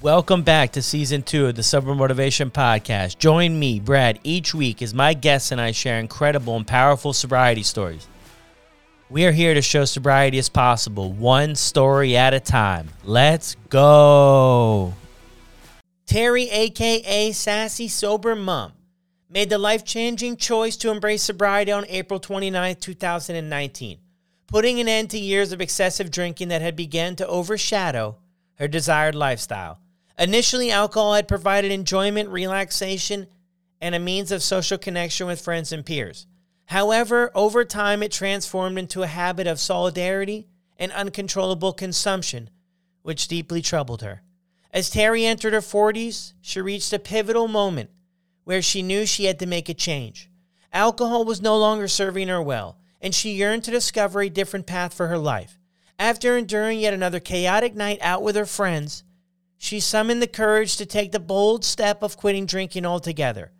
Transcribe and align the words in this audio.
Welcome 0.00 0.42
back 0.42 0.70
to 0.72 0.82
season 0.82 1.24
two 1.24 1.46
of 1.46 1.56
the 1.56 1.64
Sober 1.64 1.92
Motivation 1.92 2.52
Podcast. 2.52 3.18
Join 3.18 3.58
me, 3.58 3.80
Brad, 3.80 4.20
each 4.22 4.54
week 4.54 4.80
as 4.80 4.94
my 4.94 5.12
guests 5.12 5.50
and 5.50 5.60
I 5.60 5.72
share 5.72 5.98
incredible 5.98 6.54
and 6.56 6.64
powerful 6.64 7.12
sobriety 7.12 7.64
stories. 7.64 8.06
We 9.10 9.26
are 9.26 9.32
here 9.32 9.54
to 9.54 9.60
show 9.60 9.84
sobriety 9.84 10.38
is 10.38 10.48
possible, 10.48 11.12
one 11.12 11.56
story 11.56 12.16
at 12.16 12.32
a 12.32 12.38
time. 12.38 12.90
Let's 13.02 13.56
go. 13.70 14.94
Teri, 16.06 16.46
aka 16.48 17.32
Sassy 17.32 17.88
Sober 17.88 18.36
Mom, 18.36 18.74
made 19.28 19.50
the 19.50 19.58
life 19.58 19.84
changing 19.84 20.36
choice 20.36 20.76
to 20.76 20.92
embrace 20.92 21.24
sobriety 21.24 21.72
on 21.72 21.84
April 21.88 22.20
29, 22.20 22.76
2019, 22.76 23.98
putting 24.46 24.78
an 24.78 24.86
end 24.86 25.10
to 25.10 25.18
years 25.18 25.50
of 25.50 25.60
excessive 25.60 26.12
drinking 26.12 26.50
that 26.50 26.62
had 26.62 26.76
begun 26.76 27.16
to 27.16 27.26
overshadow 27.26 28.16
her 28.58 28.68
desired 28.68 29.16
lifestyle. 29.16 29.80
Initially, 30.18 30.70
alcohol 30.70 31.14
had 31.14 31.28
provided 31.28 31.70
enjoyment, 31.70 32.28
relaxation, 32.28 33.28
and 33.80 33.94
a 33.94 34.00
means 34.00 34.32
of 34.32 34.42
social 34.42 34.76
connection 34.76 35.26
with 35.26 35.40
friends 35.40 35.70
and 35.70 35.86
peers. 35.86 36.26
However, 36.66 37.30
over 37.34 37.64
time, 37.64 38.02
it 38.02 38.12
transformed 38.12 38.78
into 38.78 39.02
a 39.02 39.06
habit 39.06 39.46
of 39.46 39.60
solidarity 39.60 40.48
and 40.76 40.92
uncontrollable 40.92 41.72
consumption, 41.72 42.50
which 43.02 43.28
deeply 43.28 43.62
troubled 43.62 44.02
her. 44.02 44.22
As 44.72 44.90
Teri 44.90 45.22
entered 45.24 45.54
her 45.54 45.60
40s, 45.60 46.34
she 46.40 46.60
reached 46.60 46.92
a 46.92 46.98
pivotal 46.98 47.48
moment 47.48 47.90
where 48.44 48.60
she 48.60 48.82
knew 48.82 49.06
she 49.06 49.24
had 49.24 49.38
to 49.38 49.46
make 49.46 49.68
a 49.68 49.74
change. 49.74 50.28
Alcohol 50.72 51.24
was 51.24 51.40
no 51.40 51.56
longer 51.56 51.88
serving 51.88 52.28
her 52.28 52.42
well, 52.42 52.76
and 53.00 53.14
she 53.14 53.30
yearned 53.30 53.64
to 53.64 53.70
discover 53.70 54.20
a 54.20 54.28
different 54.28 54.66
path 54.66 54.92
for 54.92 55.06
her 55.08 55.18
life. 55.18 55.58
After 55.98 56.36
enduring 56.36 56.80
yet 56.80 56.92
another 56.92 57.20
chaotic 57.20 57.74
night 57.74 57.98
out 58.02 58.22
with 58.22 58.36
her 58.36 58.46
friends, 58.46 59.04
she 59.58 59.80
summoned 59.80 60.22
the 60.22 60.28
courage 60.28 60.76
to 60.76 60.86
take 60.86 61.10
the 61.12 61.20
bold 61.20 61.64
step 61.64 62.02
of 62.02 62.16
quitting 62.16 62.46
drinking 62.46 62.86
altogether. 62.86 63.52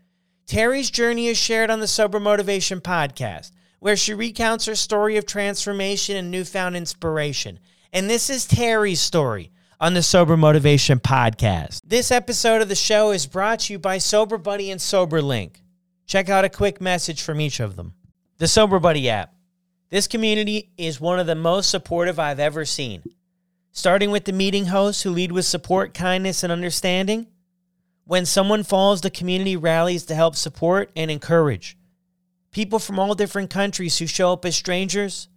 Teri's 0.46 0.90
journey 0.90 1.26
is 1.26 1.36
shared 1.36 1.70
on 1.70 1.80
the 1.80 1.88
Sober 1.88 2.20
Motivation 2.20 2.80
podcast, 2.80 3.50
where 3.80 3.96
she 3.96 4.14
recounts 4.14 4.64
her 4.64 4.76
story 4.76 5.16
of 5.16 5.26
transformation 5.26 6.16
and 6.16 6.30
newfound 6.30 6.76
inspiration. 6.76 7.58
And 7.92 8.08
this 8.08 8.30
is 8.30 8.46
Teri's 8.46 9.00
story 9.00 9.50
on 9.80 9.94
the 9.94 10.02
Sober 10.02 10.36
Motivation 10.36 11.00
podcast. 11.00 11.80
This 11.84 12.10
episode 12.10 12.62
of 12.62 12.68
the 12.68 12.74
show 12.74 13.10
is 13.10 13.26
brought 13.26 13.60
to 13.60 13.74
you 13.74 13.78
by 13.78 13.98
Sober 13.98 14.38
Buddy 14.38 14.70
and 14.70 14.80
Sober 14.80 15.20
Link. 15.20 15.62
Check 16.06 16.28
out 16.28 16.44
a 16.44 16.48
quick 16.48 16.80
message 16.80 17.20
from 17.22 17.40
each 17.40 17.60
of 17.60 17.76
them. 17.76 17.92
The 18.38 18.48
Sober 18.48 18.78
Buddy 18.78 19.10
app. 19.10 19.34
This 19.90 20.06
community 20.06 20.70
is 20.78 21.00
one 21.00 21.18
of 21.18 21.26
the 21.26 21.34
most 21.34 21.70
supportive 21.70 22.18
I've 22.18 22.40
ever 22.40 22.64
seen 22.64 23.02
starting 23.78 24.10
with 24.10 24.24
the 24.24 24.32
meeting 24.32 24.66
hosts 24.66 25.02
who 25.02 25.10
lead 25.10 25.30
with 25.30 25.44
support, 25.44 25.94
kindness, 25.94 26.42
and 26.42 26.52
understanding. 26.52 27.28
When 28.04 28.26
someone 28.26 28.64
falls, 28.64 29.02
the 29.02 29.10
community 29.10 29.56
rallies 29.56 30.04
to 30.06 30.16
help 30.16 30.34
support 30.34 30.90
and 30.96 31.12
encourage. 31.12 31.78
People 32.50 32.80
from 32.80 32.98
all 32.98 33.14
different 33.14 33.50
countries 33.50 33.96
who 33.98 34.08
show 34.08 34.32
up 34.32 34.44
as 34.44 34.56
strangers 34.56 35.28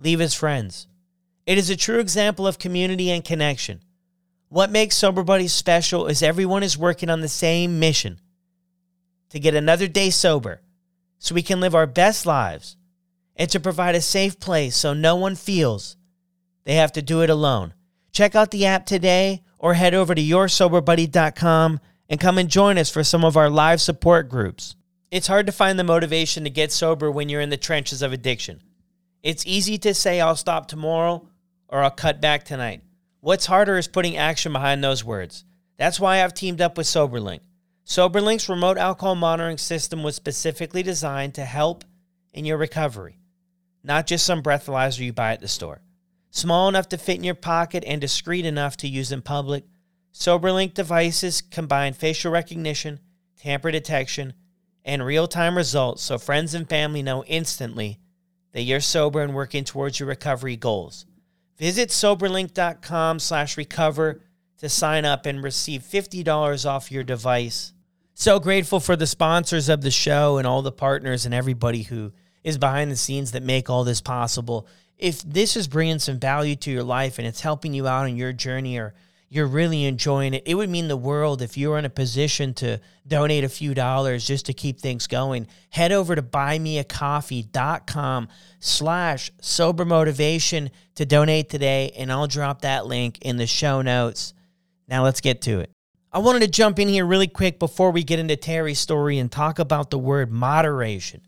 leave 0.00 0.20
as 0.20 0.34
friends. 0.34 0.88
It 1.46 1.56
is 1.56 1.70
a 1.70 1.76
true 1.76 2.00
example 2.00 2.48
of 2.48 2.58
community 2.58 3.10
and 3.10 3.24
connection. 3.24 3.80
What 4.48 4.72
makes 4.72 4.96
Sober 4.96 5.22
Buddies 5.22 5.52
special 5.52 6.08
is 6.08 6.20
everyone 6.20 6.64
is 6.64 6.76
working 6.76 7.10
on 7.10 7.20
the 7.20 7.28
same 7.28 7.78
mission 7.78 8.18
to 9.30 9.38
get 9.38 9.54
another 9.54 9.86
day 9.86 10.10
sober 10.10 10.62
so 11.20 11.32
we 11.32 11.42
can 11.42 11.60
live 11.60 11.76
our 11.76 11.86
best 11.86 12.26
lives 12.26 12.76
and 13.36 13.48
to 13.50 13.60
provide 13.60 13.94
a 13.94 14.00
safe 14.00 14.40
place 14.40 14.76
so 14.76 14.94
no 14.94 15.14
one 15.14 15.36
feels 15.36 15.97
they 16.68 16.74
have 16.74 16.92
to 16.92 17.00
do 17.00 17.22
it 17.22 17.30
alone. 17.30 17.72
Check 18.12 18.34
out 18.34 18.50
the 18.50 18.66
app 18.66 18.84
today 18.84 19.42
or 19.58 19.72
head 19.72 19.94
over 19.94 20.14
to 20.14 20.20
yoursoberbuddy.com 20.20 21.80
and 22.10 22.20
come 22.20 22.36
and 22.36 22.50
join 22.50 22.76
us 22.76 22.90
for 22.90 23.02
some 23.02 23.24
of 23.24 23.38
our 23.38 23.48
live 23.48 23.80
support 23.80 24.28
groups. 24.28 24.76
It's 25.10 25.28
hard 25.28 25.46
to 25.46 25.52
find 25.52 25.78
the 25.78 25.84
motivation 25.84 26.44
to 26.44 26.50
get 26.50 26.70
sober 26.70 27.10
when 27.10 27.30
you're 27.30 27.40
in 27.40 27.48
the 27.48 27.56
trenches 27.56 28.02
of 28.02 28.12
addiction. 28.12 28.60
It's 29.22 29.46
easy 29.46 29.78
to 29.78 29.94
say, 29.94 30.20
I'll 30.20 30.36
stop 30.36 30.68
tomorrow 30.68 31.26
or 31.68 31.82
I'll 31.82 31.90
cut 31.90 32.20
back 32.20 32.44
tonight. 32.44 32.82
What's 33.20 33.46
harder 33.46 33.78
is 33.78 33.88
putting 33.88 34.18
action 34.18 34.52
behind 34.52 34.84
those 34.84 35.02
words. 35.02 35.46
That's 35.78 35.98
why 35.98 36.22
I've 36.22 36.34
teamed 36.34 36.60
up 36.60 36.76
with 36.76 36.86
SoberLink. 36.86 37.40
SoberLink's 37.86 38.50
remote 38.50 38.76
alcohol 38.76 39.14
monitoring 39.14 39.56
system 39.56 40.02
was 40.02 40.16
specifically 40.16 40.82
designed 40.82 41.32
to 41.36 41.46
help 41.46 41.86
in 42.34 42.44
your 42.44 42.58
recovery, 42.58 43.16
not 43.82 44.06
just 44.06 44.26
some 44.26 44.42
breathalyzer 44.42 44.98
you 44.98 45.14
buy 45.14 45.32
at 45.32 45.40
the 45.40 45.48
store. 45.48 45.80
Small 46.30 46.68
enough 46.68 46.88
to 46.90 46.98
fit 46.98 47.16
in 47.16 47.24
your 47.24 47.34
pocket 47.34 47.84
and 47.86 48.00
discreet 48.00 48.44
enough 48.44 48.76
to 48.78 48.88
use 48.88 49.12
in 49.12 49.22
public, 49.22 49.64
SoberLink 50.12 50.74
devices 50.74 51.40
combine 51.40 51.92
facial 51.92 52.32
recognition, 52.32 53.00
tamper 53.36 53.70
detection, 53.70 54.34
and 54.84 55.04
real-time 55.04 55.56
results 55.56 56.02
so 56.02 56.18
friends 56.18 56.54
and 56.54 56.68
family 56.68 57.02
know 57.02 57.24
instantly 57.24 57.98
that 58.52 58.62
you're 58.62 58.80
sober 58.80 59.22
and 59.22 59.34
working 59.34 59.64
towards 59.64 60.00
your 60.00 60.08
recovery 60.08 60.56
goals. 60.56 61.06
Visit 61.58 61.90
soberlink.com 61.90 63.18
slash 63.18 63.56
recover 63.56 64.20
to 64.58 64.68
sign 64.68 65.04
up 65.04 65.26
and 65.26 65.42
receive 65.42 65.82
$50 65.82 66.68
off 66.68 66.90
your 66.90 67.04
device. 67.04 67.72
So 68.14 68.40
grateful 68.40 68.80
for 68.80 68.96
the 68.96 69.06
sponsors 69.06 69.68
of 69.68 69.82
the 69.82 69.90
show 69.90 70.38
and 70.38 70.46
all 70.46 70.62
the 70.62 70.72
partners 70.72 71.24
and 71.24 71.34
everybody 71.34 71.82
who 71.82 72.12
is 72.42 72.58
behind 72.58 72.90
the 72.90 72.96
scenes 72.96 73.32
that 73.32 73.42
make 73.42 73.70
all 73.70 73.84
this 73.84 74.00
possible 74.00 74.66
if 74.98 75.22
this 75.22 75.56
is 75.56 75.68
bringing 75.68 75.98
some 75.98 76.18
value 76.18 76.56
to 76.56 76.70
your 76.70 76.82
life 76.82 77.18
and 77.18 77.26
it's 77.26 77.40
helping 77.40 77.72
you 77.72 77.86
out 77.86 78.04
on 78.04 78.16
your 78.16 78.32
journey 78.32 78.78
or 78.78 78.94
you're 79.30 79.46
really 79.46 79.84
enjoying 79.84 80.32
it, 80.34 80.42
it 80.46 80.54
would 80.54 80.70
mean 80.70 80.88
the 80.88 80.96
world 80.96 81.42
if 81.42 81.56
you're 81.56 81.78
in 81.78 81.84
a 81.84 81.90
position 81.90 82.54
to 82.54 82.80
donate 83.06 83.44
a 83.44 83.48
few 83.48 83.74
dollars 83.74 84.26
just 84.26 84.46
to 84.46 84.54
keep 84.54 84.80
things 84.80 85.06
going. 85.06 85.46
Head 85.70 85.92
over 85.92 86.16
to 86.16 86.22
buymeacoffee.com 86.22 88.28
slash 88.58 89.30
sober 89.40 89.84
motivation 89.84 90.70
to 90.94 91.04
donate 91.04 91.50
today, 91.50 91.92
and 91.96 92.10
I'll 92.10 92.26
drop 92.26 92.62
that 92.62 92.86
link 92.86 93.18
in 93.20 93.36
the 93.36 93.46
show 93.46 93.82
notes. 93.82 94.32
Now 94.88 95.04
let's 95.04 95.20
get 95.20 95.42
to 95.42 95.60
it. 95.60 95.70
I 96.10 96.20
wanted 96.20 96.40
to 96.40 96.48
jump 96.48 96.78
in 96.78 96.88
here 96.88 97.04
really 97.04 97.28
quick 97.28 97.58
before 97.58 97.90
we 97.90 98.02
get 98.02 98.18
into 98.18 98.34
Teri's 98.34 98.78
story 98.78 99.18
and 99.18 99.30
talk 99.30 99.58
about 99.58 99.90
the 99.90 99.98
word 99.98 100.32
moderation. 100.32 101.20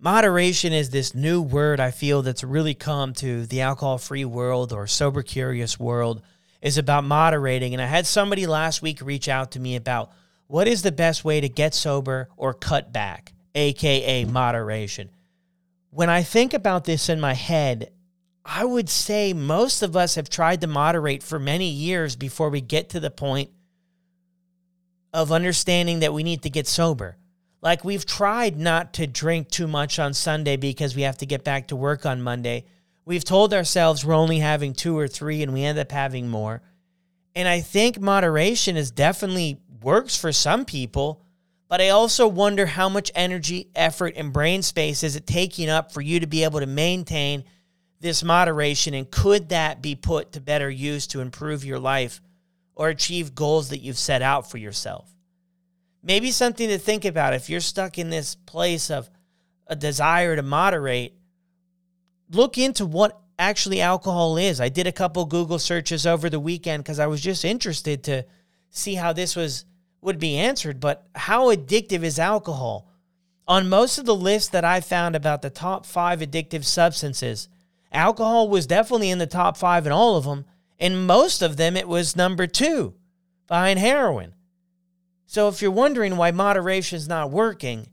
Moderation 0.00 0.72
is 0.72 0.90
this 0.90 1.12
new 1.12 1.42
word 1.42 1.80
I 1.80 1.90
feel 1.90 2.22
that's 2.22 2.44
really 2.44 2.74
come 2.74 3.14
to 3.14 3.46
the 3.46 3.62
alcohol 3.62 3.98
free 3.98 4.24
world 4.24 4.72
or 4.72 4.86
sober 4.86 5.22
curious 5.22 5.80
world 5.80 6.22
is 6.62 6.78
about 6.78 7.02
moderating. 7.02 7.72
And 7.72 7.82
I 7.82 7.86
had 7.86 8.06
somebody 8.06 8.46
last 8.46 8.80
week 8.80 9.00
reach 9.02 9.28
out 9.28 9.50
to 9.52 9.60
me 9.60 9.74
about 9.74 10.12
what 10.46 10.68
is 10.68 10.82
the 10.82 10.92
best 10.92 11.24
way 11.24 11.40
to 11.40 11.48
get 11.48 11.74
sober 11.74 12.28
or 12.36 12.54
cut 12.54 12.92
back, 12.92 13.32
aka 13.56 14.24
moderation. 14.24 15.10
When 15.90 16.08
I 16.08 16.22
think 16.22 16.54
about 16.54 16.84
this 16.84 17.08
in 17.08 17.20
my 17.20 17.34
head, 17.34 17.90
I 18.44 18.64
would 18.64 18.88
say 18.88 19.32
most 19.32 19.82
of 19.82 19.96
us 19.96 20.14
have 20.14 20.30
tried 20.30 20.60
to 20.60 20.68
moderate 20.68 21.24
for 21.24 21.40
many 21.40 21.70
years 21.70 22.14
before 22.14 22.50
we 22.50 22.60
get 22.60 22.90
to 22.90 23.00
the 23.00 23.10
point 23.10 23.50
of 25.12 25.32
understanding 25.32 25.98
that 26.00 26.14
we 26.14 26.22
need 26.22 26.42
to 26.42 26.50
get 26.50 26.68
sober. 26.68 27.16
Like 27.60 27.84
we've 27.84 28.06
tried 28.06 28.56
not 28.56 28.94
to 28.94 29.06
drink 29.06 29.48
too 29.48 29.66
much 29.66 29.98
on 29.98 30.14
Sunday 30.14 30.56
because 30.56 30.94
we 30.94 31.02
have 31.02 31.18
to 31.18 31.26
get 31.26 31.42
back 31.42 31.68
to 31.68 31.76
work 31.76 32.06
on 32.06 32.22
Monday. 32.22 32.64
We've 33.04 33.24
told 33.24 33.52
ourselves 33.52 34.04
we're 34.04 34.14
only 34.14 34.38
having 34.38 34.74
two 34.74 34.96
or 34.96 35.08
three 35.08 35.42
and 35.42 35.52
we 35.52 35.64
end 35.64 35.78
up 35.78 35.90
having 35.90 36.28
more. 36.28 36.62
And 37.34 37.48
I 37.48 37.60
think 37.60 38.00
moderation 38.00 38.76
is 38.76 38.90
definitely 38.90 39.60
works 39.82 40.16
for 40.16 40.32
some 40.32 40.64
people, 40.64 41.24
but 41.68 41.80
I 41.80 41.88
also 41.90 42.28
wonder 42.28 42.66
how 42.66 42.88
much 42.88 43.10
energy, 43.14 43.70
effort, 43.74 44.14
and 44.16 44.32
brain 44.32 44.62
space 44.62 45.02
is 45.02 45.16
it 45.16 45.26
taking 45.26 45.68
up 45.68 45.92
for 45.92 46.00
you 46.00 46.20
to 46.20 46.26
be 46.26 46.44
able 46.44 46.60
to 46.60 46.66
maintain 46.66 47.44
this 48.00 48.22
moderation 48.22 48.94
and 48.94 49.10
could 49.10 49.48
that 49.48 49.82
be 49.82 49.96
put 49.96 50.32
to 50.32 50.40
better 50.40 50.70
use 50.70 51.08
to 51.08 51.20
improve 51.20 51.64
your 51.64 51.80
life 51.80 52.20
or 52.76 52.88
achieve 52.88 53.34
goals 53.34 53.70
that 53.70 53.78
you've 53.78 53.98
set 53.98 54.22
out 54.22 54.48
for 54.48 54.58
yourself? 54.58 55.17
Maybe 56.08 56.32
something 56.32 56.68
to 56.68 56.78
think 56.78 57.04
about. 57.04 57.34
If 57.34 57.48
you're 57.48 57.60
stuck 57.60 57.98
in 57.98 58.10
this 58.10 58.34
place 58.34 58.90
of 58.90 59.08
a 59.68 59.76
desire 59.76 60.34
to 60.34 60.42
moderate 60.42 61.14
look 62.30 62.58
into 62.58 62.84
what 62.84 63.20
actually 63.38 63.80
alcohol 63.80 64.36
is. 64.36 64.60
I 64.60 64.68
did 64.68 64.86
a 64.86 64.92
couple 64.92 65.24
google 65.26 65.58
searches 65.58 66.06
over 66.06 66.28
the 66.28 66.40
weekend 66.40 66.82
because 66.82 66.98
i 66.98 67.06
was 67.06 67.20
just 67.20 67.44
interested 67.44 68.02
to 68.04 68.24
see 68.70 68.94
how 68.94 69.12
this 69.12 69.36
was 69.36 69.64
would 70.00 70.18
be 70.18 70.36
answered 70.36 70.80
but 70.80 71.06
how 71.14 71.54
addictive 71.54 72.02
is 72.02 72.18
alcohol? 72.18 72.86
On 73.46 73.68
most 73.68 73.98
of 73.98 74.04
the 74.04 74.14
lists 74.14 74.50
that 74.50 74.64
i 74.64 74.80
found 74.80 75.14
about 75.14 75.42
the 75.42 75.50
top 75.50 75.86
five 75.86 76.20
addictive 76.20 76.64
substances 76.64 77.48
alcohol 77.92 78.48
was 78.48 78.66
definitely 78.66 79.10
in 79.10 79.18
the 79.18 79.26
top 79.26 79.56
five 79.56 79.86
in 79.86 79.92
all 79.92 80.16
of 80.16 80.24
them 80.24 80.44
and 80.78 81.06
most 81.06 81.42
of 81.42 81.56
them 81.56 81.76
it 81.76 81.88
was 81.88 82.16
number 82.16 82.46
two 82.46 82.94
behind 83.46 83.78
heroin 83.78 84.34
so 85.28 85.48
if 85.48 85.60
you're 85.60 85.70
wondering 85.70 86.16
why 86.16 86.30
moderation 86.30 86.96
is 86.96 87.06
not 87.06 87.30
working, 87.30 87.86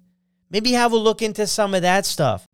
maybe 0.50 0.72
have 0.72 0.94
a 0.94 0.98
look 0.98 1.22
into 1.22 1.46
some 1.46 1.74
of 1.74 1.82
that 1.82 2.06
stuff. 2.06 2.48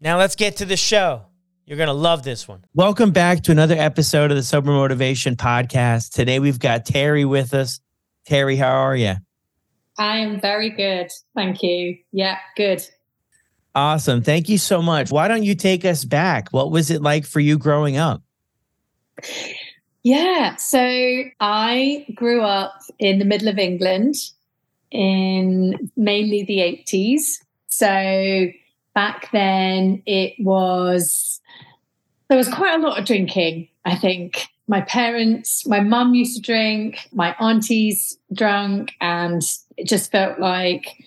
Now 0.00 0.16
let's 0.16 0.34
get 0.34 0.56
to 0.56 0.64
the 0.64 0.78
show. 0.78 1.26
You're 1.66 1.76
going 1.76 1.88
to 1.88 1.92
love 1.92 2.22
this 2.22 2.48
one. 2.48 2.64
Welcome 2.72 3.10
back 3.10 3.42
to 3.42 3.52
another 3.52 3.76
episode 3.76 4.30
of 4.30 4.38
the 4.38 4.42
Sober 4.42 4.70
Motivation 4.70 5.36
Podcast. 5.36 6.12
Today 6.12 6.38
we've 6.38 6.58
got 6.58 6.86
Teri 6.86 7.28
with 7.28 7.52
us. 7.52 7.80
Teri, 8.26 8.56
how 8.56 8.70
are 8.70 8.96
you? 8.96 9.16
I 9.98 10.16
am 10.20 10.40
very 10.40 10.70
good. 10.70 11.10
Thank 11.36 11.62
you. 11.62 11.98
Yeah, 12.10 12.38
good. 12.56 12.82
Awesome. 13.74 14.22
Thank 14.22 14.48
you 14.48 14.56
so 14.56 14.80
much. 14.80 15.10
Why 15.10 15.28
don't 15.28 15.42
you 15.42 15.54
take 15.54 15.84
us 15.84 16.06
back? 16.06 16.48
What 16.50 16.70
was 16.70 16.90
it 16.90 17.02
like 17.02 17.26
for 17.26 17.40
you 17.40 17.58
growing 17.58 17.98
up? 17.98 18.22
Yeah, 20.08 20.56
so 20.56 20.80
I 21.38 22.06
grew 22.14 22.40
up 22.40 22.80
in 22.98 23.18
the 23.18 23.26
middle 23.26 23.48
of 23.48 23.58
England 23.58 24.14
in 24.90 25.90
mainly 25.98 26.44
the 26.44 26.60
80s. 26.60 27.20
So 27.66 28.46
back 28.94 29.30
then 29.32 30.02
it 30.06 30.32
was 30.38 31.42
there 32.28 32.38
was 32.38 32.48
quite 32.48 32.80
a 32.80 32.82
lot 32.82 32.98
of 32.98 33.04
drinking, 33.04 33.68
I 33.84 33.96
think. 33.96 34.46
My 34.66 34.80
parents, 34.80 35.66
my 35.66 35.80
mum 35.80 36.14
used 36.14 36.36
to 36.36 36.40
drink, 36.40 37.06
my 37.12 37.36
aunties 37.38 38.16
drank, 38.32 38.92
and 39.02 39.42
it 39.76 39.86
just 39.86 40.10
felt 40.10 40.38
like 40.38 41.04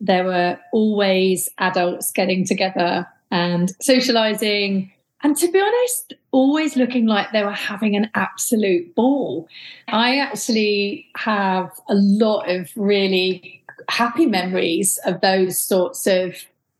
there 0.00 0.24
were 0.24 0.58
always 0.72 1.48
adults 1.58 2.10
getting 2.10 2.44
together 2.44 3.06
and 3.30 3.70
socializing. 3.80 4.90
And 5.24 5.36
to 5.38 5.50
be 5.50 5.58
honest, 5.58 6.12
always 6.32 6.76
looking 6.76 7.06
like 7.06 7.32
they 7.32 7.42
were 7.42 7.50
having 7.50 7.96
an 7.96 8.10
absolute 8.14 8.94
ball. 8.94 9.48
I 9.88 10.18
actually 10.18 11.06
have 11.16 11.70
a 11.88 11.94
lot 11.94 12.50
of 12.50 12.70
really 12.76 13.64
happy 13.88 14.26
memories 14.26 14.98
of 15.06 15.22
those 15.22 15.58
sorts 15.58 16.06
of 16.06 16.36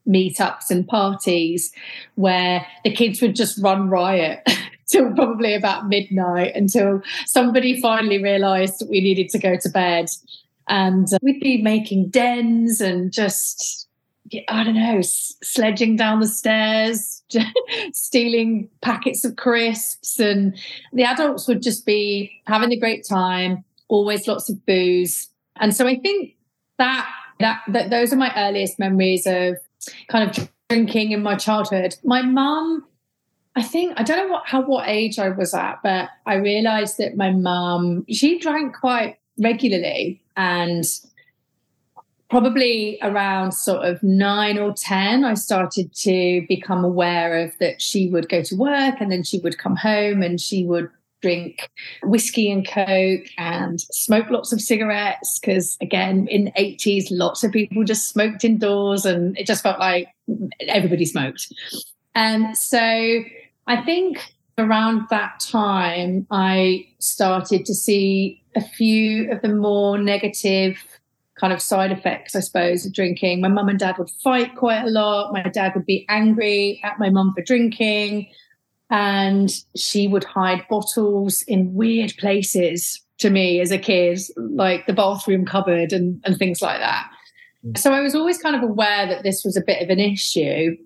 meetups 0.06 0.70
and 0.70 0.86
parties 0.86 1.72
where 2.16 2.66
the 2.84 2.92
kids 2.92 3.22
would 3.22 3.34
just 3.34 3.58
run 3.62 3.88
riot 3.88 4.46
till 4.88 5.10
probably 5.14 5.54
about 5.54 5.88
midnight 5.88 6.54
until 6.54 7.00
somebody 7.24 7.80
finally 7.80 8.22
realized 8.22 8.84
we 8.90 9.00
needed 9.00 9.30
to 9.30 9.38
go 9.38 9.56
to 9.56 9.70
bed. 9.70 10.10
And 10.68 11.06
uh, 11.12 11.18
we'd 11.22 11.40
be 11.40 11.62
making 11.62 12.10
dens 12.10 12.82
and 12.82 13.10
just, 13.10 13.83
I 14.48 14.64
don't 14.64 14.74
know, 14.74 15.00
sledging 15.02 15.96
down 15.96 16.20
the 16.20 16.26
stairs, 16.26 17.22
stealing 17.92 18.70
packets 18.80 19.24
of 19.24 19.36
crisps. 19.36 20.18
And 20.18 20.56
the 20.92 21.04
adults 21.04 21.46
would 21.46 21.62
just 21.62 21.84
be 21.84 22.40
having 22.46 22.72
a 22.72 22.78
great 22.78 23.06
time, 23.06 23.64
always 23.88 24.26
lots 24.26 24.48
of 24.48 24.64
booze. 24.64 25.28
And 25.56 25.76
so 25.76 25.86
I 25.86 25.96
think 25.96 26.36
that 26.78 27.08
that, 27.40 27.62
that 27.68 27.90
those 27.90 28.12
are 28.12 28.16
my 28.16 28.32
earliest 28.36 28.78
memories 28.78 29.26
of 29.26 29.56
kind 30.08 30.30
of 30.30 30.50
drinking 30.68 31.12
in 31.12 31.22
my 31.22 31.36
childhood. 31.36 31.96
My 32.02 32.22
mum, 32.22 32.86
I 33.56 33.62
think 33.62 33.98
I 33.98 34.02
don't 34.02 34.26
know 34.26 34.32
what 34.32 34.46
how 34.46 34.62
what 34.62 34.88
age 34.88 35.18
I 35.18 35.28
was 35.28 35.54
at, 35.54 35.80
but 35.82 36.08
I 36.26 36.36
realized 36.36 36.98
that 36.98 37.16
my 37.16 37.30
mum 37.30 38.04
she 38.08 38.38
drank 38.38 38.74
quite 38.76 39.18
regularly 39.38 40.22
and 40.36 40.84
probably 42.34 42.98
around 43.00 43.52
sort 43.52 43.86
of 43.86 44.02
nine 44.02 44.58
or 44.58 44.72
10, 44.72 45.24
I 45.24 45.34
started 45.34 45.94
to 45.98 46.44
become 46.48 46.84
aware 46.84 47.38
of 47.38 47.56
that 47.60 47.80
she 47.80 48.08
would 48.08 48.28
go 48.28 48.42
to 48.42 48.56
work 48.56 48.96
and 49.00 49.12
then 49.12 49.22
she 49.22 49.38
would 49.38 49.56
come 49.56 49.76
home 49.76 50.20
and 50.20 50.40
she 50.40 50.64
would 50.64 50.90
drink 51.22 51.70
whiskey 52.02 52.50
and 52.50 52.66
coke 52.66 53.28
and 53.38 53.80
smoke 53.80 54.30
lots 54.30 54.52
of 54.52 54.60
cigarettes 54.60 55.38
because 55.38 55.76
again 55.80 56.26
in 56.28 56.46
the 56.46 56.52
80s 56.52 57.04
lots 57.12 57.44
of 57.44 57.52
people 57.52 57.84
just 57.84 58.08
smoked 58.08 58.44
indoors 58.44 59.06
and 59.06 59.38
it 59.38 59.46
just 59.46 59.62
felt 59.62 59.78
like 59.78 60.08
everybody 60.66 61.06
smoked. 61.06 61.52
And 62.16 62.58
so 62.58 62.78
i 63.68 63.80
think 63.84 64.34
around 64.58 65.06
that 65.10 65.38
time 65.38 66.26
i 66.32 66.84
started 66.98 67.64
to 67.66 67.74
see 67.74 68.42
a 68.56 68.60
few 68.60 69.30
of 69.30 69.40
the 69.40 69.48
more 69.48 69.98
negative 69.98 70.76
kind 71.38 71.52
of 71.52 71.60
side 71.60 71.90
effects, 71.90 72.36
I 72.36 72.40
suppose, 72.40 72.86
of 72.86 72.92
drinking. 72.92 73.40
My 73.40 73.48
mum 73.48 73.68
and 73.68 73.78
dad 73.78 73.98
would 73.98 74.10
fight 74.22 74.54
quite 74.56 74.82
a 74.84 74.90
lot. 74.90 75.32
My 75.32 75.42
dad 75.42 75.72
would 75.74 75.86
be 75.86 76.06
angry 76.08 76.80
at 76.84 76.98
my 76.98 77.10
mum 77.10 77.32
for 77.34 77.42
drinking 77.42 78.28
and 78.90 79.50
she 79.76 80.06
would 80.06 80.24
hide 80.24 80.66
bottles 80.68 81.42
in 81.42 81.74
weird 81.74 82.14
places 82.18 83.00
to 83.18 83.30
me 83.30 83.60
as 83.60 83.70
a 83.70 83.78
kid, 83.78 84.20
like 84.36 84.86
the 84.86 84.92
bathroom 84.92 85.44
cupboard 85.44 85.92
and, 85.92 86.20
and 86.24 86.36
things 86.36 86.60
like 86.60 86.78
that. 86.78 87.10
Mm. 87.64 87.78
So 87.78 87.92
I 87.92 88.00
was 88.00 88.14
always 88.14 88.38
kind 88.38 88.54
of 88.54 88.62
aware 88.62 89.06
that 89.06 89.22
this 89.22 89.42
was 89.44 89.56
a 89.56 89.62
bit 89.62 89.82
of 89.82 89.90
an 89.90 90.00
issue. 90.00 90.76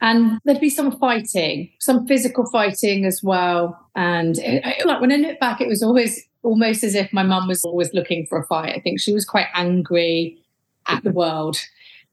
And 0.00 0.38
there'd 0.44 0.60
be 0.60 0.70
some 0.70 0.96
fighting, 0.98 1.70
some 1.80 2.06
physical 2.06 2.48
fighting 2.50 3.04
as 3.04 3.20
well. 3.22 3.78
And 3.96 4.38
it, 4.38 4.86
like 4.86 5.00
when 5.00 5.12
I 5.12 5.16
look 5.16 5.40
back, 5.40 5.60
it 5.60 5.68
was 5.68 5.82
always 5.82 6.24
almost 6.42 6.84
as 6.84 6.94
if 6.94 7.12
my 7.12 7.24
mum 7.24 7.48
was 7.48 7.64
always 7.64 7.92
looking 7.92 8.26
for 8.26 8.38
a 8.38 8.46
fight. 8.46 8.76
I 8.76 8.80
think 8.80 9.00
she 9.00 9.12
was 9.12 9.24
quite 9.24 9.48
angry 9.54 10.38
at 10.86 11.02
the 11.02 11.10
world. 11.10 11.56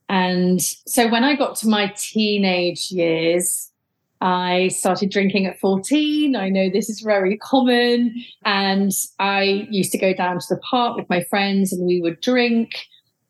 And 0.10 0.62
so 0.62 1.08
when 1.10 1.24
I 1.24 1.36
got 1.36 1.56
to 1.58 1.68
my 1.68 1.94
teenage 1.96 2.92
years, 2.92 3.72
I 4.22 4.70
started 4.70 5.12
drinking 5.12 5.46
at 5.46 5.60
14. 5.60 6.36
I 6.36 6.50
know 6.50 6.70
this 6.70 6.90
is 6.90 7.02
very 7.02 7.38
common. 7.38 8.16
And 8.44 8.92
I 9.20 9.68
used 9.70 9.92
to 9.92 9.98
go 9.98 10.14
down 10.14 10.40
to 10.40 10.46
the 10.50 10.62
park 10.62 10.98
with 10.98 11.10
my 11.10 11.24
friends 11.26 11.72
and 11.72 11.86
we 11.86 12.02
would 12.02 12.22
drink. 12.22 12.88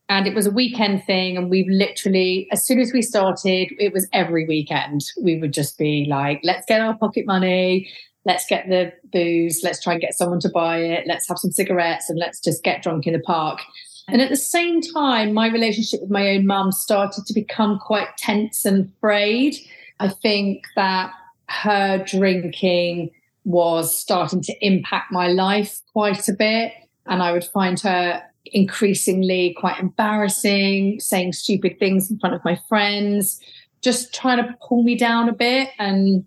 And 0.07 0.28
it 0.28 0.36
was 0.36 0.46
a 0.46 0.52
weekend 0.52 1.04
thing. 1.04 1.36
And 1.38 1.50
we 1.50 1.68
literally, 1.69 2.48
as 2.52 2.66
soon 2.66 2.80
as 2.80 2.94
we 2.94 3.02
started, 3.02 3.69
it 3.80 3.92
was 3.92 4.07
every 4.13 4.46
weekend. 4.46 5.02
We 5.22 5.40
would 5.40 5.54
just 5.54 5.78
be 5.78 6.06
like, 6.10 6.42
let's 6.44 6.66
get 6.68 6.81
our 6.81 6.96
pocket 6.96 7.25
money. 7.25 7.90
Let's 8.24 8.46
get 8.48 8.69
the 8.69 8.92
booze. 9.12 9.62
Let's 9.63 9.84
try 9.84 9.94
and 9.94 10.02
get 10.02 10.16
someone 10.16 10.40
to 10.42 10.50
buy 10.50 10.78
it. 10.78 11.06
Let's 11.07 11.28
have 11.28 11.40
some 11.40 11.52
cigarettes 11.52 12.10
and 12.10 12.19
let's 12.19 12.40
just 12.40 12.63
get 12.63 12.84
drunk 12.84 13.07
in 13.07 13.13
the 13.13 13.19
park. 13.19 13.60
And 14.07 14.22
at 14.22 14.30
the 14.30 14.36
same 14.36 14.81
time, 14.81 15.34
my 15.34 15.48
relationship 15.48 16.02
with 16.02 16.12
my 16.12 16.30
own 16.30 16.46
mum 16.46 16.72
started 16.72 17.25
to 17.25 17.34
become 17.34 17.80
quite 17.80 18.16
tense 18.18 18.63
and 18.63 18.92
frayed 19.00 19.56
I 20.00 20.10
think 20.10 20.66
that 20.75 21.12
her 21.48 22.04
drinking 22.06 23.12
was 23.44 23.98
starting 23.98 24.42
to 24.42 24.66
impact 24.66 25.12
my 25.12 25.28
life 25.28 25.81
quite 25.94 26.28
a 26.28 26.34
bit. 26.34 26.74
And 27.06 27.22
I 27.22 27.31
would 27.31 27.46
find 27.46 27.80
her 27.81 28.24
increasingly 28.47 29.56
quite 29.59 29.80
embarrassing, 29.80 31.00
saying 31.00 31.33
stupid 31.33 31.80
things 31.80 32.09
in 32.09 32.19
front 32.19 32.36
of 32.36 32.44
my 32.45 32.59
friends, 32.68 33.39
just 33.81 34.13
trying 34.13 34.38
to 34.38 34.56
pull 34.62 34.83
me 34.83 34.95
down 34.95 35.30
a 35.30 35.33
bit. 35.33 35.69
And 35.80 36.25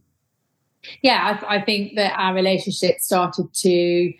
yeah, 1.02 1.38
I, 1.42 1.56
I 1.56 1.62
think 1.62 1.96
that 1.96 2.18
our 2.18 2.34
relationship 2.34 3.00
started 3.00 3.52
to 3.54 4.12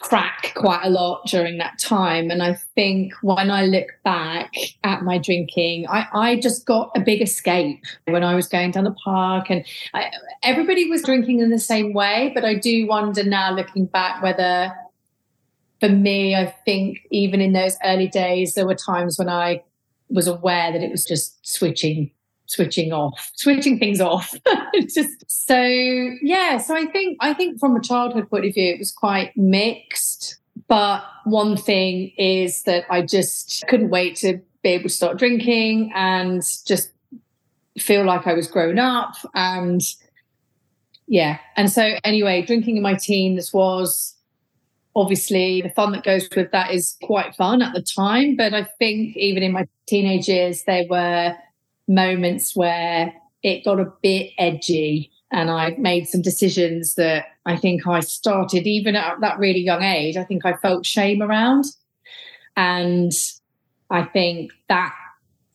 crack 0.00 0.52
quite 0.56 0.82
a 0.82 0.88
lot 0.88 1.26
during 1.26 1.58
that 1.58 1.78
time. 1.78 2.30
And 2.30 2.42
I 2.42 2.54
think 2.74 3.12
when 3.22 3.50
I 3.50 3.66
look 3.66 3.88
back 4.02 4.52
at 4.82 5.02
my 5.02 5.18
drinking, 5.18 5.86
I, 5.88 6.06
I 6.12 6.36
just 6.36 6.64
got 6.64 6.90
a 6.96 7.00
big 7.00 7.20
escape 7.20 7.84
when 8.06 8.24
I 8.24 8.34
was 8.34 8.46
going 8.46 8.70
down 8.70 8.84
the 8.84 8.92
park. 9.04 9.50
And 9.50 9.64
I, 9.92 10.10
everybody 10.42 10.88
was 10.88 11.02
drinking 11.02 11.40
in 11.40 11.50
the 11.50 11.58
same 11.58 11.92
way. 11.92 12.32
But 12.34 12.46
I 12.46 12.54
do 12.54 12.86
wonder 12.86 13.22
now, 13.22 13.54
looking 13.54 13.86
back, 13.86 14.22
whether 14.22 14.72
for 15.80 15.88
me, 15.88 16.34
I 16.34 16.54
think 16.64 16.98
even 17.10 17.40
in 17.40 17.52
those 17.52 17.76
early 17.84 18.06
days, 18.06 18.54
there 18.54 18.66
were 18.66 18.74
times 18.74 19.18
when 19.18 19.28
I 19.28 19.62
was 20.08 20.28
aware 20.28 20.72
that 20.72 20.82
it 20.82 20.90
was 20.90 21.04
just 21.04 21.44
switching 21.46 22.10
switching 22.50 22.92
off, 22.92 23.30
switching 23.36 23.78
things 23.78 24.00
off. 24.00 24.34
just 24.74 25.24
so 25.28 25.56
yeah. 26.20 26.58
So 26.58 26.74
I 26.74 26.86
think 26.86 27.16
I 27.20 27.32
think 27.32 27.58
from 27.60 27.76
a 27.76 27.80
childhood 27.80 28.28
point 28.28 28.44
of 28.44 28.54
view, 28.54 28.72
it 28.74 28.78
was 28.78 28.92
quite 28.92 29.36
mixed. 29.36 30.36
But 30.68 31.02
one 31.24 31.56
thing 31.56 32.12
is 32.18 32.64
that 32.64 32.84
I 32.90 33.02
just 33.02 33.64
couldn't 33.68 33.90
wait 33.90 34.16
to 34.16 34.40
be 34.62 34.70
able 34.70 34.84
to 34.84 34.88
start 34.88 35.18
drinking 35.18 35.92
and 35.94 36.42
just 36.66 36.90
feel 37.78 38.04
like 38.04 38.26
I 38.26 38.34
was 38.34 38.46
grown 38.46 38.78
up 38.78 39.14
and 39.34 39.80
yeah. 41.06 41.38
And 41.56 41.70
so 41.70 41.94
anyway, 42.04 42.42
drinking 42.42 42.76
in 42.76 42.82
my 42.82 42.94
teens 42.94 43.52
was 43.52 44.14
obviously 44.96 45.62
the 45.62 45.70
fun 45.70 45.92
that 45.92 46.04
goes 46.04 46.28
with 46.34 46.50
that 46.52 46.72
is 46.72 46.96
quite 47.02 47.34
fun 47.34 47.62
at 47.62 47.74
the 47.74 47.82
time. 47.82 48.36
But 48.36 48.54
I 48.54 48.64
think 48.78 49.16
even 49.16 49.42
in 49.42 49.52
my 49.52 49.66
teenage 49.86 50.28
years, 50.28 50.64
there 50.64 50.86
were 50.88 51.34
moments 51.88 52.56
where 52.56 53.12
it 53.42 53.64
got 53.64 53.80
a 53.80 53.92
bit 54.02 54.32
edgy 54.38 55.10
and 55.32 55.50
I 55.50 55.70
made 55.78 56.08
some 56.08 56.22
decisions 56.22 56.94
that 56.96 57.26
I 57.46 57.56
think 57.56 57.86
I 57.86 58.00
started 58.00 58.66
even 58.66 58.96
at 58.96 59.20
that 59.20 59.38
really 59.38 59.60
young 59.60 59.82
age. 59.82 60.16
I 60.16 60.24
think 60.24 60.44
I 60.44 60.54
felt 60.54 60.84
shame 60.84 61.22
around. 61.22 61.66
And 62.56 63.12
I 63.90 64.04
think 64.04 64.52
that 64.68 64.92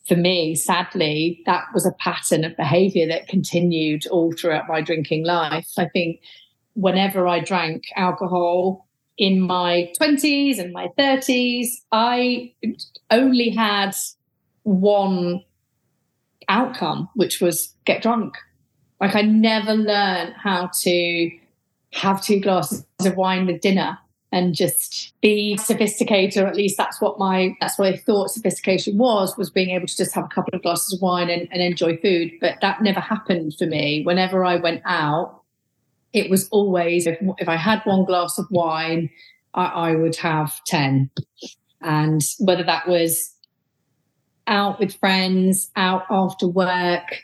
for 0.08 0.16
me, 0.16 0.56
sadly, 0.56 1.42
that 1.46 1.66
was 1.74 1.86
a 1.86 1.92
pattern 1.94 2.46
of 2.46 2.56
behavior 2.56 3.08
that 3.08 3.28
continued 3.28 4.08
all 4.08 4.32
throughout 4.32 4.70
my 4.70 4.82
drinking 4.82 5.26
life. 5.26 5.68
I 5.78 5.90
think 5.90 6.22
whenever 6.76 7.28
I 7.28 7.40
drank 7.40 7.84
alcohol 7.96 8.85
in 9.18 9.42
my 9.42 9.92
20s 10.00 10.60
and 10.60 10.74
my 10.74 10.90
30s, 10.98 11.68
I 11.92 12.54
only 13.12 13.50
had 13.50 13.96
one 14.64 15.44
outcome, 16.50 17.10
which 17.16 17.42
was 17.42 17.74
get 17.86 18.02
drunk. 18.02 18.36
Like 19.00 19.16
I 19.16 19.22
never 19.22 19.74
learned 19.74 20.34
how 20.38 20.70
to 20.82 21.32
have 21.94 22.22
two 22.22 22.40
glasses 22.40 22.86
of 23.06 23.16
wine 23.16 23.46
with 23.46 23.62
dinner 23.62 23.98
and 24.32 24.54
just 24.54 25.14
be 25.22 25.56
sophisticated 25.56 26.44
or 26.44 26.48
at 26.48 26.56
least 26.56 26.78
that's 26.78 27.00
what 27.00 27.18
my 27.18 27.56
that's 27.62 27.80
what 27.80 27.94
i 27.94 27.96
thought 27.96 28.30
sophistication 28.30 28.98
was 28.98 29.38
was 29.38 29.50
being 29.50 29.70
able 29.70 29.88
to 29.88 29.96
just 29.96 30.14
have 30.14 30.26
a 30.26 30.28
couple 30.28 30.54
of 30.54 30.62
glasses 30.62 30.94
of 30.94 31.02
wine 31.02 31.30
and, 31.30 31.48
and 31.52 31.62
enjoy 31.62 31.96
food 31.98 32.32
but 32.42 32.56
that 32.62 32.82
never 32.82 33.00
happened 33.00 33.56
for 33.58 33.66
me 33.66 34.04
whenever 34.04 34.44
i 34.44 34.58
went 34.58 34.82
out 34.84 35.42
it 36.16 36.30
was 36.30 36.48
always 36.50 37.06
if, 37.08 37.18
if 37.38 37.48
i 37.50 37.56
had 37.56 37.82
one 37.86 38.06
glass 38.06 38.38
of 38.38 38.46
wine 38.50 39.10
I, 39.54 39.66
I 39.66 39.96
would 39.96 40.16
have 40.18 40.64
10 40.66 41.10
and 41.82 42.22
whether 42.40 42.64
that 42.64 42.88
was 42.88 43.36
out 44.48 44.80
with 44.80 44.96
friends 44.96 45.72
out 45.76 46.04
after 46.10 46.48
work 46.48 47.22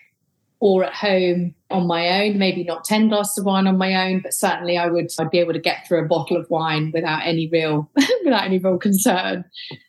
or 0.61 0.83
at 0.83 0.93
home 0.93 1.55
on 1.71 1.87
my 1.87 2.21
own, 2.21 2.37
maybe 2.37 2.63
not 2.63 2.85
10 2.85 3.09
glasses 3.09 3.39
of 3.39 3.45
wine 3.45 3.65
on 3.65 3.79
my 3.79 4.07
own, 4.07 4.21
but 4.21 4.31
certainly 4.31 4.77
I 4.77 4.87
would 4.87 5.09
I'd 5.19 5.31
be 5.31 5.39
able 5.39 5.53
to 5.53 5.59
get 5.59 5.87
through 5.87 6.05
a 6.05 6.07
bottle 6.07 6.37
of 6.37 6.49
wine 6.49 6.91
without 6.93 7.25
any 7.25 7.49
real 7.51 7.89
without 8.23 8.45
any 8.45 8.59
real 8.59 8.77
concern. 8.77 9.43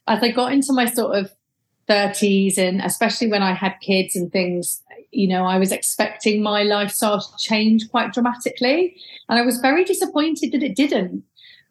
As 0.09 0.23
I 0.23 0.30
got 0.30 0.52
into 0.52 0.73
my 0.73 0.87
sort 0.87 1.16
of 1.16 1.30
30s 1.88 2.56
and 2.56 2.80
especially 2.80 3.28
when 3.28 3.42
I 3.42 3.52
had 3.52 3.75
kids 3.82 4.16
and 4.16 4.32
things, 4.32 4.82
you 5.12 5.28
know, 5.28 5.45
I 5.45 5.59
was 5.59 5.73
expecting 5.73 6.42
my 6.42 6.62
lifestyle 6.62 7.21
to 7.21 7.37
change 7.38 7.88
quite 7.90 8.12
dramatically. 8.12 8.97
And 9.28 9.38
I 9.38 9.42
was 9.42 9.59
very 9.59 9.85
disappointed 9.85 10.52
that 10.52 10.62
it 10.62 10.75
didn't. 10.75 11.23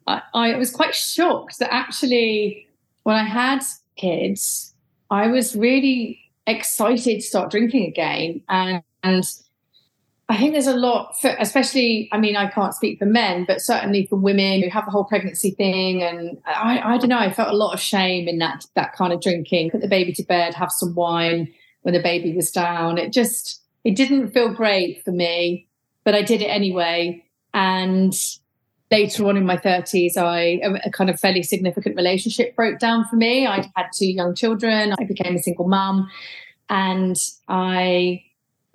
I, 0.06 0.22
I 0.34 0.54
was 0.56 0.70
quite 0.70 0.94
shocked 0.94 1.58
that 1.58 1.72
actually 1.72 2.68
when 3.02 3.16
I 3.16 3.24
had 3.24 3.62
kids, 3.96 4.74
I 5.10 5.26
was 5.26 5.56
really 5.56 6.20
excited 6.46 7.16
to 7.16 7.20
start 7.20 7.50
drinking 7.50 7.86
again. 7.86 8.42
And 8.48 8.82
and 9.02 9.24
I 10.28 10.38
think 10.38 10.52
there's 10.52 10.68
a 10.68 10.76
lot, 10.76 11.20
for, 11.20 11.34
especially, 11.38 12.08
I 12.12 12.18
mean, 12.18 12.36
I 12.36 12.48
can't 12.48 12.72
speak 12.72 12.98
for 12.98 13.04
men, 13.04 13.44
but 13.46 13.60
certainly 13.60 14.06
for 14.06 14.16
women 14.16 14.62
who 14.62 14.70
have 14.70 14.86
the 14.86 14.90
whole 14.90 15.04
pregnancy 15.04 15.50
thing. 15.50 16.02
And 16.02 16.38
I, 16.46 16.80
I 16.94 16.98
don't 16.98 17.08
know, 17.08 17.18
I 17.18 17.32
felt 17.32 17.50
a 17.50 17.56
lot 17.56 17.74
of 17.74 17.80
shame 17.80 18.28
in 18.28 18.38
that, 18.38 18.64
that 18.74 18.94
kind 18.94 19.12
of 19.12 19.20
drinking, 19.20 19.72
put 19.72 19.82
the 19.82 19.88
baby 19.88 20.12
to 20.14 20.22
bed, 20.22 20.54
have 20.54 20.70
some 20.70 20.94
wine 20.94 21.52
when 21.82 21.94
the 21.94 22.02
baby 22.02 22.34
was 22.34 22.50
down. 22.50 22.98
It 22.98 23.12
just, 23.12 23.62
it 23.84 23.96
didn't 23.96 24.32
feel 24.32 24.48
great 24.48 25.04
for 25.04 25.12
me, 25.12 25.68
but 26.04 26.14
I 26.14 26.22
did 26.22 26.42
it 26.42 26.46
anyway. 26.46 27.24
And 27.54 28.14
later 28.92 29.26
on 29.26 29.36
in 29.36 29.46
my 29.46 29.56
30s, 29.56 30.16
I 30.16 30.60
a 30.84 30.90
kind 30.90 31.10
of 31.10 31.18
fairly 31.18 31.42
significant 31.42 31.96
relationship 31.96 32.54
broke 32.54 32.78
down 32.78 33.06
for 33.08 33.16
me. 33.16 33.46
I 33.46 33.70
had 33.74 33.86
two 33.96 34.06
young 34.06 34.34
children. 34.34 34.94
I 35.00 35.04
became 35.04 35.34
a 35.34 35.42
single 35.42 35.66
mum, 35.66 36.08
and 36.68 37.16
I 37.48 38.22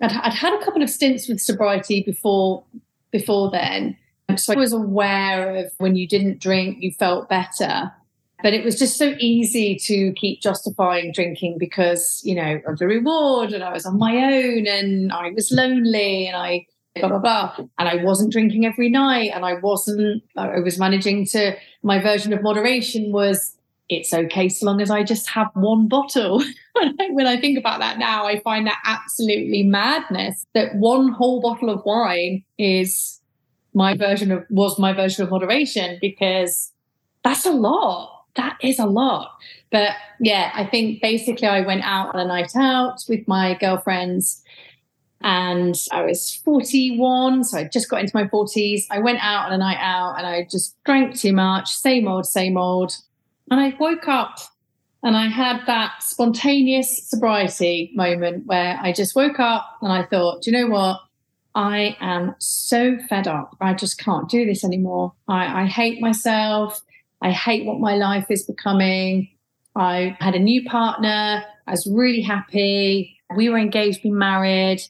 I'd, 0.02 0.12
I'd 0.12 0.34
had 0.34 0.52
a 0.52 0.64
couple 0.64 0.82
of 0.82 0.90
stints 0.90 1.28
with 1.28 1.40
sobriety 1.40 2.02
before 2.02 2.64
before 3.10 3.50
then. 3.50 3.96
So 4.36 4.52
I 4.52 4.56
was 4.56 4.74
aware 4.74 5.56
of 5.56 5.72
when 5.78 5.96
you 5.96 6.06
didn't 6.06 6.38
drink, 6.38 6.78
you 6.80 6.92
felt 6.92 7.30
better. 7.30 7.90
But 8.42 8.54
it 8.54 8.64
was 8.64 8.78
just 8.78 8.96
so 8.96 9.14
easy 9.18 9.76
to 9.86 10.12
keep 10.12 10.40
justifying 10.40 11.12
drinking 11.12 11.56
because, 11.58 12.20
you 12.24 12.34
know, 12.34 12.60
of 12.66 12.78
the 12.78 12.86
reward 12.86 13.52
and 13.52 13.64
I 13.64 13.72
was 13.72 13.84
on 13.84 13.98
my 13.98 14.16
own 14.16 14.66
and 14.66 15.12
I 15.12 15.30
was 15.30 15.50
lonely 15.50 16.28
and 16.28 16.36
I 16.36 16.66
blah 16.96 17.08
blah 17.08 17.18
blah. 17.18 17.56
And 17.78 17.88
I 17.88 17.96
wasn't 18.02 18.32
drinking 18.32 18.64
every 18.64 18.90
night 18.90 19.32
and 19.34 19.44
I 19.44 19.54
wasn't 19.54 20.22
uh, 20.36 20.52
I 20.56 20.60
was 20.60 20.78
managing 20.78 21.26
to 21.26 21.56
my 21.82 22.00
version 22.00 22.32
of 22.32 22.42
moderation 22.42 23.12
was 23.12 23.54
it's 23.88 24.12
okay 24.12 24.48
so 24.48 24.66
long 24.66 24.82
as 24.82 24.90
I 24.90 25.02
just 25.02 25.30
have 25.30 25.48
one 25.54 25.88
bottle. 25.88 26.42
when 27.10 27.26
I 27.26 27.40
think 27.40 27.58
about 27.58 27.80
that 27.80 27.98
now, 27.98 28.26
I 28.26 28.40
find 28.40 28.66
that 28.66 28.78
absolutely 28.84 29.62
madness 29.62 30.44
that 30.54 30.74
one 30.76 31.08
whole 31.08 31.40
bottle 31.40 31.70
of 31.70 31.84
wine 31.84 32.44
is 32.58 33.20
my 33.74 33.96
version 33.96 34.30
of 34.30 34.44
was 34.50 34.78
my 34.78 34.92
version 34.92 35.24
of 35.24 35.30
moderation 35.30 35.98
because 36.00 36.72
that's 37.24 37.46
a 37.46 37.50
lot. 37.50 38.17
That 38.38 38.56
is 38.62 38.78
a 38.78 38.86
lot. 38.86 39.32
But 39.70 39.90
yeah, 40.20 40.50
I 40.54 40.64
think 40.64 41.02
basically 41.02 41.46
I 41.46 41.60
went 41.60 41.82
out 41.84 42.14
on 42.14 42.20
a 42.20 42.24
night 42.24 42.52
out 42.56 43.04
with 43.08 43.28
my 43.28 43.54
girlfriends 43.60 44.42
and 45.20 45.74
I 45.90 46.02
was 46.02 46.36
41, 46.44 47.44
so 47.44 47.58
I 47.58 47.64
just 47.64 47.90
got 47.90 48.00
into 48.00 48.16
my 48.16 48.24
40s. 48.24 48.82
I 48.90 49.00
went 49.00 49.18
out 49.20 49.46
on 49.46 49.52
a 49.52 49.58
night 49.58 49.78
out 49.80 50.16
and 50.16 50.26
I 50.26 50.46
just 50.48 50.76
drank 50.84 51.18
too 51.18 51.32
much, 51.32 51.74
same 51.74 52.06
old, 52.06 52.26
same 52.26 52.56
old. 52.56 52.96
And 53.50 53.60
I 53.60 53.76
woke 53.80 54.06
up 54.06 54.38
and 55.02 55.16
I 55.16 55.26
had 55.26 55.66
that 55.66 56.02
spontaneous 56.02 57.08
sobriety 57.08 57.90
moment 57.94 58.46
where 58.46 58.78
I 58.80 58.92
just 58.92 59.16
woke 59.16 59.40
up 59.40 59.78
and 59.82 59.92
I 59.92 60.04
thought, 60.04 60.42
do 60.42 60.50
you 60.50 60.56
know 60.56 60.68
what? 60.68 61.00
I 61.54 61.96
am 62.00 62.36
so 62.38 62.98
fed 63.08 63.26
up. 63.26 63.56
I 63.60 63.74
just 63.74 63.98
can't 63.98 64.28
do 64.28 64.46
this 64.46 64.64
anymore. 64.64 65.14
I, 65.26 65.62
I 65.62 65.66
hate 65.66 66.00
myself. 66.00 66.80
I 67.22 67.30
hate 67.30 67.66
what 67.66 67.80
my 67.80 67.96
life 67.96 68.26
is 68.30 68.44
becoming. 68.44 69.28
I 69.74 70.16
had 70.20 70.34
a 70.34 70.38
new 70.38 70.64
partner. 70.64 71.44
I 71.66 71.70
was 71.70 71.88
really 71.90 72.22
happy. 72.22 73.16
We 73.36 73.48
were 73.48 73.58
engaged, 73.58 74.00
we 74.04 74.10
married. 74.10 74.80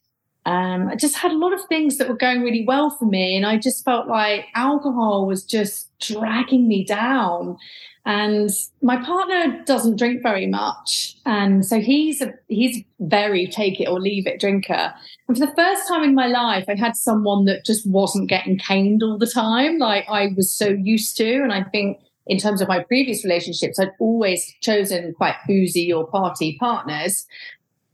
Um, 0.46 0.88
I 0.88 0.96
just 0.96 1.16
had 1.16 1.30
a 1.30 1.36
lot 1.36 1.52
of 1.52 1.60
things 1.68 1.98
that 1.98 2.08
were 2.08 2.16
going 2.16 2.42
really 2.42 2.64
well 2.66 2.88
for 2.88 3.04
me. 3.04 3.36
And 3.36 3.44
I 3.44 3.58
just 3.58 3.84
felt 3.84 4.08
like 4.08 4.46
alcohol 4.54 5.26
was 5.26 5.44
just 5.44 5.90
dragging 5.98 6.66
me 6.66 6.84
down. 6.84 7.58
And 8.06 8.48
my 8.80 8.96
partner 8.96 9.62
doesn't 9.66 9.98
drink 9.98 10.22
very 10.22 10.46
much. 10.46 11.16
And 11.26 11.66
so 11.66 11.80
he's 11.80 12.22
a 12.22 12.32
he's 12.48 12.82
very 12.98 13.46
take 13.46 13.78
it 13.78 13.88
or 13.88 14.00
leave 14.00 14.26
it 14.26 14.40
drinker. 14.40 14.94
And 15.26 15.36
for 15.36 15.44
the 15.44 15.54
first 15.54 15.86
time 15.86 16.02
in 16.02 16.14
my 16.14 16.28
life, 16.28 16.64
I 16.66 16.76
had 16.76 16.96
someone 16.96 17.44
that 17.44 17.66
just 17.66 17.86
wasn't 17.86 18.30
getting 18.30 18.58
caned 18.58 19.02
all 19.02 19.18
the 19.18 19.26
time, 19.26 19.76
like 19.76 20.06
I 20.08 20.28
was 20.34 20.50
so 20.50 20.68
used 20.68 21.18
to. 21.18 21.42
And 21.42 21.52
I 21.52 21.64
think 21.64 21.98
in 22.28 22.38
terms 22.38 22.60
of 22.60 22.68
my 22.68 22.80
previous 22.80 23.24
relationships, 23.24 23.80
I'd 23.80 23.92
always 23.98 24.54
chosen 24.60 25.14
quite 25.14 25.34
boozy 25.46 25.92
or 25.92 26.06
party 26.06 26.56
partners. 26.60 27.26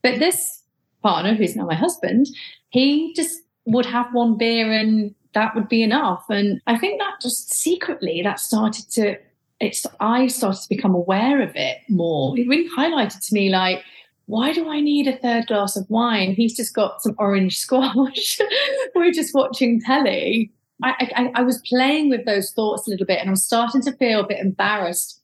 But 0.02 0.18
this 0.18 0.62
partner, 1.02 1.34
who's 1.34 1.56
now 1.56 1.66
my 1.66 1.74
husband, 1.74 2.26
he 2.70 3.14
just 3.14 3.40
would 3.64 3.86
have 3.86 4.12
one 4.12 4.36
beer 4.36 4.70
and 4.72 5.14
that 5.34 5.54
would 5.54 5.68
be 5.68 5.82
enough. 5.82 6.24
And 6.28 6.60
I 6.66 6.76
think 6.76 7.00
that 7.00 7.20
just 7.22 7.52
secretly 7.52 8.20
that 8.22 8.40
started 8.40 8.90
to 8.92 9.16
it's 9.60 9.86
I 10.00 10.26
started 10.26 10.62
to 10.62 10.68
become 10.68 10.94
aware 10.94 11.40
of 11.40 11.52
it 11.54 11.78
more. 11.88 12.38
It 12.38 12.48
really 12.48 12.68
highlighted 12.76 13.24
to 13.26 13.34
me 13.34 13.50
like, 13.50 13.82
why 14.26 14.52
do 14.52 14.68
I 14.68 14.80
need 14.80 15.06
a 15.06 15.16
third 15.16 15.46
glass 15.46 15.76
of 15.76 15.88
wine? 15.88 16.34
He's 16.34 16.56
just 16.56 16.74
got 16.74 17.02
some 17.02 17.14
orange 17.18 17.58
squash. 17.58 18.40
We're 18.94 19.12
just 19.12 19.34
watching 19.34 19.80
telly. 19.80 20.52
I, 20.84 21.10
I, 21.16 21.30
I 21.36 21.42
was 21.42 21.62
playing 21.66 22.10
with 22.10 22.26
those 22.26 22.50
thoughts 22.52 22.86
a 22.86 22.90
little 22.90 23.06
bit 23.06 23.20
and 23.20 23.28
I'm 23.28 23.36
starting 23.36 23.80
to 23.82 23.96
feel 23.96 24.20
a 24.20 24.26
bit 24.26 24.38
embarrassed, 24.38 25.20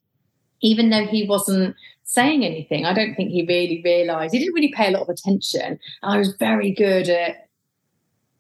even 0.62 0.90
though 0.90 1.06
he 1.06 1.26
wasn't 1.28 1.76
saying 2.04 2.44
anything. 2.44 2.86
I 2.86 2.92
don't 2.92 3.14
think 3.14 3.30
he 3.30 3.44
really 3.46 3.82
realized. 3.84 4.32
He 4.32 4.40
didn't 4.40 4.54
really 4.54 4.72
pay 4.74 4.88
a 4.88 4.90
lot 4.90 5.02
of 5.02 5.08
attention. 5.08 5.78
I 6.02 6.18
was 6.18 6.34
very 6.38 6.72
good 6.72 7.08
at 7.08 7.48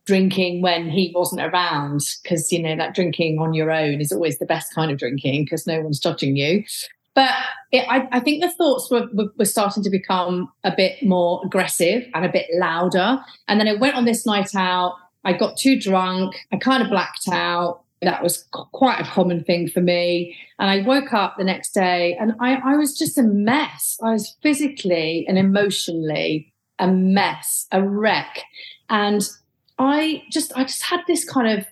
drinking 0.06 0.62
when 0.62 0.88
he 0.88 1.12
wasn't 1.14 1.42
around 1.42 2.00
because, 2.22 2.50
you 2.50 2.60
know, 2.60 2.74
that 2.76 2.94
drinking 2.94 3.38
on 3.38 3.54
your 3.54 3.70
own 3.70 4.00
is 4.00 4.10
always 4.10 4.38
the 4.38 4.46
best 4.46 4.74
kind 4.74 4.90
of 4.90 4.98
drinking 4.98 5.44
because 5.44 5.66
no 5.66 5.80
one's 5.80 6.00
judging 6.00 6.36
you. 6.36 6.64
But 7.14 7.30
it, 7.70 7.86
I, 7.88 8.08
I, 8.12 8.20
think 8.20 8.42
the 8.42 8.50
thoughts 8.50 8.90
were, 8.90 9.08
were, 9.12 9.30
were 9.36 9.44
starting 9.44 9.82
to 9.82 9.90
become 9.90 10.50
a 10.64 10.72
bit 10.74 11.02
more 11.02 11.42
aggressive 11.44 12.04
and 12.14 12.24
a 12.24 12.28
bit 12.28 12.46
louder. 12.54 13.20
And 13.46 13.60
then 13.60 13.68
I 13.68 13.74
went 13.74 13.96
on 13.96 14.04
this 14.04 14.26
night 14.26 14.54
out. 14.54 14.94
I 15.24 15.32
got 15.34 15.56
too 15.56 15.78
drunk. 15.78 16.34
I 16.52 16.56
kind 16.56 16.82
of 16.82 16.88
blacked 16.88 17.28
out 17.30 17.84
that 18.02 18.22
was 18.22 18.44
quite 18.72 19.00
a 19.00 19.04
common 19.04 19.44
thing 19.44 19.68
for 19.68 19.80
me. 19.80 20.36
And 20.58 20.70
I 20.70 20.86
woke 20.86 21.12
up 21.12 21.36
the 21.36 21.44
next 21.44 21.72
day 21.72 22.16
and 22.18 22.32
I, 22.40 22.54
I 22.54 22.76
was 22.76 22.96
just 22.96 23.18
a 23.18 23.22
mess. 23.22 23.98
I 24.02 24.12
was 24.12 24.36
physically 24.42 25.26
and 25.28 25.38
emotionally 25.38 26.52
a 26.78 26.88
mess, 26.88 27.66
a 27.72 27.82
wreck. 27.82 28.42
And 28.88 29.28
I 29.78 30.22
just 30.30 30.56
I 30.56 30.64
just 30.64 30.82
had 30.82 31.00
this 31.06 31.24
kind 31.24 31.58
of 31.58 31.66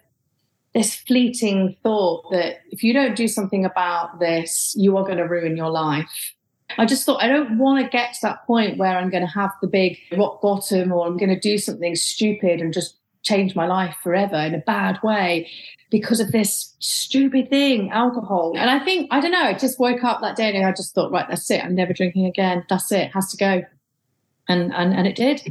this 0.74 0.94
fleeting 0.94 1.76
thought 1.82 2.30
that 2.30 2.58
if 2.70 2.82
you 2.82 2.92
don't 2.92 3.16
do 3.16 3.26
something 3.26 3.64
about 3.64 4.20
this, 4.20 4.74
you 4.76 4.96
are 4.98 5.04
going 5.04 5.16
to 5.16 5.24
ruin 5.24 5.56
your 5.56 5.70
life. 5.70 6.34
I 6.76 6.84
just 6.84 7.06
thought 7.06 7.22
I 7.22 7.28
don't 7.28 7.56
want 7.56 7.82
to 7.82 7.88
get 7.88 8.12
to 8.14 8.18
that 8.22 8.46
point 8.46 8.76
where 8.76 8.98
I'm 8.98 9.08
going 9.08 9.26
to 9.26 9.32
have 9.32 9.52
the 9.62 9.66
big 9.66 9.98
rock 10.16 10.42
bottom 10.42 10.92
or 10.92 11.06
I'm 11.06 11.16
going 11.16 11.30
to 11.30 11.40
do 11.40 11.56
something 11.56 11.96
stupid 11.96 12.60
and 12.60 12.74
just 12.74 12.97
change 13.22 13.54
my 13.54 13.66
life 13.66 13.96
forever 14.02 14.36
in 14.36 14.54
a 14.54 14.58
bad 14.58 14.98
way 15.02 15.48
because 15.90 16.20
of 16.20 16.32
this 16.32 16.74
stupid 16.78 17.48
thing, 17.50 17.90
alcohol. 17.90 18.52
And 18.56 18.70
I 18.70 18.78
think, 18.78 19.08
I 19.10 19.20
don't 19.20 19.32
know, 19.32 19.42
I 19.42 19.54
just 19.54 19.78
woke 19.78 20.04
up 20.04 20.20
that 20.20 20.36
day 20.36 20.54
and 20.54 20.66
I 20.66 20.72
just 20.72 20.94
thought, 20.94 21.10
right, 21.10 21.26
that's 21.28 21.50
it. 21.50 21.64
I'm 21.64 21.74
never 21.74 21.92
drinking 21.92 22.26
again. 22.26 22.64
That's 22.68 22.92
it. 22.92 23.00
it 23.00 23.12
has 23.12 23.30
to 23.30 23.36
go. 23.36 23.62
And, 24.48 24.72
and, 24.74 24.94
and 24.94 25.06
it 25.06 25.16
did. 25.16 25.42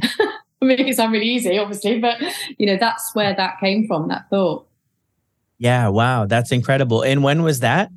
I 0.60 0.64
mean, 0.64 0.80
it's 0.80 0.98
not 0.98 1.10
really 1.10 1.28
easy, 1.28 1.58
obviously, 1.58 2.00
but 2.00 2.20
you 2.56 2.66
know, 2.66 2.76
that's 2.78 3.14
where 3.14 3.34
that 3.34 3.60
came 3.60 3.86
from, 3.86 4.08
that 4.08 4.28
thought. 4.30 4.66
Yeah. 5.58 5.88
Wow. 5.88 6.26
That's 6.26 6.52
incredible. 6.52 7.02
And 7.02 7.22
when 7.22 7.42
was 7.42 7.60
that? 7.60 7.90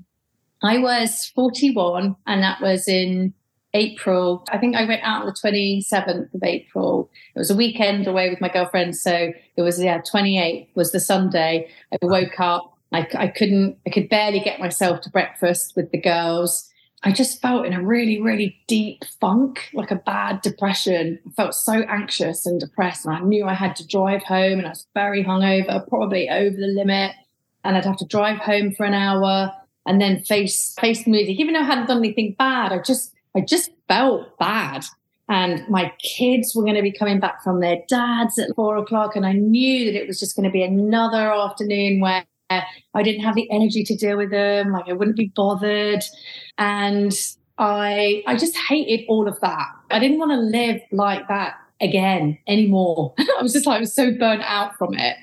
I 0.64 0.78
was 0.78 1.32
41 1.36 2.16
and 2.28 2.44
that 2.44 2.62
was 2.62 2.88
in 2.88 3.34
April. 3.74 4.46
I 4.52 4.58
think 4.58 4.76
I 4.76 4.86
went 4.86 5.04
out 5.04 5.22
on 5.22 5.28
the 5.28 5.34
27th 5.34 6.34
of 6.34 6.44
April. 6.44 7.10
It 7.36 7.40
was 7.40 7.50
a 7.50 7.56
weekend 7.56 8.08
away 8.08 8.30
with 8.30 8.42
my 8.42 8.50
girlfriend. 8.50 8.96
So 8.96 9.34
it 9.56 9.62
was, 9.62 9.82
yeah, 9.82 10.02
28th 10.02 10.68
was 10.76 10.92
the 10.92 11.00
Sunday. 11.00 11.70
I 11.92 11.98
woke 12.02 12.40
up. 12.40 12.78
I, 12.92 13.08
I 13.16 13.28
couldn't, 13.28 13.78
I 13.88 13.90
could 13.90 14.10
barely 14.10 14.42
get 14.42 14.60
myself 14.60 15.02
to 15.02 15.10
breakfast 15.10 15.74
with 15.76 15.92
the 15.92 16.02
girls. 16.02 16.70
I 17.04 17.12
just 17.12 17.42
felt 17.42 17.66
in 17.66 17.74
a 17.74 17.82
really, 17.82 18.22
really 18.22 18.60
deep 18.68 19.06
funk, 19.20 19.70
like 19.74 19.90
a 19.90 19.96
bad 19.96 20.42
depression. 20.42 21.18
I 21.26 21.32
felt 21.32 21.56
so 21.56 21.74
anxious 21.74 22.46
and 22.46 22.60
depressed. 22.60 23.06
And 23.06 23.16
I 23.16 23.20
knew 23.22 23.46
I 23.46 23.54
had 23.54 23.76
to 23.78 23.88
drive 23.88 24.24
home 24.24 24.60
and 24.60 24.68
I 24.68 24.72
was 24.72 24.86
very 24.94 25.24
hungover, 25.24 25.88
probably 25.88 26.30
over 26.30 26.56
the 26.56 26.68
limit. 26.68 27.14
And 27.64 27.78
I'd 27.78 27.86
have 27.86 27.98
to 27.98 28.06
drive 28.06 28.40
home 28.40 28.74
for 28.74 28.86
an 28.86 28.94
hour 28.94 29.54
and 29.86 30.00
then 30.00 30.22
face 30.24 30.76
face 30.80 31.04
the 31.04 31.12
music. 31.12 31.40
Even 31.40 31.54
though 31.54 31.62
I 31.62 31.66
hadn't 31.66 31.88
done 31.88 31.98
anything 31.98 32.36
bad, 32.38 32.72
I 32.72 32.80
just 32.80 33.14
I 33.36 33.42
just 33.42 33.72
felt 33.88 34.38
bad. 34.38 34.86
And 35.30 35.68
my 35.70 35.94
kids 36.00 36.54
were 36.54 36.64
going 36.64 36.76
to 36.76 36.82
be 36.82 36.92
coming 36.92 37.20
back 37.20 37.42
from 37.42 37.62
their 37.62 37.78
dads 37.88 38.38
at 38.38 38.54
four 38.56 38.76
o'clock. 38.78 39.16
And 39.16 39.26
I 39.26 39.32
knew 39.32 39.86
that 39.86 39.96
it 39.96 40.06
was 40.06 40.20
just 40.20 40.36
going 40.36 40.44
to 40.44 40.52
be 40.52 40.64
another 40.64 41.32
afternoon 41.32 42.02
where 42.02 42.26
I 42.50 43.04
didn't 43.04 43.24
have 43.24 43.36
the 43.36 43.50
energy 43.50 43.84
to 43.86 43.96
deal 43.96 44.18
with 44.18 44.32
them. 44.32 44.72
Like 44.72 44.90
I 44.90 44.94
wouldn't 44.94 45.18
be 45.18 45.32
bothered. 45.36 46.04
And 46.58 47.14
I 47.58 48.24
I 48.28 48.36
just 48.36 48.58
hated 48.58 49.06
all 49.08 49.28
of 49.28 49.40
that. 49.42 49.68
I 49.90 50.00
didn't 50.00 50.20
want 50.20 50.32
to 50.32 50.38
live 50.38 50.82
like 50.92 51.28
that 51.28 51.56
again 51.80 52.38
anymore. 52.48 53.14
I 53.20 53.42
was 53.42 53.54
just 53.54 53.66
like 53.66 53.78
I 53.78 53.82
was 53.82 53.94
so 53.94 54.12
burnt 54.12 54.44
out 54.44 54.76
from 54.78 54.94
it. 54.96 55.16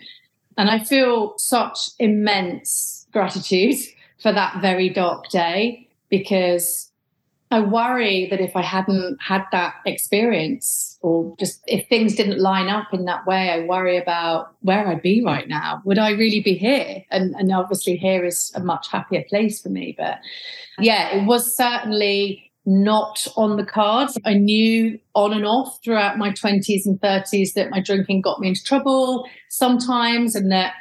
And 0.56 0.70
I 0.70 0.78
feel 0.80 1.34
such 1.38 1.90
immense 1.98 3.06
gratitude 3.12 3.76
for 4.22 4.32
that 4.32 4.60
very 4.60 4.88
dark 4.88 5.28
day 5.28 5.88
because 6.08 6.88
I 7.50 7.60
worry 7.60 8.26
that 8.30 8.40
if 8.40 8.54
I 8.54 8.62
hadn't 8.62 9.18
had 9.20 9.44
that 9.52 9.76
experience 9.86 10.98
or 11.00 11.34
just 11.38 11.62
if 11.66 11.88
things 11.88 12.14
didn't 12.14 12.40
line 12.40 12.68
up 12.68 12.92
in 12.92 13.06
that 13.06 13.26
way, 13.26 13.50
I 13.50 13.64
worry 13.64 13.96
about 13.96 14.54
where 14.60 14.86
I'd 14.86 15.00
be 15.00 15.22
right 15.24 15.48
now. 15.48 15.80
Would 15.84 15.98
I 15.98 16.10
really 16.10 16.40
be 16.40 16.54
here? 16.54 17.04
And, 17.10 17.34
and 17.36 17.50
obviously, 17.52 17.96
here 17.96 18.24
is 18.24 18.52
a 18.54 18.60
much 18.60 18.90
happier 18.90 19.24
place 19.28 19.62
for 19.62 19.70
me. 19.70 19.94
But 19.96 20.18
yeah, 20.78 21.16
it 21.16 21.26
was 21.26 21.56
certainly 21.56 22.48
not 22.66 23.26
on 23.34 23.56
the 23.56 23.64
cards. 23.64 24.18
I 24.26 24.34
knew 24.34 24.98
on 25.14 25.32
and 25.32 25.46
off 25.46 25.78
throughout 25.82 26.18
my 26.18 26.30
20s 26.30 26.84
and 26.84 27.00
30s 27.00 27.54
that 27.54 27.70
my 27.70 27.80
drinking 27.80 28.20
got 28.20 28.40
me 28.40 28.48
into 28.48 28.62
trouble 28.62 29.26
sometimes 29.48 30.34
and 30.34 30.52
that 30.52 30.74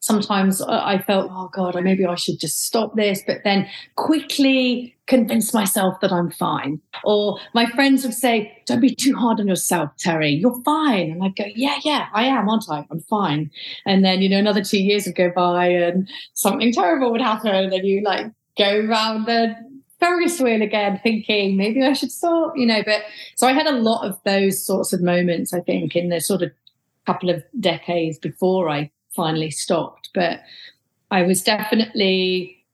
sometimes 0.00 0.60
I 0.60 0.98
felt, 0.98 1.30
oh 1.30 1.48
God, 1.52 1.82
maybe 1.82 2.04
I 2.04 2.16
should 2.16 2.38
just 2.38 2.64
stop 2.64 2.96
this, 2.96 3.22
but 3.26 3.38
then 3.44 3.68
quickly 3.96 4.94
convince 5.10 5.52
myself 5.52 6.00
that 6.00 6.12
I'm 6.12 6.30
fine. 6.30 6.80
Or 7.02 7.38
my 7.52 7.66
friends 7.66 8.04
would 8.04 8.14
say, 8.14 8.62
don't 8.64 8.80
be 8.80 8.94
too 8.94 9.14
hard 9.16 9.40
on 9.40 9.48
yourself, 9.48 9.90
Teri, 9.98 10.40
you're 10.40 10.62
fine. 10.62 11.10
And 11.10 11.24
I'd 11.24 11.34
go, 11.34 11.46
yeah, 11.56 11.78
yeah, 11.84 12.06
I 12.14 12.26
am, 12.26 12.48
aren't 12.48 12.70
I? 12.70 12.86
I'm 12.90 13.00
fine. 13.00 13.50
And 13.84 14.04
then, 14.04 14.22
you 14.22 14.28
know, 14.28 14.38
another 14.38 14.62
two 14.62 14.80
years 14.80 15.06
would 15.06 15.16
go 15.16 15.32
by 15.34 15.66
and 15.66 16.08
something 16.34 16.72
terrible 16.72 17.10
would 17.10 17.20
happen. 17.20 17.52
And 17.52 17.72
then 17.72 17.84
you 17.84 18.02
like 18.04 18.26
go 18.56 18.86
around 18.86 19.26
the 19.26 19.56
Ferris 19.98 20.40
wheel 20.40 20.62
again, 20.62 21.00
thinking 21.02 21.56
maybe 21.56 21.82
I 21.82 21.92
should 21.92 22.12
stop, 22.12 22.52
you 22.54 22.64
know. 22.64 22.82
But 22.84 23.02
so 23.34 23.48
I 23.48 23.52
had 23.52 23.66
a 23.66 23.72
lot 23.72 24.06
of 24.06 24.16
those 24.24 24.64
sorts 24.64 24.92
of 24.92 25.02
moments, 25.02 25.52
I 25.52 25.60
think, 25.60 25.96
in 25.96 26.08
the 26.08 26.20
sort 26.20 26.42
of 26.42 26.52
couple 27.04 27.30
of 27.30 27.42
decades 27.58 28.16
before 28.16 28.68
I 28.68 28.92
finally 29.16 29.50
stopped. 29.50 30.10
But 30.14 30.40
I 31.10 31.22
was 31.22 31.42
definitely, 31.42 32.64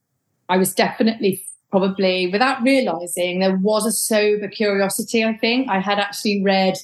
I 0.51 0.59
was 0.59 0.75
definitely 0.75 1.43
probably 1.71 2.29
without 2.29 2.63
realizing 2.63 3.41
there 3.41 3.57
was 3.57 3.87
a 3.87 3.93
sober 3.93 4.49
curiosity. 4.49 5.25
I 5.25 5.37
think 5.37 5.69
I 5.69 5.81
had 5.81 5.99
actually 5.99 6.43
read 6.43 6.79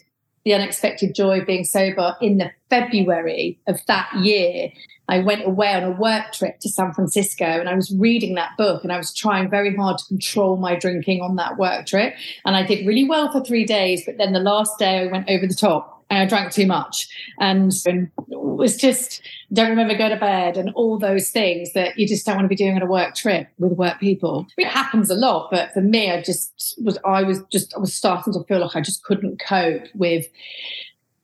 The 0.44 0.54
Unexpected 0.54 1.14
Joy 1.14 1.40
of 1.40 1.46
Being 1.46 1.64
Sober 1.64 2.16
in 2.20 2.38
the 2.38 2.50
February 2.68 3.58
of 3.66 3.84
that 3.86 4.10
year. 4.20 4.70
I 5.08 5.18
went 5.18 5.46
away 5.46 5.74
on 5.74 5.82
a 5.82 5.90
work 5.90 6.32
trip 6.32 6.60
to 6.60 6.68
San 6.68 6.92
Francisco 6.92 7.44
and 7.44 7.68
I 7.68 7.74
was 7.74 7.94
reading 7.98 8.34
that 8.36 8.56
book 8.56 8.82
and 8.82 8.92
I 8.92 8.96
was 8.96 9.12
trying 9.12 9.50
very 9.50 9.74
hard 9.74 9.98
to 9.98 10.04
control 10.06 10.56
my 10.56 10.76
drinking 10.76 11.20
on 11.20 11.36
that 11.36 11.58
work 11.58 11.86
trip. 11.86 12.14
And 12.44 12.56
I 12.56 12.64
did 12.64 12.86
really 12.86 13.08
well 13.08 13.30
for 13.30 13.42
three 13.44 13.64
days. 13.64 14.04
But 14.06 14.16
then 14.16 14.32
the 14.32 14.40
last 14.40 14.78
day 14.78 15.00
I 15.00 15.06
went 15.06 15.28
over 15.28 15.46
the 15.46 15.54
top 15.54 15.91
and 16.12 16.20
I 16.20 16.26
drank 16.26 16.52
too 16.52 16.66
much 16.66 17.08
and, 17.40 17.72
and 17.86 18.10
was 18.18 18.76
just 18.76 19.22
don't 19.50 19.70
remember 19.70 19.96
go 19.96 20.10
to 20.10 20.16
bed 20.16 20.58
and 20.58 20.70
all 20.74 20.98
those 20.98 21.30
things 21.30 21.72
that 21.72 21.98
you 21.98 22.06
just 22.06 22.26
don't 22.26 22.36
want 22.36 22.44
to 22.44 22.50
be 22.50 22.54
doing 22.54 22.76
on 22.76 22.82
a 22.82 22.86
work 22.86 23.14
trip 23.14 23.48
with 23.58 23.72
work 23.72 23.98
people. 23.98 24.46
It 24.58 24.68
happens 24.68 25.08
a 25.08 25.14
lot, 25.14 25.50
but 25.50 25.72
for 25.72 25.80
me, 25.80 26.10
I 26.10 26.20
just 26.20 26.78
was 26.84 26.98
I 27.06 27.22
was 27.22 27.40
just 27.50 27.74
I 27.74 27.78
was 27.78 27.94
starting 27.94 28.34
to 28.34 28.44
feel 28.44 28.60
like 28.60 28.76
I 28.76 28.82
just 28.82 29.04
couldn't 29.04 29.40
cope 29.40 29.86
with 29.94 30.26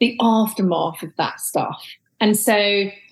the 0.00 0.16
aftermath 0.22 1.02
of 1.02 1.14
that 1.18 1.40
stuff. 1.40 1.84
And 2.18 2.34
so 2.34 2.54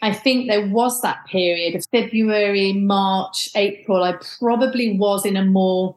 I 0.01 0.15
think 0.15 0.49
there 0.49 0.67
was 0.67 1.03
that 1.03 1.27
period 1.27 1.75
of 1.75 1.85
February, 1.93 2.73
March, 2.73 3.51
April. 3.55 4.03
I 4.03 4.15
probably 4.39 4.97
was 4.99 5.27
in 5.27 5.37
a 5.37 5.45
more 5.45 5.95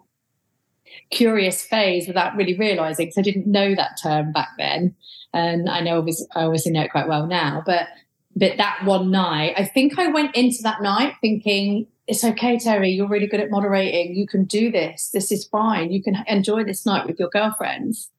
curious 1.10 1.64
phase 1.64 2.06
without 2.06 2.36
really 2.36 2.58
realizing 2.58 3.06
because 3.06 3.18
I 3.18 3.22
didn't 3.22 3.48
know 3.48 3.76
that 3.76 3.98
term 4.02 4.34
back 4.34 4.50
then 4.58 4.94
and 5.34 5.70
I 5.70 5.82
know 5.82 6.00
obviously, 6.00 6.28
I 6.36 6.44
obviously 6.44 6.72
know 6.72 6.82
it 6.82 6.92
quite 6.92 7.08
well 7.08 7.28
now. 7.28 7.64
But 7.66 7.88
but 8.36 8.58
that 8.58 8.86
one 8.86 9.12
night, 9.12 9.54
I 9.58 9.66
think 9.66 9.98
I 10.00 10.08
went 10.08 10.36
into 10.36 10.60
that 10.64 10.82
night 10.82 11.16
thinking, 11.20 11.88
it's 12.08 12.24
okay, 12.24 12.58
Teri. 12.58 12.96
You're 12.96 13.08
really 13.08 13.28
good 13.28 13.40
at 13.40 13.52
moderating. 13.52 14.16
You 14.16 14.28
can 14.28 14.46
do 14.46 14.72
this. 14.72 15.10
This 15.12 15.32
is 15.32 15.46
fine. 15.46 15.92
You 15.92 16.02
can 16.02 16.24
enjoy 16.28 16.64
this 16.64 16.86
night 16.86 17.06
with 17.06 17.20
your 17.20 17.30
girlfriends. 17.30 18.10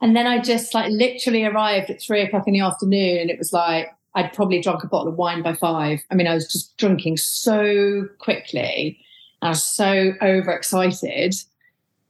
And 0.00 0.14
then 0.14 0.26
I 0.26 0.40
just 0.40 0.74
like 0.74 0.90
literally 0.90 1.44
arrived 1.44 1.90
at 1.90 2.00
three 2.00 2.20
o'clock 2.20 2.46
in 2.46 2.52
the 2.52 2.60
afternoon, 2.60 3.18
and 3.18 3.30
it 3.30 3.38
was 3.38 3.52
like 3.52 3.88
I'd 4.14 4.32
probably 4.32 4.60
drunk 4.60 4.84
a 4.84 4.86
bottle 4.86 5.08
of 5.08 5.16
wine 5.16 5.42
by 5.42 5.54
five. 5.54 6.00
I 6.10 6.14
mean, 6.14 6.26
I 6.26 6.34
was 6.34 6.46
just 6.46 6.76
drinking 6.76 7.16
so 7.16 8.06
quickly. 8.18 8.98
I 9.42 9.48
was 9.50 9.64
so 9.64 10.12
overexcited 10.22 11.34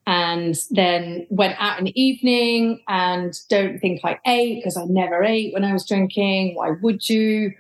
and 0.07 0.55
then 0.71 1.27
went 1.31 1.57
out 1.59 1.79
in 1.79 1.87
the 1.87 2.01
evening 2.01 2.83
and 2.89 3.35
don't 3.49 3.79
think 3.79 4.01
I 4.05 4.19
ate 4.27 4.57
because 4.57 4.77
I 4.77 4.85
never 4.85 5.23
ate 5.23 5.55
when 5.55 5.65
I 5.65 5.73
was 5.73 5.87
drinking. 5.87 6.55
Why 6.57 6.73
would 6.83 7.09
you? 7.09 7.53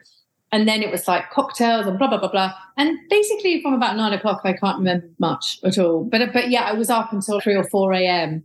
And 0.53 0.69
then 0.69 0.83
it 0.83 0.91
was 0.91 1.09
like 1.09 1.31
cocktails 1.31 1.87
and 1.87 1.99
blah 1.99 2.09
blah 2.09 2.19
blah 2.19 2.31
blah. 2.31 2.53
And 2.77 2.99
basically, 3.09 3.63
from 3.63 3.75
about 3.75 3.97
nine 3.97 4.13
o'clock, 4.13 4.43
I 4.45 4.53
can't 4.53 4.79
remember 4.79 5.09
much 5.19 5.59
at 5.65 5.79
all. 5.79 6.05
But 6.05 6.33
but 6.33 6.51
yeah, 6.51 6.63
I 6.65 6.73
was 6.73 6.91
up 6.91 7.13
until 7.13 7.41
three 7.41 7.57
or 7.57 7.65
four 7.65 7.93
a.m. 7.93 8.45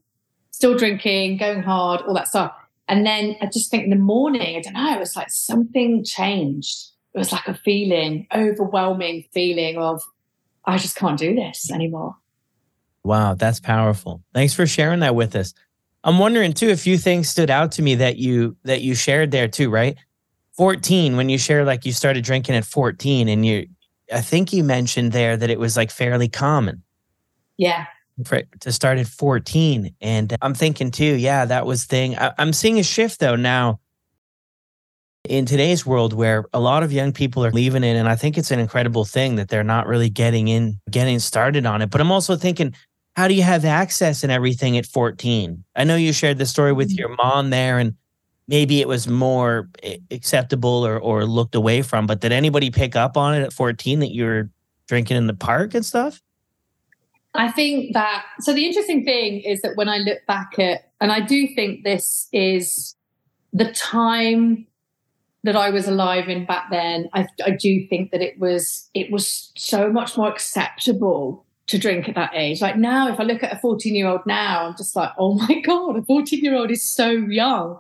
still 0.52 0.78
drinking, 0.78 1.38
going 1.38 1.62
hard, 1.62 2.02
all 2.02 2.14
that 2.14 2.28
stuff. 2.28 2.54
And 2.88 3.06
then 3.06 3.36
I 3.42 3.46
just 3.46 3.70
think 3.70 3.84
in 3.84 3.92
the 3.92 3.96
morning, 3.96 4.58
I 4.58 4.62
don't 4.62 4.74
know, 4.74 4.96
it 4.96 5.00
was 5.00 5.16
like 5.16 5.30
something 5.30 6.04
changed. 6.04 6.88
It 7.14 7.20
was 7.20 7.32
like 7.32 7.48
a 7.48 7.54
feeling, 7.54 8.28
overwhelming 8.34 9.26
feeling 9.32 9.78
of 9.78 10.02
I 10.66 10.78
just 10.78 10.96
can't 10.96 11.18
do 11.18 11.36
this 11.36 11.72
anymore. 11.72 12.16
Wow, 13.10 13.34
that's 13.34 13.60
powerful. 13.60 14.22
Thanks 14.36 14.54
for 14.54 14.68
sharing 14.68 15.00
that 15.00 15.16
with 15.16 15.36
us. 15.36 15.56
I'm 16.04 16.20
wondering 16.20 16.54
too, 16.54 16.70
a 16.70 16.78
few 16.78 16.96
things 16.96 17.28
stood 17.28 17.50
out 17.50 17.72
to 17.72 17.82
me 17.82 17.96
that 17.96 18.18
you 18.18 18.56
that 18.66 18.84
you 18.84 18.94
shared 18.94 19.32
there 19.32 19.48
too, 19.48 19.72
right? 19.72 19.98
14, 20.58 21.18
when 21.18 21.28
you 21.28 21.40
share 21.40 21.66
like 21.66 21.88
you 21.88 21.92
started 21.92 22.24
drinking 22.24 22.54
at 22.54 22.66
14 22.66 23.28
and 23.28 23.44
you 23.44 23.66
I 24.14 24.22
think 24.22 24.54
you 24.54 24.64
mentioned 24.64 25.12
there 25.12 25.36
that 25.36 25.50
it 25.50 25.58
was 25.58 25.76
like 25.76 25.90
fairly 25.90 26.30
common. 26.30 26.84
Yeah. 27.58 27.88
For, 28.26 28.44
to 28.60 28.72
start 28.72 29.00
at 29.00 29.08
14. 29.08 29.96
And 30.02 30.38
I'm 30.44 30.54
thinking 30.54 30.92
too, 30.92 31.16
yeah, 31.16 31.46
that 31.46 31.66
was 31.66 31.86
thing. 31.86 32.16
I, 32.16 32.32
I'm 32.38 32.54
seeing 32.54 32.78
a 32.78 32.84
shift 32.84 33.22
though 33.22 33.36
now 33.36 33.80
in 35.28 35.46
today's 35.46 35.86
world 35.86 36.14
where 36.14 36.46
a 36.54 36.60
lot 36.60 36.84
of 36.84 36.92
young 36.92 37.12
people 37.12 37.44
are 37.46 37.52
leaving 37.52 37.84
it 37.84 37.96
and 37.96 38.08
i 38.08 38.16
think 38.16 38.38
it's 38.38 38.52
an 38.52 38.60
incredible 38.60 39.04
thing 39.04 39.36
that 39.36 39.50
they're 39.50 39.64
not 39.64 39.86
really 39.86 40.10
getting 40.10 40.48
in 40.48 40.80
getting 40.90 41.20
started 41.20 41.66
on 41.66 41.82
it 41.82 41.90
but 41.90 42.00
i'm 42.00 42.12
also 42.12 42.38
thinking 42.38 42.74
how 43.20 43.28
do 43.28 43.34
you 43.34 43.44
have 43.44 43.66
access 43.66 44.24
and 44.24 44.32
everything 44.32 44.78
at 44.78 44.86
14? 44.86 45.66
I 45.76 45.84
know 45.84 45.98
you 45.98 46.14
shared 46.14 46.38
the 46.38 46.46
story 46.46 46.72
with 46.72 46.88
mm-hmm. 46.88 47.00
your 47.00 47.16
mom 47.18 47.50
there 47.50 47.78
and 47.78 47.94
maybe 48.48 48.80
it 48.80 48.88
was 48.88 49.10
more 49.10 49.70
acceptable 50.10 50.88
or, 50.88 50.98
or 50.98 51.26
looked 51.26 51.54
away 51.54 51.82
from, 51.82 52.08
but 52.08 52.22
did 52.22 52.32
anybody 52.32 52.72
pick 52.72 52.96
up 52.96 53.18
on 53.18 53.36
it 53.36 53.42
at 53.42 53.52
14 53.52 54.00
that 54.00 54.14
you 54.14 54.24
were 54.24 54.50
drinking 54.88 55.18
in 55.18 55.28
the 55.28 55.34
park 55.34 55.74
and 55.74 55.86
stuff? 55.86 56.22
I 57.34 57.52
think 57.52 57.94
that 57.94 58.24
so 58.40 58.54
the 58.54 58.66
interesting 58.66 59.04
thing 59.04 59.42
is 59.42 59.60
that 59.64 59.76
when 59.76 59.90
I 59.90 59.98
look 59.98 60.26
back 60.26 60.58
at 60.58 60.90
and 61.02 61.12
I 61.12 61.20
do 61.20 61.46
think 61.54 61.84
this 61.84 62.30
is 62.32 62.96
the 63.52 63.70
time 63.74 64.66
that 65.44 65.58
I 65.58 65.72
was 65.72 65.90
alive 65.90 66.30
in 66.30 66.46
back 66.46 66.72
then, 66.72 67.10
I, 67.14 67.28
I 67.46 67.52
do 67.52 67.86
think 67.90 68.12
that 68.12 68.22
it 68.22 68.40
was 68.40 68.90
it 68.94 69.12
was 69.12 69.52
so 69.58 69.92
much 69.92 70.16
more 70.16 70.30
acceptable 70.30 71.46
to 71.70 71.78
drink 71.78 72.10
at 72.10 72.16
that 72.16 72.32
age. 72.34 72.62
Like 72.62 72.78
now, 72.78 73.08
if 73.08 73.20
I 73.20 73.24
look 73.24 73.44
at 73.44 73.54
a 73.54 73.60
14 73.60 73.96
year 73.96 74.08
old 74.08 74.26
now, 74.26 74.66
I'm 74.66 74.76
just 74.76 74.96
like, 74.96 75.12
oh 75.18 75.34
my 75.36 75.62
God, 75.66 75.98
a 75.98 76.04
14 76.04 76.44
year 76.44 76.56
old 76.56 76.72
is 76.72 76.84
so 76.84 77.10
young. 77.10 77.78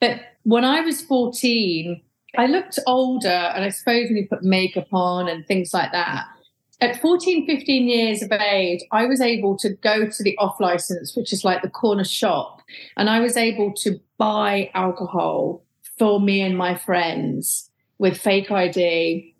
But 0.00 0.20
when 0.44 0.64
I 0.64 0.80
was 0.80 1.00
14, 1.02 2.00
I 2.36 2.46
looked 2.46 2.78
older, 2.86 3.28
and 3.28 3.64
I 3.64 3.68
suppose 3.68 4.08
when 4.08 4.16
you 4.16 4.26
put 4.28 4.42
makeup 4.42 4.88
on 4.92 5.28
and 5.28 5.46
things 5.46 5.74
like 5.74 5.92
that, 5.92 6.26
at 6.80 7.00
14, 7.00 7.46
15 7.46 7.88
years 7.88 8.22
of 8.22 8.32
age, 8.32 8.80
I 8.90 9.06
was 9.06 9.20
able 9.20 9.56
to 9.58 9.70
go 9.70 10.08
to 10.08 10.22
the 10.22 10.36
off 10.38 10.58
license, 10.58 11.14
which 11.14 11.32
is 11.32 11.44
like 11.44 11.62
the 11.62 11.70
corner 11.70 12.04
shop, 12.04 12.60
and 12.96 13.08
I 13.08 13.20
was 13.20 13.36
able 13.36 13.72
to 13.74 14.00
buy 14.18 14.70
alcohol 14.74 15.62
for 15.98 16.20
me 16.20 16.40
and 16.40 16.56
my 16.56 16.76
friends 16.76 17.70
with 17.98 18.18
fake 18.18 18.50
ID. 18.50 19.34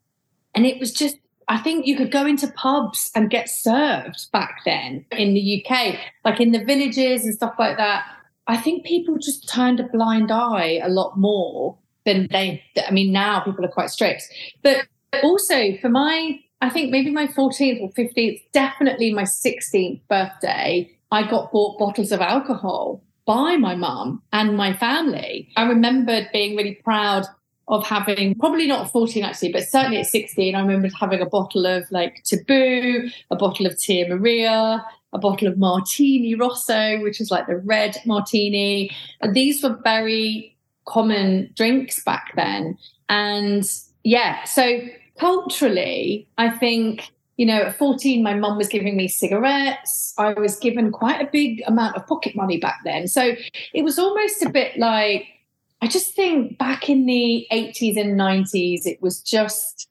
And 0.55 0.66
it 0.66 0.78
was 0.78 0.92
just, 0.92 1.16
I 1.52 1.58
think 1.58 1.86
you 1.86 1.96
could 1.96 2.10
go 2.10 2.24
into 2.24 2.48
pubs 2.52 3.10
and 3.14 3.28
get 3.28 3.46
served 3.46 4.32
back 4.32 4.60
then 4.64 5.04
in 5.10 5.34
the 5.34 5.62
UK, 5.62 5.98
like 6.24 6.40
in 6.40 6.52
the 6.52 6.64
villages 6.64 7.26
and 7.26 7.34
stuff 7.34 7.56
like 7.58 7.76
that. 7.76 8.06
I 8.46 8.56
think 8.56 8.86
people 8.86 9.18
just 9.18 9.50
turned 9.50 9.78
a 9.78 9.84
blind 9.84 10.32
eye 10.32 10.80
a 10.82 10.88
lot 10.88 11.18
more 11.18 11.76
than 12.06 12.26
they, 12.30 12.62
I 12.88 12.90
mean, 12.90 13.12
now 13.12 13.40
people 13.40 13.66
are 13.66 13.70
quite 13.70 13.90
strict. 13.90 14.22
But 14.62 14.86
also 15.22 15.76
for 15.76 15.90
my 15.90 16.40
I 16.62 16.70
think 16.70 16.90
maybe 16.90 17.10
my 17.10 17.26
14th 17.26 17.82
or 17.82 17.90
15th, 17.90 18.40
definitely 18.52 19.12
my 19.12 19.24
16th 19.24 20.00
birthday, 20.08 20.90
I 21.10 21.28
got 21.28 21.52
bought 21.52 21.78
bottles 21.78 22.12
of 22.12 22.20
alcohol 22.22 23.02
by 23.26 23.56
my 23.56 23.74
mum 23.74 24.22
and 24.32 24.56
my 24.56 24.72
family. 24.72 25.50
I 25.56 25.64
remembered 25.64 26.30
being 26.32 26.56
really 26.56 26.78
proud 26.82 27.26
of 27.68 27.87
having 27.87 28.35
probably 28.35 28.66
not 28.66 28.90
14 28.90 29.22
actually, 29.25 29.53
but 29.53 29.62
certainly 29.62 29.98
at 29.98 30.07
16, 30.07 30.55
I 30.55 30.61
remember 30.61 30.88
having 30.98 31.20
a 31.20 31.27
bottle 31.27 31.66
of 31.66 31.85
like 31.90 32.22
Taboo, 32.25 33.09
a 33.31 33.37
bottle 33.37 33.66
of 33.66 33.79
Tia 33.79 34.09
Maria, 34.09 34.85
a 35.12 35.18
bottle 35.18 35.48
of 35.48 35.59
Martini 35.59 36.35
Rosso, 36.35 37.01
which 37.01 37.20
is 37.20 37.31
like 37.31 37.46
the 37.46 37.59
red 37.59 37.96
martini. 38.05 38.90
And 39.20 39.35
these 39.35 39.62
were 39.62 39.79
very 39.85 40.57
common 40.87 41.53
drinks 41.55 42.03
back 42.03 42.33
then. 42.35 42.79
And 43.09 43.64
yeah, 44.05 44.44
so 44.44 44.81
culturally, 45.18 46.27
I 46.38 46.51
think, 46.51 47.12
you 47.37 47.46
know, 47.46 47.62
at 47.62 47.77
14, 47.79 48.22
my 48.22 48.35
mum 48.35 48.57
was 48.57 48.68
giving 48.68 48.96
me 48.96 49.07
cigarettes. 49.07 50.14
I 50.18 50.33
was 50.33 50.59
given 50.59 50.90
quite 50.90 51.20
a 51.20 51.31
big 51.31 51.62
amount 51.66 51.96
of 51.96 52.07
pocket 52.07 52.35
money 52.35 52.59
back 52.59 52.81
then. 52.85 53.07
So 53.07 53.35
it 53.72 53.83
was 53.85 53.98
almost 53.98 54.42
a 54.42 54.51
bit 54.51 54.79
like, 54.79 55.27
I 55.83 55.88
just 55.88 56.14
think 56.14 56.59
back 56.59 56.88
in 56.88 57.07
the 57.07 57.45
80s 57.51 58.01
and 58.01 58.18
90s, 58.18 58.87
it 58.87 59.03
was 59.03 59.21
just, 59.21 59.88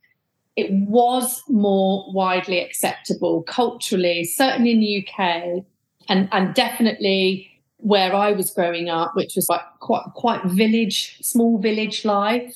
it 0.56 0.72
was 0.72 1.44
more 1.50 2.10
widely 2.14 2.62
acceptable 2.62 3.44
culturally, 3.44 4.24
certainly 4.24 4.72
in 4.72 4.80
the 4.80 5.06
UK, 5.06 5.66
and, 6.08 6.30
and 6.32 6.56
definitely 6.56 7.52
where 7.76 8.16
I 8.16 8.32
was 8.32 8.52
growing 8.52 8.88
up, 8.88 9.18
which 9.18 9.36
was 9.36 9.50
like 9.50 9.62
quite 9.82 10.06
quite 10.16 10.44
village, 10.46 11.18
small 11.22 11.58
village 11.58 12.06
life. 12.06 12.56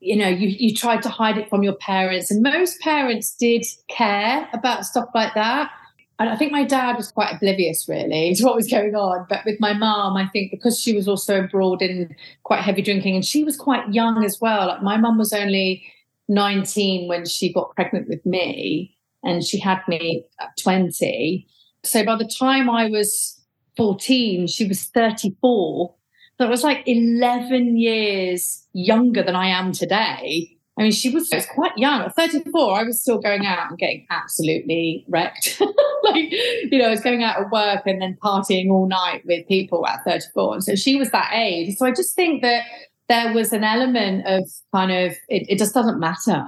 You 0.00 0.16
know 0.16 0.28
you, 0.28 0.48
you 0.48 0.74
tried 0.74 1.02
to 1.02 1.08
hide 1.08 1.36
it 1.36 1.48
from 1.48 1.62
your 1.62 1.74
parents 1.74 2.30
and 2.30 2.42
most 2.42 2.80
parents 2.80 3.34
did 3.34 3.64
care 3.88 4.48
about 4.52 4.84
stuff 4.84 5.08
like 5.14 5.34
that 5.34 5.70
and 6.18 6.28
i 6.28 6.36
think 6.36 6.52
my 6.52 6.64
dad 6.64 6.96
was 6.96 7.10
quite 7.10 7.34
oblivious 7.34 7.88
really 7.88 8.34
to 8.36 8.44
what 8.44 8.54
was 8.54 8.68
going 8.68 8.94
on. 8.94 9.26
But 9.28 9.44
with 9.44 9.60
my 9.60 9.72
mom 9.72 10.16
i 10.16 10.26
think 10.28 10.50
because 10.50 10.80
she 10.80 10.94
was 10.94 11.08
also 11.08 11.44
abroad 11.44 11.82
in 11.82 12.14
quite 12.42 12.62
heavy 12.62 12.82
drinking 12.82 13.14
and 13.14 13.24
she 13.24 13.44
was 13.44 13.56
quite 13.56 13.92
young 13.92 14.24
as 14.24 14.40
well 14.40 14.68
like 14.68 14.82
my 14.82 14.96
mom 14.96 15.18
was 15.18 15.32
only 15.32 15.84
19 16.28 17.08
when 17.08 17.24
she 17.24 17.52
got 17.52 17.74
pregnant 17.76 18.08
with 18.08 18.24
me 18.26 18.96
and 19.22 19.44
she 19.44 19.60
had 19.60 19.80
me 19.88 20.24
at 20.40 20.56
20 20.60 21.46
so 21.84 22.04
by 22.04 22.16
the 22.16 22.28
time 22.38 22.68
i 22.68 22.88
was 22.88 23.40
14 23.76 24.46
she 24.46 24.66
was 24.66 24.84
34 24.84 25.94
so 26.38 26.44
it 26.44 26.50
was 26.50 26.62
like 26.62 26.82
11 26.86 27.78
years 27.78 28.66
younger 28.74 29.22
than 29.22 29.34
I 29.34 29.48
am 29.48 29.72
today. 29.72 30.55
I 30.78 30.82
mean, 30.82 30.92
she 30.92 31.08
was, 31.08 31.32
quite 31.54 31.76
young. 31.78 32.02
At 32.02 32.14
34, 32.14 32.78
I 32.78 32.82
was 32.82 33.00
still 33.00 33.18
going 33.18 33.46
out 33.46 33.70
and 33.70 33.78
getting 33.78 34.06
absolutely 34.10 35.06
wrecked. 35.08 35.58
like, 36.02 36.30
you 36.30 36.78
know, 36.78 36.86
I 36.86 36.90
was 36.90 37.00
going 37.00 37.22
out 37.22 37.40
at 37.40 37.50
work 37.50 37.82
and 37.86 38.02
then 38.02 38.18
partying 38.22 38.70
all 38.70 38.86
night 38.86 39.22
with 39.24 39.48
people 39.48 39.86
at 39.86 40.04
34. 40.04 40.54
And 40.54 40.64
so 40.64 40.74
she 40.74 40.96
was 40.96 41.10
that 41.12 41.30
age. 41.32 41.76
So 41.78 41.86
I 41.86 41.92
just 41.92 42.14
think 42.14 42.42
that 42.42 42.64
there 43.08 43.32
was 43.32 43.54
an 43.54 43.64
element 43.64 44.26
of 44.26 44.50
kind 44.74 44.92
of, 44.92 45.12
it, 45.30 45.48
it 45.48 45.58
just 45.58 45.72
doesn't 45.72 45.98
matter, 45.98 46.44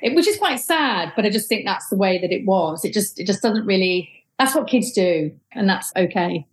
it, 0.00 0.14
which 0.14 0.26
is 0.26 0.38
quite 0.38 0.60
sad. 0.60 1.12
But 1.14 1.26
I 1.26 1.30
just 1.30 1.46
think 1.46 1.66
that's 1.66 1.88
the 1.90 1.96
way 1.96 2.18
that 2.18 2.32
it 2.32 2.46
was. 2.46 2.86
It 2.86 2.94
just, 2.94 3.20
it 3.20 3.26
just 3.26 3.42
doesn't 3.42 3.66
really, 3.66 4.08
that's 4.38 4.54
what 4.54 4.66
kids 4.66 4.92
do. 4.92 5.30
And 5.52 5.68
that's 5.68 5.92
okay. 5.94 6.46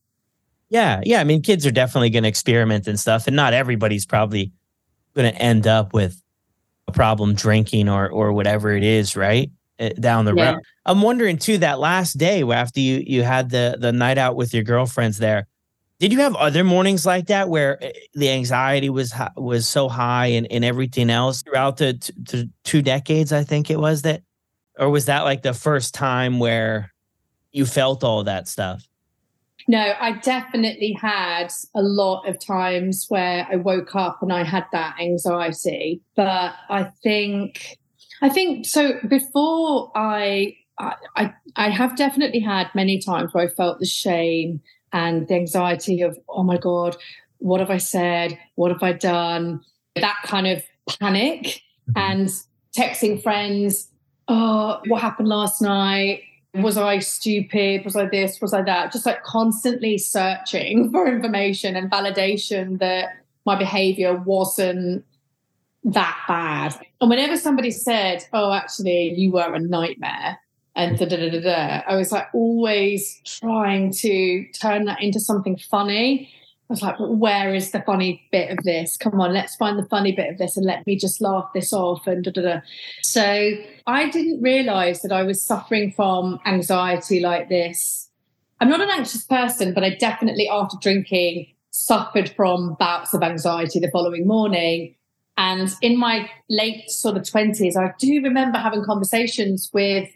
Yeah, 0.70 1.00
yeah. 1.06 1.22
I 1.22 1.24
mean, 1.24 1.42
kids 1.42 1.66
are 1.66 1.72
definitely 1.72 2.10
going 2.10 2.24
to 2.24 2.30
experiment 2.30 2.88
and 2.88 3.00
stuff, 3.00 3.28
and 3.28 3.36
not 3.36 3.54
everybody's 3.54 4.06
probably 4.06 4.52
going 5.14 5.32
to 5.32 5.42
end 5.42 5.68
up 5.68 5.94
with 5.94 6.22
a 6.88 6.92
problem 6.92 7.34
drinking 7.34 7.90
or 7.90 8.10
or 8.10 8.34
whatever 8.34 8.76
it 8.76 8.84
is, 8.84 9.16
right? 9.16 9.52
Eh, 9.80 9.94
down 10.00 10.26
the 10.26 10.34
yeah. 10.34 10.54
road. 10.54 10.64
I'm 10.86 11.02
wondering 11.02 11.38
too. 11.38 11.58
That 11.58 11.80
last 11.80 12.18
day 12.18 12.44
after 12.44 12.80
you 12.80 13.04
you 13.06 13.24
had 13.24 13.50
the 13.50 13.78
the 13.80 13.92
night 13.92 14.18
out 14.18 14.36
with 14.36 14.54
your 14.54 14.64
girlfriends 14.64 15.18
there, 15.18 15.48
did 16.00 16.12
you 16.12 16.20
have 16.20 16.36
other 16.36 16.64
mornings 16.64 17.06
like 17.06 17.28
that 17.28 17.50
where 17.50 17.84
eh, 17.84 17.92
the 18.14 18.30
anxiety 18.30 18.90
was 18.90 19.14
was 19.36 19.68
so 19.68 19.90
high 19.90 20.28
and, 20.28 20.50
and 20.52 20.66
everything 20.66 21.10
else 21.10 21.42
throughout 21.42 21.78
the, 21.78 21.94
t- 21.94 22.14
the 22.18 22.50
two 22.64 22.82
decades? 22.82 23.32
I 23.32 23.44
think 23.44 23.70
it 23.70 23.80
was 23.80 24.02
that, 24.02 24.22
or 24.78 24.90
was 24.90 25.06
that 25.06 25.22
like 25.22 25.42
the 25.42 25.54
first 25.54 25.94
time 25.94 26.40
where 26.40 26.94
you 27.52 27.66
felt 27.66 28.04
all 28.04 28.24
that 28.26 28.48
stuff? 28.48 28.86
No, 29.68 29.94
I 30.00 30.12
definitely 30.12 30.96
had 31.00 31.48
a 31.74 31.82
lot 31.82 32.28
of 32.28 32.40
times 32.40 33.06
where 33.10 33.48
I 33.52 33.56
woke 33.56 33.96
up 33.96 34.20
and 34.22 34.32
I 34.32 34.44
had 34.44 34.66
that 34.72 34.98
anxiety. 35.02 36.02
But 36.16 36.54
I 36.70 36.92
think, 37.02 37.78
I 38.22 38.30
think 38.30 38.68
so. 38.68 39.00
Before 39.08 39.92
I, 39.96 40.56
I, 40.78 41.34
I 41.56 41.70
have 41.70 41.98
definitely 41.98 42.42
had 42.42 42.70
many 42.76 43.00
times 43.00 43.34
where 43.34 43.46
I 43.46 43.48
felt 43.48 43.80
the 43.80 43.86
shame 43.88 44.62
and 44.94 45.28
the 45.28 45.36
anxiety 45.36 46.02
of, 46.02 46.18
oh 46.30 46.44
my 46.44 46.58
God, 46.58 46.96
what 47.40 47.60
have 47.60 47.72
I 47.72 47.78
said? 47.78 48.38
What 48.56 48.72
have 48.72 48.84
I 48.84 48.94
done? 48.94 49.62
That 49.96 50.18
kind 50.24 50.48
of 50.48 50.64
panic 51.00 51.64
mm-hmm. 51.90 51.94
and 51.96 52.30
texting 52.78 53.22
friends, 53.24 53.90
oh, 54.28 54.80
what 54.88 55.02
happened 55.02 55.28
last 55.28 55.62
night? 55.62 56.22
Was 56.62 56.78
I 56.78 57.00
stupid? 57.00 57.84
Was 57.86 57.96
I 57.96 58.06
this? 58.06 58.42
Was 58.42 58.54
I 58.54 58.62
that? 58.64 58.92
Just 58.92 59.06
like 59.06 59.24
constantly 59.24 59.98
searching 59.98 60.90
for 60.92 61.08
information 61.08 61.76
and 61.76 61.90
validation 61.92 62.80
that 62.80 63.18
my 63.46 63.56
behavior 63.56 64.16
wasn't 64.16 65.06
that 65.84 66.18
bad. 66.28 66.76
And 67.00 67.10
whenever 67.10 67.38
somebody 67.38 67.72
said, 67.72 68.26
Oh, 68.34 68.52
actually, 68.52 69.14
you 69.16 69.32
were 69.32 69.54
a 69.54 69.60
nightmare, 69.60 70.40
and 70.76 70.98
da 70.98 71.06
da 71.06 71.30
da 71.30 71.42
da 71.42 71.82
I 71.88 71.96
was 71.96 72.12
like 72.12 72.28
always 72.34 73.22
trying 73.26 73.92
to 73.94 74.46
turn 74.52 74.86
that 74.86 75.02
into 75.02 75.20
something 75.20 75.58
funny 75.58 76.32
I 76.68 76.74
was 76.74 76.82
like, 76.82 76.96
where 77.00 77.54
is 77.54 77.72
the 77.72 77.82
funny 77.84 78.28
bit 78.32 78.50
of 78.50 78.64
this? 78.64 78.98
Come 78.98 79.22
on, 79.22 79.34
let's 79.34 79.56
find 79.56 79.78
the 79.78 79.86
funny 79.86 80.14
bit 80.14 80.32
of 80.32 80.40
this 80.40 80.58
and 80.58 80.66
let 80.66 80.86
me 80.88 80.98
just 80.98 81.22
laugh 81.22 81.52
this 81.54 81.72
off 81.72 82.08
and 82.08 82.24
da 82.24 82.32
da 82.32 82.42
da. 82.42 82.62
So 83.04 83.52
I 83.86 84.10
didn't 84.10 84.42
realize 84.42 85.04
that 85.04 85.12
I 85.12 85.22
was 85.22 85.44
suffering 85.44 85.92
from 85.92 86.40
anxiety 86.46 87.20
like 87.20 87.50
this. 87.50 88.10
I'm 88.60 88.70
not 88.70 88.82
an 88.82 88.90
anxious 88.90 89.24
person, 89.24 89.76
but 89.76 89.84
I 89.84 89.92
definitely, 89.92 90.50
after 90.50 90.76
drinking, 90.82 91.48
suffered 91.70 92.30
from 92.30 92.76
bouts 92.80 93.14
of 93.14 93.22
anxiety 93.22 93.80
the 93.80 93.92
following 93.92 94.26
morning. 94.26 94.96
And 95.38 95.72
in 95.82 96.00
my 96.00 96.32
late 96.50 96.90
sort 96.90 97.16
of 97.16 97.24
20s, 97.24 97.76
I 97.76 97.94
do 98.00 98.22
remember 98.24 98.58
having 98.58 98.84
conversations 98.84 99.70
with 99.72 100.10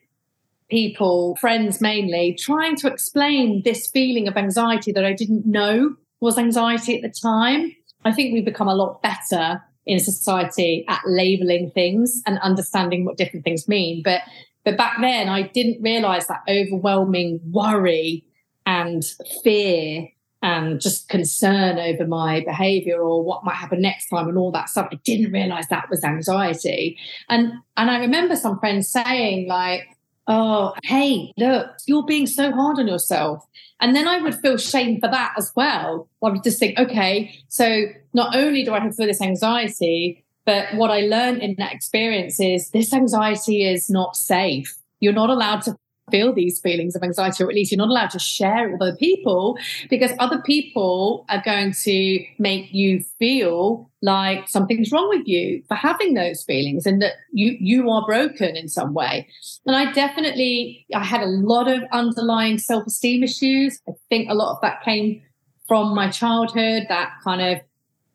people, 0.70 1.36
friends 1.36 1.80
mainly, 1.80 2.34
trying 2.40 2.76
to 2.78 2.88
explain 2.88 3.62
this 3.64 3.86
feeling 3.88 4.28
of 4.28 4.36
anxiety 4.36 4.92
that 4.94 5.06
I 5.06 5.14
didn't 5.14 5.46
know 5.46 5.96
was 6.20 6.38
anxiety 6.38 6.96
at 6.96 7.02
the 7.02 7.14
time. 7.22 7.76
I 8.06 8.12
think 8.12 8.34
we've 8.34 8.46
become 8.46 8.68
a 8.68 8.76
lot 8.76 9.02
better 9.02 9.62
in 9.86 10.00
society 10.00 10.86
at 10.88 11.02
labeling 11.06 11.72
things 11.72 12.22
and 12.26 12.38
understanding 12.40 13.06
what 13.06 13.18
different 13.18 13.44
things 13.44 13.68
mean. 13.68 14.02
But 14.04 14.22
but 14.64 14.78
back 14.78 14.98
then 15.02 15.30
I 15.30 15.44
didn't 15.44 15.82
realize 15.82 16.28
that 16.28 16.44
overwhelming 16.48 17.40
worry 17.52 18.26
and 18.66 19.04
fear 19.44 20.10
and 20.42 20.80
just 20.80 21.10
concern 21.10 21.78
over 21.78 22.08
my 22.08 22.42
behavior 22.46 23.02
or 23.02 23.24
what 23.24 23.44
might 23.44 23.56
happen 23.56 23.82
next 23.82 24.10
time 24.10 24.30
and 24.30 24.38
all 24.38 24.52
that 24.52 24.70
stuff. 24.70 24.88
I 24.92 24.96
didn't 25.04 25.34
realize 25.34 25.68
that 25.68 25.90
was 25.90 26.04
anxiety. 26.04 26.98
And 27.28 27.54
and 27.76 27.90
I 27.90 28.00
remember 28.00 28.36
some 28.36 28.60
friends 28.60 28.90
saying 28.90 29.48
like, 29.48 29.84
oh, 30.30 30.74
hey, 30.84 31.34
look, 31.38 31.72
you're 31.88 32.06
being 32.06 32.28
so 32.28 32.52
hard 32.52 32.80
on 32.80 32.88
yourself. 32.88 33.44
And 33.82 33.96
then 33.96 34.08
I 34.08 34.22
would 34.22 34.36
feel 34.36 34.58
shame 34.58 35.00
for 35.02 35.10
that 35.10 35.34
as 35.38 35.52
well. 35.56 36.08
I 36.24 36.30
would 36.30 36.44
just 36.44 36.60
think, 36.60 36.78
okay, 36.78 37.34
so 37.48 37.86
not 38.14 38.36
only 38.36 38.64
do 38.64 38.74
I 38.74 38.80
have 38.80 38.96
this 38.96 39.22
anxiety, 39.22 40.24
but 40.46 40.74
what 40.76 40.92
I 40.92 41.02
learned 41.02 41.42
in 41.42 41.56
that 41.58 41.74
experience 41.74 42.40
is 42.40 42.70
this 42.70 42.94
anxiety 42.94 43.68
is 43.68 43.90
not 43.90 44.16
safe. 44.16 44.78
You're 45.00 45.14
not 45.14 45.30
allowed 45.30 45.64
to 45.64 45.76
feel 46.10 46.34
these 46.34 46.60
feelings 46.60 46.96
of 46.96 47.04
anxiety, 47.04 47.44
or 47.44 47.50
at 47.50 47.56
least 47.56 47.72
you're 47.72 47.78
not 47.78 47.90
allowed 47.90 48.10
to 48.12 48.20
share 48.20 48.68
it 48.68 48.72
with 48.72 48.82
other 48.82 48.96
people 48.96 49.58
because 49.90 50.12
other 50.20 50.42
people 50.42 51.26
are 51.30 51.42
going 51.44 51.74
to 51.84 52.26
make 52.38 52.74
you 52.74 53.04
feel 53.20 53.90
like 54.02 54.48
something's 54.48 54.92
wrong 54.92 55.10
with 55.10 55.28
you 55.28 55.62
for 55.68 55.76
having 55.76 56.14
those 56.14 56.44
feelings 56.44 56.86
and 56.86 57.02
that 57.02 57.14
you 57.32 57.58
you 57.60 57.90
are 57.90 58.06
broken 58.06 58.56
in 58.56 58.68
some 58.68 58.94
way. 58.94 59.28
And 59.66 59.76
I 59.76 59.92
definitely 59.92 60.86
I 60.94 61.04
had 61.04 61.22
a 61.22 61.28
lot 61.28 61.68
of 61.68 61.84
underlying 61.92 62.58
self-esteem 62.58 63.24
issues. 63.24 63.80
I 63.88 63.94
think 64.10 64.30
a 64.30 64.34
lot 64.34 64.56
of 64.56 64.62
that 64.62 64.84
came 64.84 65.22
from 65.68 65.94
my 65.94 66.10
childhood, 66.10 66.86
that 66.90 67.12
kind 67.24 67.42
of 67.42 67.62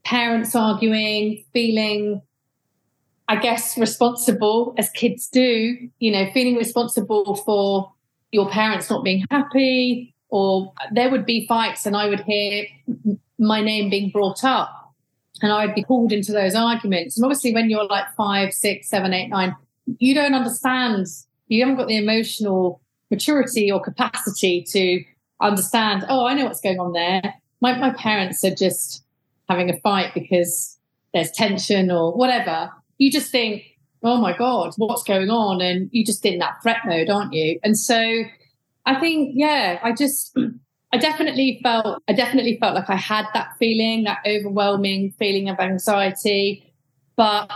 parents 0.04 0.54
arguing, 0.54 1.44
feeling 1.52 2.20
I 3.28 3.36
guess, 3.36 3.78
responsible 3.78 4.74
as 4.76 4.90
kids 4.90 5.28
do, 5.28 5.76
you 5.98 6.12
know, 6.12 6.30
feeling 6.32 6.56
responsible 6.56 7.36
for 7.36 7.92
your 8.32 8.50
parents 8.50 8.90
not 8.90 9.02
being 9.02 9.24
happy, 9.30 10.14
or 10.28 10.72
there 10.92 11.10
would 11.10 11.24
be 11.24 11.46
fights 11.46 11.86
and 11.86 11.96
I 11.96 12.08
would 12.08 12.20
hear 12.20 12.66
my 13.38 13.62
name 13.62 13.88
being 13.88 14.10
brought 14.10 14.44
up 14.44 14.94
and 15.40 15.52
I'd 15.52 15.74
be 15.74 15.82
called 15.82 16.12
into 16.12 16.32
those 16.32 16.54
arguments. 16.54 17.16
And 17.16 17.24
obviously, 17.24 17.54
when 17.54 17.70
you're 17.70 17.86
like 17.86 18.04
five, 18.16 18.52
six, 18.52 18.88
seven, 18.88 19.14
eight, 19.14 19.28
nine, 19.28 19.56
you 19.98 20.14
don't 20.14 20.34
understand, 20.34 21.06
you 21.48 21.62
haven't 21.62 21.76
got 21.76 21.88
the 21.88 21.96
emotional 21.96 22.80
maturity 23.10 23.70
or 23.70 23.80
capacity 23.80 24.64
to 24.70 25.02
understand, 25.40 26.04
oh, 26.08 26.26
I 26.26 26.34
know 26.34 26.44
what's 26.44 26.60
going 26.60 26.78
on 26.78 26.92
there. 26.92 27.34
My, 27.60 27.78
my 27.78 27.90
parents 27.90 28.44
are 28.44 28.54
just 28.54 29.02
having 29.48 29.70
a 29.70 29.78
fight 29.80 30.12
because 30.14 30.78
there's 31.12 31.30
tension 31.30 31.90
or 31.90 32.12
whatever 32.12 32.70
you 32.98 33.10
just 33.10 33.30
think, 33.30 33.64
oh 34.02 34.18
my 34.20 34.36
God, 34.36 34.74
what's 34.76 35.02
going 35.02 35.30
on? 35.30 35.60
And 35.60 35.88
you 35.92 36.04
just 36.04 36.24
in 36.24 36.38
that 36.38 36.62
threat 36.62 36.78
mode, 36.84 37.08
aren't 37.08 37.32
you? 37.32 37.58
And 37.62 37.78
so 37.78 38.22
I 38.86 39.00
think, 39.00 39.32
yeah, 39.34 39.80
I 39.82 39.92
just, 39.92 40.36
I 40.92 40.98
definitely 40.98 41.60
felt, 41.62 42.02
I 42.06 42.12
definitely 42.12 42.58
felt 42.60 42.74
like 42.74 42.90
I 42.90 42.96
had 42.96 43.26
that 43.34 43.48
feeling, 43.58 44.04
that 44.04 44.18
overwhelming 44.26 45.12
feeling 45.18 45.48
of 45.48 45.58
anxiety. 45.58 46.72
But 47.16 47.50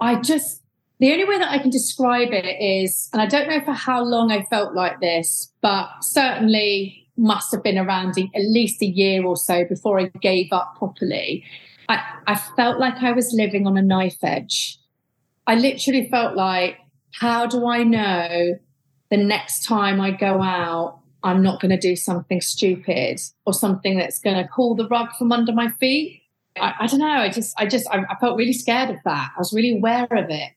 I 0.00 0.16
just, 0.16 0.62
the 0.98 1.12
only 1.12 1.24
way 1.24 1.38
that 1.38 1.50
I 1.50 1.58
can 1.58 1.70
describe 1.70 2.32
it 2.32 2.44
is, 2.44 3.08
and 3.12 3.20
I 3.20 3.26
don't 3.26 3.48
know 3.48 3.60
for 3.60 3.72
how 3.72 4.02
long 4.02 4.32
I 4.32 4.44
felt 4.44 4.74
like 4.74 5.00
this, 5.00 5.52
but 5.60 5.88
certainly 6.00 7.08
must 7.16 7.52
have 7.52 7.62
been 7.62 7.78
around 7.78 8.18
at 8.18 8.42
least 8.42 8.82
a 8.82 8.86
year 8.86 9.24
or 9.24 9.36
so 9.36 9.64
before 9.68 10.00
I 10.00 10.10
gave 10.20 10.52
up 10.52 10.76
properly. 10.78 11.44
I, 11.92 12.32
I 12.32 12.34
felt 12.56 12.78
like 12.78 13.02
I 13.02 13.12
was 13.12 13.32
living 13.32 13.66
on 13.66 13.76
a 13.76 13.82
knife 13.82 14.18
edge. 14.22 14.78
I 15.46 15.56
literally 15.56 16.08
felt 16.10 16.36
like, 16.36 16.78
how 17.12 17.46
do 17.46 17.66
I 17.66 17.82
know 17.84 18.58
the 19.10 19.16
next 19.16 19.64
time 19.64 20.00
I 20.00 20.12
go 20.12 20.40
out, 20.40 21.00
I'm 21.22 21.42
not 21.42 21.60
going 21.60 21.70
to 21.70 21.76
do 21.76 21.94
something 21.94 22.40
stupid 22.40 23.20
or 23.44 23.52
something 23.52 23.98
that's 23.98 24.18
going 24.18 24.36
to 24.36 24.48
pull 24.54 24.74
the 24.74 24.88
rug 24.88 25.08
from 25.18 25.32
under 25.32 25.52
my 25.52 25.68
feet? 25.80 26.22
I, 26.58 26.74
I 26.80 26.86
don't 26.86 27.00
know. 27.00 27.06
I 27.06 27.28
just, 27.28 27.54
I 27.58 27.66
just, 27.66 27.86
I, 27.90 27.98
I 28.08 28.16
felt 28.20 28.38
really 28.38 28.52
scared 28.54 28.90
of 28.90 28.96
that. 29.04 29.30
I 29.36 29.38
was 29.38 29.52
really 29.52 29.76
aware 29.76 30.08
of 30.10 30.30
it. 30.30 30.52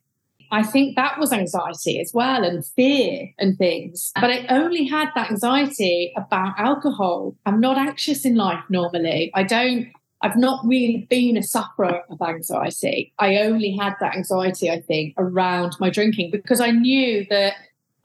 I 0.51 0.63
think 0.63 0.95
that 0.95 1.19
was 1.19 1.33
anxiety 1.33 1.99
as 1.99 2.11
well 2.13 2.43
and 2.43 2.65
fear 2.65 3.31
and 3.39 3.57
things. 3.57 4.11
But 4.15 4.29
I 4.29 4.45
only 4.49 4.85
had 4.85 5.09
that 5.15 5.31
anxiety 5.31 6.13
about 6.15 6.53
alcohol. 6.57 7.35
I'm 7.45 7.59
not 7.59 7.77
anxious 7.77 8.25
in 8.25 8.35
life 8.35 8.63
normally. 8.69 9.31
I 9.33 9.43
don't 9.43 9.91
I've 10.25 10.37
not 10.37 10.65
really 10.65 11.05
been 11.07 11.37
a 11.37 11.43
sufferer 11.43 12.01
of 12.09 12.19
anxiety. 12.19 13.13
I 13.19 13.37
only 13.37 13.77
had 13.79 13.93
that 13.99 14.15
anxiety, 14.15 14.71
I 14.71 14.81
think, 14.81 15.13
around 15.19 15.75
my 15.79 15.91
drinking 15.91 16.31
because 16.31 16.59
I 16.59 16.71
knew 16.71 17.27
that 17.29 17.53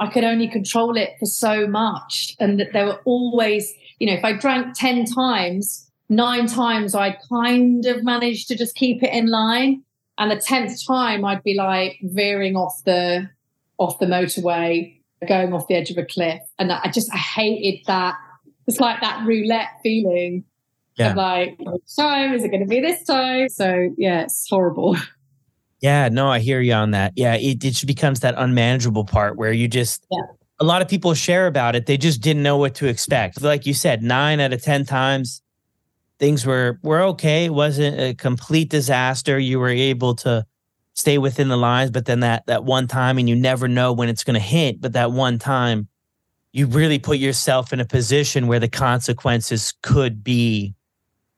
I 0.00 0.09
could 0.09 0.24
only 0.24 0.46
control 0.46 0.98
it 0.98 1.14
for 1.18 1.24
so 1.24 1.66
much. 1.66 2.37
And 2.38 2.61
that 2.61 2.74
there 2.74 2.85
were 2.85 3.00
always, 3.06 3.72
you 3.98 4.06
know, 4.06 4.12
if 4.12 4.22
I 4.22 4.35
drank 4.35 4.74
10 4.74 5.06
times, 5.06 5.90
nine 6.11 6.46
times 6.46 6.94
I'd 6.94 7.16
kind 7.30 7.87
of 7.87 8.04
managed 8.04 8.48
to 8.48 8.56
just 8.56 8.74
keep 8.74 9.02
it 9.02 9.14
in 9.14 9.28
line. 9.28 9.83
And 10.18 10.30
the 10.30 10.37
10th 10.37 10.87
time 10.87 11.24
I'd 11.24 11.42
be 11.42 11.54
like 11.54 11.96
veering 12.02 12.54
off 12.54 12.83
the 12.85 13.30
off 13.78 13.98
the 13.98 14.04
motorway, 14.04 15.00
going 15.26 15.54
off 15.54 15.68
the 15.68 15.74
edge 15.74 15.90
of 15.90 15.96
a 15.96 16.04
cliff. 16.04 16.42
And 16.59 16.70
I 16.70 16.90
just 16.90 17.11
I 17.14 17.16
hated 17.16 17.87
that. 17.87 18.16
It's 18.66 18.78
like 18.78 19.00
that 19.00 19.26
roulette 19.26 19.70
feeling 19.83 20.44
yeah. 21.00 21.14
like, 21.14 21.56
which 21.58 21.96
time 21.98 22.32
is 22.32 22.44
it 22.44 22.48
going 22.48 22.60
to 22.60 22.66
be 22.66 22.80
this 22.80 23.02
time? 23.04 23.48
So 23.48 23.90
yeah, 23.96 24.22
it's 24.22 24.48
horrible. 24.48 24.96
Yeah, 25.80 26.10
no, 26.10 26.28
I 26.28 26.40
hear 26.40 26.60
you 26.60 26.74
on 26.74 26.90
that. 26.90 27.14
Yeah, 27.16 27.36
it, 27.36 27.64
it 27.64 27.86
becomes 27.86 28.20
that 28.20 28.34
unmanageable 28.36 29.06
part 29.06 29.36
where 29.36 29.50
you 29.50 29.66
just, 29.66 30.04
yeah. 30.10 30.20
a 30.58 30.64
lot 30.64 30.82
of 30.82 30.88
people 30.88 31.14
share 31.14 31.46
about 31.46 31.74
it. 31.74 31.86
They 31.86 31.96
just 31.96 32.20
didn't 32.20 32.42
know 32.42 32.58
what 32.58 32.74
to 32.76 32.86
expect. 32.86 33.40
Like 33.40 33.64
you 33.64 33.72
said, 33.72 34.02
nine 34.02 34.40
out 34.40 34.52
of 34.52 34.62
10 34.62 34.84
times, 34.84 35.40
things 36.18 36.44
were, 36.44 36.78
were 36.82 37.00
okay. 37.00 37.46
It 37.46 37.54
wasn't 37.54 37.98
a 37.98 38.14
complete 38.14 38.68
disaster. 38.68 39.38
You 39.38 39.58
were 39.58 39.70
able 39.70 40.14
to 40.16 40.44
stay 40.92 41.16
within 41.16 41.48
the 41.48 41.56
lines, 41.56 41.90
but 41.90 42.04
then 42.04 42.20
that, 42.20 42.44
that 42.46 42.64
one 42.64 42.86
time, 42.86 43.16
and 43.16 43.26
you 43.26 43.34
never 43.34 43.66
know 43.66 43.90
when 43.94 44.10
it's 44.10 44.22
going 44.22 44.34
to 44.34 44.40
hit, 44.40 44.82
but 44.82 44.92
that 44.92 45.12
one 45.12 45.38
time, 45.38 45.88
you 46.52 46.66
really 46.66 46.98
put 46.98 47.18
yourself 47.18 47.72
in 47.72 47.80
a 47.80 47.86
position 47.86 48.48
where 48.48 48.58
the 48.58 48.68
consequences 48.68 49.72
could 49.82 50.22
be 50.22 50.74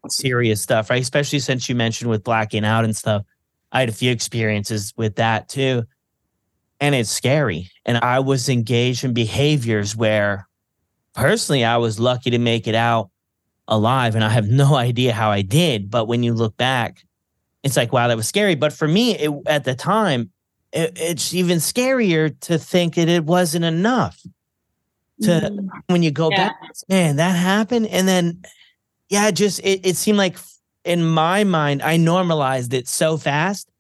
serious 0.08 0.60
stuff, 0.60 0.90
right? 0.90 1.02
Especially 1.02 1.38
since 1.38 1.68
you 1.68 1.74
mentioned 1.74 2.10
with 2.10 2.24
blacking 2.24 2.64
out 2.64 2.84
and 2.84 2.96
stuff. 2.96 3.22
I 3.70 3.80
had 3.80 3.88
a 3.88 3.92
few 3.92 4.10
experiences 4.10 4.92
with 4.96 5.16
that 5.16 5.48
too. 5.48 5.84
And 6.80 6.94
it's 6.94 7.10
scary. 7.10 7.70
And 7.84 7.98
I 7.98 8.18
was 8.18 8.48
engaged 8.48 9.04
in 9.04 9.14
behaviors 9.14 9.96
where 9.96 10.48
personally 11.14 11.64
I 11.64 11.76
was 11.76 12.00
lucky 12.00 12.30
to 12.30 12.38
make 12.38 12.66
it 12.66 12.74
out 12.74 13.10
alive. 13.68 14.14
And 14.14 14.24
I 14.24 14.28
have 14.28 14.46
no 14.48 14.74
idea 14.74 15.12
how 15.12 15.30
I 15.30 15.42
did. 15.42 15.90
But 15.90 16.06
when 16.06 16.22
you 16.22 16.34
look 16.34 16.56
back, 16.56 17.04
it's 17.62 17.76
like, 17.76 17.92
wow, 17.92 18.08
that 18.08 18.16
was 18.16 18.28
scary. 18.28 18.56
But 18.56 18.72
for 18.72 18.88
me, 18.88 19.16
it, 19.16 19.32
at 19.46 19.64
the 19.64 19.74
time, 19.74 20.30
it, 20.72 20.92
it's 20.96 21.32
even 21.32 21.58
scarier 21.58 22.38
to 22.40 22.58
think 22.58 22.96
that 22.96 23.08
it 23.08 23.24
wasn't 23.24 23.64
enough. 23.64 24.20
To 25.22 25.28
mm. 25.28 25.68
when 25.86 26.02
you 26.02 26.10
go 26.10 26.30
yeah. 26.30 26.48
back, 26.48 26.56
man, 26.88 27.16
that 27.16 27.36
happened. 27.36 27.86
And 27.86 28.08
then 28.08 28.42
yeah, 29.12 29.30
just 29.30 29.60
it, 29.62 29.84
it 29.84 29.96
seemed 29.96 30.16
like 30.16 30.38
in 30.86 31.04
my 31.04 31.44
mind, 31.44 31.82
I 31.82 31.98
normalized 31.98 32.72
it 32.72 32.88
so 32.88 33.18
fast 33.18 33.70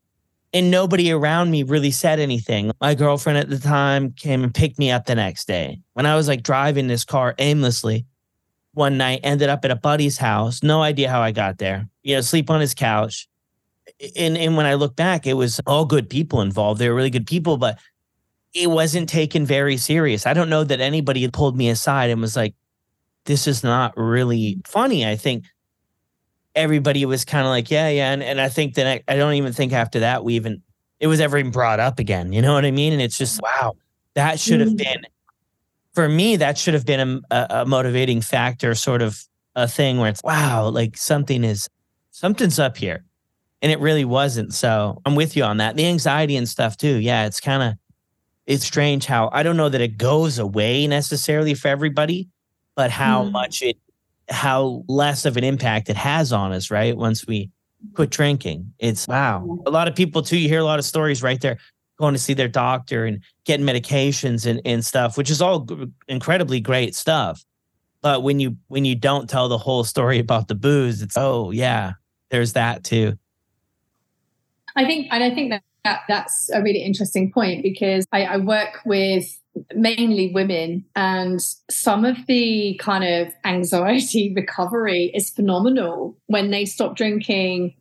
and 0.52 0.70
nobody 0.70 1.10
around 1.10 1.50
me 1.50 1.62
really 1.62 1.90
said 1.90 2.20
anything. 2.20 2.70
My 2.82 2.94
girlfriend 2.94 3.38
at 3.38 3.48
the 3.48 3.58
time 3.58 4.12
came 4.12 4.44
and 4.44 4.54
picked 4.54 4.78
me 4.78 4.90
up 4.90 5.06
the 5.06 5.14
next 5.14 5.48
day. 5.48 5.80
When 5.94 6.04
I 6.04 6.16
was 6.16 6.28
like 6.28 6.42
driving 6.42 6.86
this 6.86 7.06
car 7.06 7.34
aimlessly 7.38 8.04
one 8.74 8.98
night, 8.98 9.20
ended 9.22 9.48
up 9.48 9.64
at 9.64 9.70
a 9.70 9.76
buddy's 9.76 10.18
house. 10.18 10.62
No 10.62 10.82
idea 10.82 11.08
how 11.08 11.22
I 11.22 11.32
got 11.32 11.56
there. 11.56 11.88
You 12.02 12.16
know, 12.16 12.20
sleep 12.20 12.50
on 12.50 12.60
his 12.60 12.74
couch. 12.74 13.26
And, 14.14 14.36
and 14.36 14.54
when 14.54 14.66
I 14.66 14.74
look 14.74 14.96
back, 14.96 15.26
it 15.26 15.34
was 15.34 15.62
all 15.66 15.86
good 15.86 16.10
people 16.10 16.42
involved. 16.42 16.78
They 16.78 16.90
were 16.90 16.94
really 16.94 17.08
good 17.08 17.26
people, 17.26 17.56
but 17.56 17.78
it 18.52 18.68
wasn't 18.68 19.08
taken 19.08 19.46
very 19.46 19.78
serious. 19.78 20.26
I 20.26 20.34
don't 20.34 20.50
know 20.50 20.62
that 20.62 20.82
anybody 20.82 21.22
had 21.22 21.32
pulled 21.32 21.56
me 21.56 21.70
aside 21.70 22.10
and 22.10 22.20
was 22.20 22.36
like, 22.36 22.54
this 23.24 23.46
is 23.46 23.62
not 23.62 23.92
really 23.96 24.60
funny. 24.66 25.06
I 25.06 25.16
think 25.16 25.44
everybody 26.54 27.04
was 27.06 27.24
kind 27.24 27.46
of 27.46 27.50
like, 27.50 27.70
yeah, 27.70 27.88
yeah. 27.88 28.12
And, 28.12 28.22
and 28.22 28.40
I 28.40 28.48
think 28.48 28.74
that 28.74 28.86
I, 28.86 29.02
I, 29.12 29.16
don't 29.16 29.34
even 29.34 29.52
think 29.52 29.72
after 29.72 30.00
that 30.00 30.24
we 30.24 30.34
even, 30.34 30.62
it 31.00 31.06
was 31.06 31.20
ever 31.20 31.38
even 31.38 31.50
brought 31.50 31.80
up 31.80 31.98
again. 31.98 32.32
You 32.32 32.42
know 32.42 32.54
what 32.54 32.64
I 32.64 32.70
mean? 32.70 32.92
And 32.92 33.00
it's 33.00 33.16
just, 33.16 33.40
wow, 33.42 33.74
that 34.14 34.38
should 34.38 34.60
have 34.60 34.70
mm-hmm. 34.70 34.76
been, 34.76 35.06
for 35.94 36.08
me, 36.08 36.36
that 36.36 36.58
should 36.58 36.74
have 36.74 36.86
been 36.86 37.22
a, 37.30 37.46
a 37.50 37.66
motivating 37.66 38.20
factor, 38.20 38.74
sort 38.74 39.02
of 39.02 39.22
a 39.54 39.66
thing 39.66 39.98
where 39.98 40.10
it's, 40.10 40.22
wow, 40.22 40.68
like 40.68 40.96
something 40.96 41.44
is, 41.44 41.68
something's 42.10 42.58
up 42.58 42.76
here. 42.76 43.04
And 43.62 43.70
it 43.70 43.78
really 43.80 44.04
wasn't. 44.04 44.52
So 44.52 45.00
I'm 45.06 45.14
with 45.14 45.36
you 45.36 45.44
on 45.44 45.58
that. 45.58 45.76
The 45.76 45.86
anxiety 45.86 46.36
and 46.36 46.48
stuff 46.48 46.76
too. 46.76 46.96
Yeah, 46.96 47.26
it's 47.26 47.40
kind 47.40 47.62
of, 47.62 47.74
it's 48.46 48.64
strange 48.64 49.06
how 49.06 49.30
I 49.32 49.42
don't 49.42 49.56
know 49.56 49.68
that 49.68 49.80
it 49.80 49.96
goes 49.96 50.38
away 50.38 50.86
necessarily 50.86 51.54
for 51.54 51.68
everybody, 51.68 52.28
but 52.74 52.90
how 52.90 53.24
mm. 53.24 53.32
much 53.32 53.62
it 53.62 53.76
how 54.28 54.84
less 54.88 55.24
of 55.24 55.36
an 55.36 55.44
impact 55.44 55.90
it 55.90 55.96
has 55.96 56.32
on 56.32 56.52
us 56.52 56.70
right 56.70 56.96
once 56.96 57.26
we 57.26 57.50
quit 57.94 58.10
drinking. 58.10 58.72
It's 58.78 59.08
wow. 59.08 59.58
a 59.66 59.70
lot 59.70 59.88
of 59.88 59.94
people 59.94 60.22
too 60.22 60.38
you 60.38 60.48
hear 60.48 60.60
a 60.60 60.64
lot 60.64 60.78
of 60.78 60.84
stories 60.84 61.22
right 61.22 61.40
there 61.40 61.58
going 61.98 62.14
to 62.14 62.20
see 62.20 62.34
their 62.34 62.48
doctor 62.48 63.04
and 63.04 63.22
getting 63.44 63.66
medications 63.66 64.46
and, 64.46 64.60
and 64.64 64.84
stuff 64.84 65.16
which 65.16 65.30
is 65.30 65.42
all 65.42 65.68
incredibly 66.08 66.60
great 66.60 66.94
stuff. 66.94 67.44
But 68.00 68.22
when 68.22 68.40
you 68.40 68.56
when 68.68 68.84
you 68.84 68.94
don't 68.94 69.28
tell 69.28 69.48
the 69.48 69.58
whole 69.58 69.84
story 69.84 70.18
about 70.18 70.48
the 70.48 70.54
booze 70.54 71.02
it's 71.02 71.16
oh 71.16 71.50
yeah 71.50 71.92
there's 72.30 72.54
that 72.54 72.84
too. 72.84 73.18
I 74.74 74.86
think 74.86 75.08
and 75.10 75.22
i 75.22 75.28
think 75.34 75.50
that, 75.50 75.62
that 75.84 76.00
that's 76.08 76.48
a 76.50 76.62
really 76.62 76.82
interesting 76.82 77.30
point 77.30 77.62
because 77.62 78.06
I, 78.10 78.24
I 78.24 78.36
work 78.38 78.80
with 78.86 79.38
mainly 79.74 80.32
women 80.32 80.84
and 80.96 81.40
some 81.70 82.04
of 82.04 82.16
the 82.26 82.78
kind 82.80 83.04
of 83.04 83.32
anxiety 83.44 84.32
recovery 84.36 85.10
is 85.14 85.30
phenomenal 85.30 86.16
when 86.26 86.50
they 86.50 86.64
stop 86.64 86.96
drinking 86.96 87.74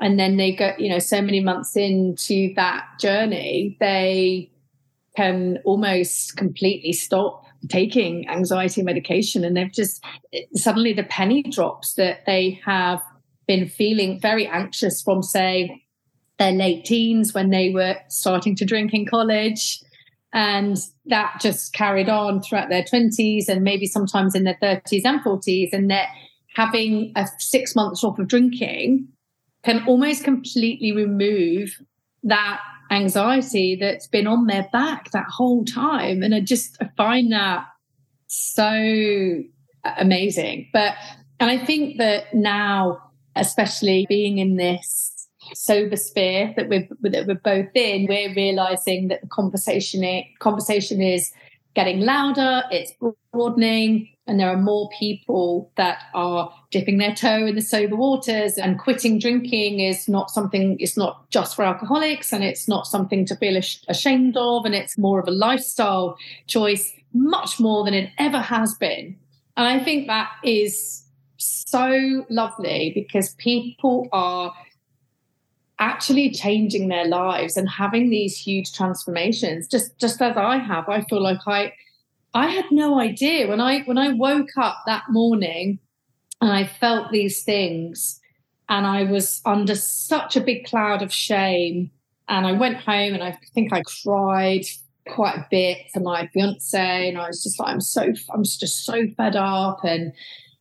and 0.00 0.18
then 0.18 0.36
they 0.36 0.52
go 0.52 0.72
you 0.78 0.88
know 0.88 0.98
so 0.98 1.20
many 1.20 1.40
months 1.40 1.76
into 1.76 2.52
that 2.54 2.86
journey 2.98 3.76
they 3.80 4.50
can 5.16 5.58
almost 5.64 6.36
completely 6.36 6.92
stop 6.92 7.44
taking 7.68 8.26
anxiety 8.28 8.82
medication 8.82 9.44
and 9.44 9.56
they've 9.56 9.72
just 9.72 10.02
suddenly 10.54 10.92
the 10.94 11.04
penny 11.04 11.42
drops 11.42 11.94
that 11.94 12.24
they 12.24 12.58
have 12.64 13.02
been 13.46 13.68
feeling 13.68 14.18
very 14.18 14.46
anxious 14.46 15.02
from 15.02 15.22
say 15.22 15.82
their 16.38 16.52
late 16.52 16.86
teens 16.86 17.34
when 17.34 17.50
they 17.50 17.70
were 17.70 17.96
starting 18.08 18.56
to 18.56 18.64
drink 18.64 18.94
in 18.94 19.04
college 19.04 19.82
and 20.32 20.76
that 21.06 21.38
just 21.40 21.72
carried 21.72 22.08
on 22.08 22.40
throughout 22.40 22.68
their 22.68 22.84
20s 22.84 23.48
and 23.48 23.62
maybe 23.62 23.86
sometimes 23.86 24.34
in 24.34 24.44
their 24.44 24.58
30s 24.62 25.02
and 25.04 25.20
40s 25.22 25.70
and 25.72 25.90
that 25.90 26.08
having 26.54 27.12
a 27.16 27.26
six 27.38 27.74
months 27.74 28.04
off 28.04 28.18
of 28.18 28.28
drinking 28.28 29.08
can 29.64 29.84
almost 29.86 30.24
completely 30.24 30.92
remove 30.92 31.76
that 32.22 32.60
anxiety 32.90 33.76
that's 33.80 34.06
been 34.06 34.26
on 34.26 34.46
their 34.46 34.68
back 34.72 35.10
that 35.12 35.26
whole 35.28 35.64
time. 35.64 36.22
And 36.22 36.34
I 36.34 36.40
just 36.40 36.76
I 36.80 36.90
find 36.96 37.32
that 37.32 37.66
so 38.26 39.42
amazing. 39.84 40.68
But, 40.72 40.94
and 41.38 41.50
I 41.50 41.58
think 41.58 41.98
that 41.98 42.34
now, 42.34 42.98
especially 43.36 44.06
being 44.08 44.38
in 44.38 44.56
this 44.56 45.09
sober 45.54 45.96
sphere 45.96 46.52
that 46.56 46.68
we're 46.68 46.88
that 47.02 47.26
we're 47.26 47.34
both 47.34 47.70
in, 47.74 48.06
we're 48.08 48.34
realizing 48.34 49.08
that 49.08 49.20
the 49.20 49.28
conversation 49.28 50.24
conversation 50.38 51.00
is 51.00 51.32
getting 51.74 52.00
louder, 52.00 52.62
it's 52.70 52.92
broadening, 53.32 54.08
and 54.26 54.38
there 54.38 54.48
are 54.48 54.56
more 54.56 54.88
people 54.96 55.72
that 55.76 56.02
are 56.14 56.52
dipping 56.70 56.98
their 56.98 57.14
toe 57.14 57.46
in 57.46 57.56
the 57.56 57.60
sober 57.60 57.96
waters 57.96 58.58
and 58.58 58.78
quitting 58.78 59.18
drinking 59.18 59.80
is 59.80 60.08
not 60.08 60.30
something 60.30 60.76
it's 60.78 60.96
not 60.96 61.28
just 61.30 61.56
for 61.56 61.64
alcoholics 61.64 62.32
and 62.32 62.44
it's 62.44 62.68
not 62.68 62.86
something 62.86 63.26
to 63.26 63.34
feel 63.36 63.60
ashamed 63.88 64.36
of 64.36 64.64
and 64.64 64.74
it's 64.74 64.96
more 64.96 65.18
of 65.18 65.26
a 65.26 65.32
lifestyle 65.32 66.16
choice 66.46 66.92
much 67.12 67.58
more 67.58 67.84
than 67.84 67.92
it 67.92 68.10
ever 68.18 68.38
has 68.38 68.74
been. 68.74 69.16
And 69.56 69.66
i 69.66 69.82
think 69.82 70.06
that 70.06 70.30
is 70.44 71.04
so 71.38 72.24
lovely 72.28 72.92
because 72.94 73.34
people 73.34 74.08
are 74.12 74.52
actually 75.80 76.30
changing 76.30 76.88
their 76.88 77.06
lives 77.06 77.56
and 77.56 77.68
having 77.68 78.10
these 78.10 78.36
huge 78.36 78.72
transformations 78.72 79.66
just 79.66 79.98
just 79.98 80.20
as 80.20 80.36
i 80.36 80.56
have 80.56 80.88
i 80.88 81.00
feel 81.02 81.22
like 81.22 81.40
i 81.46 81.72
I 82.34 82.46
had 82.46 82.66
no 82.70 83.00
idea. 83.00 83.48
When 83.48 83.60
I 83.60 83.80
when 83.80 83.98
I 83.98 84.12
woke 84.12 84.56
up 84.56 84.82
that 84.86 85.04
morning 85.08 85.78
and 86.40 86.52
I 86.52 86.64
felt 86.64 87.10
these 87.10 87.42
things 87.42 88.20
and 88.68 88.86
I 88.86 89.04
was 89.04 89.40
under 89.44 89.74
such 89.74 90.36
a 90.36 90.40
big 90.40 90.64
cloud 90.64 91.02
of 91.02 91.12
shame 91.12 91.90
and 92.28 92.46
I 92.46 92.52
went 92.52 92.76
home 92.76 93.14
and 93.14 93.22
I 93.22 93.36
think 93.54 93.72
I 93.72 93.82
cried 94.04 94.64
quite 95.08 95.36
a 95.36 95.46
bit 95.50 95.78
to 95.94 96.00
my 96.00 96.28
fiance 96.28 97.08
and 97.08 97.18
I 97.18 97.26
was 97.26 97.42
just 97.42 97.58
like 97.58 97.72
I'm 97.72 97.80
so 97.80 98.12
I'm 98.32 98.44
just 98.44 98.84
so 98.84 99.08
fed 99.16 99.34
up. 99.34 99.80
And 99.82 100.12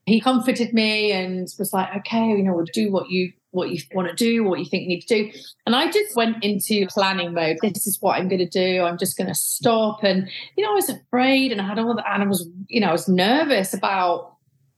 he 0.05 0.19
comforted 0.19 0.73
me 0.73 1.11
and 1.11 1.47
was 1.59 1.71
like 1.71 1.95
okay 1.97 2.29
you 2.29 2.41
know 2.41 2.53
we'll 2.53 2.65
do 2.73 2.91
what 2.91 3.11
you 3.11 3.31
what 3.51 3.69
you 3.69 3.79
want 3.93 4.07
to 4.09 4.15
do, 4.15 4.43
what 4.43 4.59
you 4.59 4.65
think 4.65 4.83
you 4.83 4.89
need 4.89 5.01
to 5.01 5.23
do. 5.23 5.31
And 5.65 5.75
I 5.75 5.89
just 5.89 6.15
went 6.15 6.43
into 6.43 6.87
planning 6.87 7.33
mode. 7.33 7.57
This 7.61 7.87
is 7.87 7.97
what 7.99 8.19
I'm 8.19 8.27
going 8.27 8.39
to 8.39 8.47
do. 8.47 8.83
I'm 8.83 8.97
just 8.97 9.17
going 9.17 9.27
to 9.27 9.35
stop. 9.35 10.03
And, 10.03 10.29
you 10.55 10.63
know, 10.63 10.71
I 10.71 10.75
was 10.75 10.89
afraid 10.89 11.51
and 11.51 11.61
I 11.61 11.67
had 11.67 11.79
all 11.79 11.95
that, 11.95 12.05
and 12.07 12.23
I 12.23 12.27
was, 12.27 12.47
you 12.67 12.81
know, 12.81 12.89
I 12.89 12.91
was 12.91 13.07
nervous 13.07 13.73
about 13.73 14.35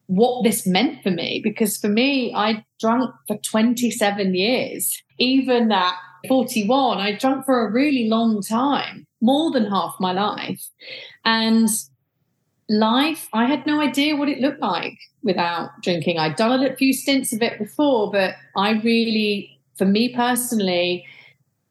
what 0.07 0.43
this 0.43 0.67
meant 0.67 1.01
for 1.03 1.11
me 1.11 1.39
because 1.43 1.77
for 1.77 1.87
me, 1.87 2.33
I 2.35 2.65
drank 2.79 3.09
for 3.27 3.37
27 3.37 4.35
years. 4.35 5.01
Even 5.17 5.71
at 5.71 5.93
41, 6.27 6.97
I 6.97 7.15
drank 7.15 7.45
for 7.45 7.65
a 7.65 7.71
really 7.71 8.09
long 8.09 8.41
time, 8.41 9.05
more 9.21 9.51
than 9.51 9.69
half 9.69 9.95
my 9.99 10.11
life. 10.11 10.67
And 11.23 11.69
life, 12.69 13.27
I 13.33 13.45
had 13.45 13.65
no 13.65 13.81
idea 13.81 14.15
what 14.15 14.29
it 14.29 14.39
looked 14.39 14.61
like 14.61 14.97
without 15.23 15.69
drinking. 15.81 16.17
I'd 16.17 16.35
done 16.35 16.65
a 16.65 16.75
few 16.75 16.93
stints 16.93 17.33
of 17.33 17.41
it 17.41 17.57
before, 17.59 18.11
but 18.11 18.35
I 18.55 18.71
really, 18.71 19.59
for 19.77 19.85
me 19.85 20.13
personally, 20.13 21.05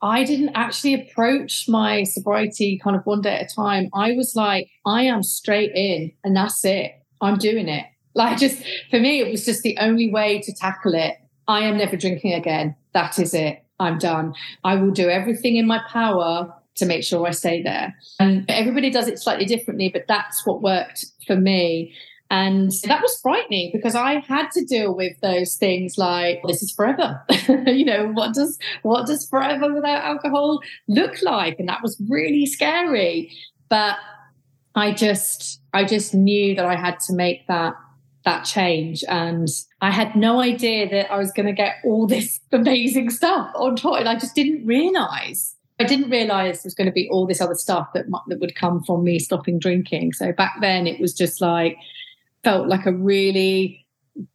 I 0.02 0.24
didn't 0.24 0.50
actually 0.54 0.94
approach 0.94 1.66
my 1.68 2.04
sobriety 2.04 2.80
kind 2.82 2.96
of 2.96 3.04
one 3.04 3.20
day 3.20 3.36
at 3.36 3.52
a 3.52 3.54
time. 3.54 3.90
I 3.92 4.12
was 4.12 4.34
like, 4.34 4.70
I 4.86 5.02
am 5.02 5.22
straight 5.22 5.72
in 5.74 6.12
and 6.24 6.34
that's 6.34 6.64
it. 6.64 6.92
I'm 7.20 7.38
doing 7.38 7.68
it. 7.68 7.86
Like, 8.12 8.38
just 8.38 8.60
for 8.90 8.98
me, 8.98 9.20
it 9.20 9.30
was 9.30 9.44
just 9.44 9.62
the 9.62 9.78
only 9.78 10.10
way 10.10 10.40
to 10.40 10.52
tackle 10.52 10.94
it. 10.94 11.14
I 11.46 11.60
am 11.60 11.78
never 11.78 11.96
drinking 11.96 12.32
again. 12.32 12.74
That 12.92 13.20
is 13.20 13.34
it. 13.34 13.64
I'm 13.78 13.98
done. 13.98 14.34
I 14.64 14.74
will 14.74 14.90
do 14.90 15.08
everything 15.08 15.56
in 15.56 15.64
my 15.68 15.80
power 15.88 16.52
to 16.74 16.86
make 16.86 17.04
sure 17.04 17.24
I 17.24 17.30
stay 17.30 17.62
there. 17.62 17.94
And 18.18 18.44
everybody 18.48 18.90
does 18.90 19.06
it 19.06 19.20
slightly 19.20 19.44
differently, 19.44 19.90
but 19.90 20.06
that's 20.08 20.44
what 20.44 20.60
worked 20.60 21.06
for 21.26 21.36
me. 21.36 21.94
And 22.30 22.70
that 22.84 23.02
was 23.02 23.18
frightening 23.20 23.70
because 23.72 23.96
I 23.96 24.20
had 24.20 24.50
to 24.52 24.64
deal 24.64 24.94
with 24.94 25.18
those 25.20 25.56
things 25.56 25.98
like 25.98 26.40
this 26.46 26.62
is 26.62 26.70
forever. 26.70 27.20
you 27.66 27.84
know, 27.84 28.06
what 28.12 28.34
does 28.34 28.56
what 28.82 29.06
does 29.06 29.28
forever 29.28 29.72
without 29.74 30.04
alcohol 30.04 30.60
look 30.86 31.20
like? 31.22 31.58
And 31.58 31.68
that 31.68 31.82
was 31.82 32.00
really 32.08 32.46
scary. 32.46 33.32
But 33.68 33.96
I 34.76 34.92
just 34.92 35.60
I 35.72 35.84
just 35.84 36.14
knew 36.14 36.54
that 36.54 36.64
I 36.64 36.76
had 36.76 37.00
to 37.08 37.14
make 37.14 37.48
that 37.48 37.74
that 38.24 38.44
change 38.44 39.02
and 39.08 39.48
I 39.80 39.90
had 39.90 40.14
no 40.14 40.42
idea 40.42 40.88
that 40.90 41.10
I 41.10 41.16
was 41.16 41.32
going 41.32 41.46
to 41.46 41.54
get 41.54 41.76
all 41.84 42.06
this 42.06 42.38
amazing 42.52 43.08
stuff 43.10 43.50
on 43.54 43.76
top 43.76 43.98
and 43.98 44.08
I 44.08 44.14
just 44.14 44.34
didn't 44.34 44.66
realize 44.66 45.56
I 45.80 45.84
didn't 45.84 46.10
realize 46.10 46.62
there 46.62 46.66
was 46.66 46.74
going 46.74 46.88
to 46.88 46.92
be 46.92 47.08
all 47.10 47.26
this 47.26 47.40
other 47.40 47.54
stuff 47.54 47.88
that 47.94 48.04
that 48.28 48.38
would 48.38 48.54
come 48.54 48.84
from 48.84 49.02
me 49.02 49.18
stopping 49.18 49.58
drinking. 49.58 50.12
So 50.12 50.30
back 50.30 50.56
then 50.60 50.86
it 50.86 51.00
was 51.00 51.14
just 51.14 51.40
like 51.40 51.78
felt 52.42 52.68
like 52.68 52.86
a 52.86 52.92
really 52.92 53.86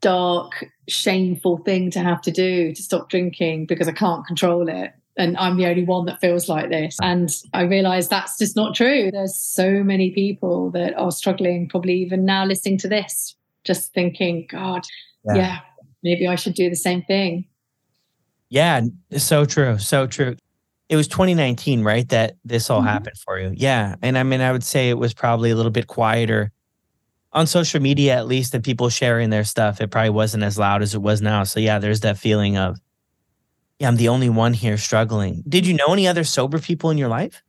dark, 0.01 0.65
shameful 0.87 1.57
thing 1.59 1.91
to 1.91 1.99
have 1.99 2.21
to 2.21 2.31
do 2.31 2.73
to 2.73 2.81
stop 2.81 3.09
drinking 3.09 3.65
because 3.65 3.87
I 3.87 3.91
can't 3.91 4.25
control 4.25 4.67
it. 4.69 4.91
And 5.17 5.37
I'm 5.37 5.57
the 5.57 5.67
only 5.67 5.85
one 5.85 6.05
that 6.07 6.19
feels 6.19 6.49
like 6.49 6.69
this. 6.69 6.97
And 7.01 7.29
I 7.53 7.61
realized 7.61 8.09
that's 8.09 8.37
just 8.37 8.55
not 8.55 8.75
true. 8.75 9.09
There's 9.11 9.35
so 9.35 9.83
many 9.83 10.11
people 10.11 10.71
that 10.71 10.93
are 10.97 11.11
struggling, 11.11 11.69
probably 11.69 11.93
even 11.95 12.25
now 12.25 12.45
listening 12.45 12.77
to 12.79 12.89
this, 12.89 13.35
just 13.63 13.93
thinking, 13.93 14.45
God, 14.49 14.85
yeah, 15.25 15.35
yeah 15.35 15.57
maybe 16.03 16.27
I 16.27 16.35
should 16.35 16.53
do 16.53 16.69
the 16.69 16.75
same 16.75 17.01
thing. 17.03 17.47
Yeah, 18.49 18.81
so 19.17 19.45
true. 19.45 19.77
So 19.79 20.05
true 20.05 20.35
it 20.89 20.95
was 20.95 21.07
2019, 21.07 21.83
right? 21.83 22.07
That 22.09 22.37
this 22.43 22.69
all 22.69 22.79
mm-hmm. 22.79 22.87
happened 22.87 23.17
for 23.17 23.39
you. 23.39 23.51
Yeah. 23.55 23.95
And 24.01 24.17
I 24.17 24.23
mean, 24.23 24.41
I 24.41 24.51
would 24.51 24.63
say 24.63 24.89
it 24.89 24.97
was 24.97 25.13
probably 25.13 25.49
a 25.49 25.55
little 25.55 25.71
bit 25.71 25.87
quieter 25.87 26.51
on 27.35 27.45
social 27.45 27.81
media, 27.81 28.15
at 28.15 28.27
least, 28.27 28.55
and 28.55 28.63
people 28.63 28.89
sharing 28.89 29.29
their 29.29 29.43
stuff. 29.43 29.81
It 29.81 29.91
probably 29.91 30.09
wasn't 30.09 30.43
as 30.43 30.57
loud 30.57 30.81
as 30.81 30.95
it 30.95 31.01
was 31.01 31.21
now. 31.21 31.43
So, 31.43 31.59
yeah, 31.59 31.79
there's 31.79 31.99
that 31.99 32.17
feeling 32.17 32.57
of, 32.57 32.79
yeah, 33.77 33.89
I'm 33.89 33.97
the 33.97 34.07
only 34.07 34.29
one 34.29 34.53
here 34.53 34.77
struggling. 34.77 35.43
Did 35.47 35.67
you 35.67 35.73
know 35.73 35.91
any 35.91 36.07
other 36.07 36.23
sober 36.23 36.59
people 36.59 36.89
in 36.89 36.97
your 36.97 37.09
life? 37.09 37.43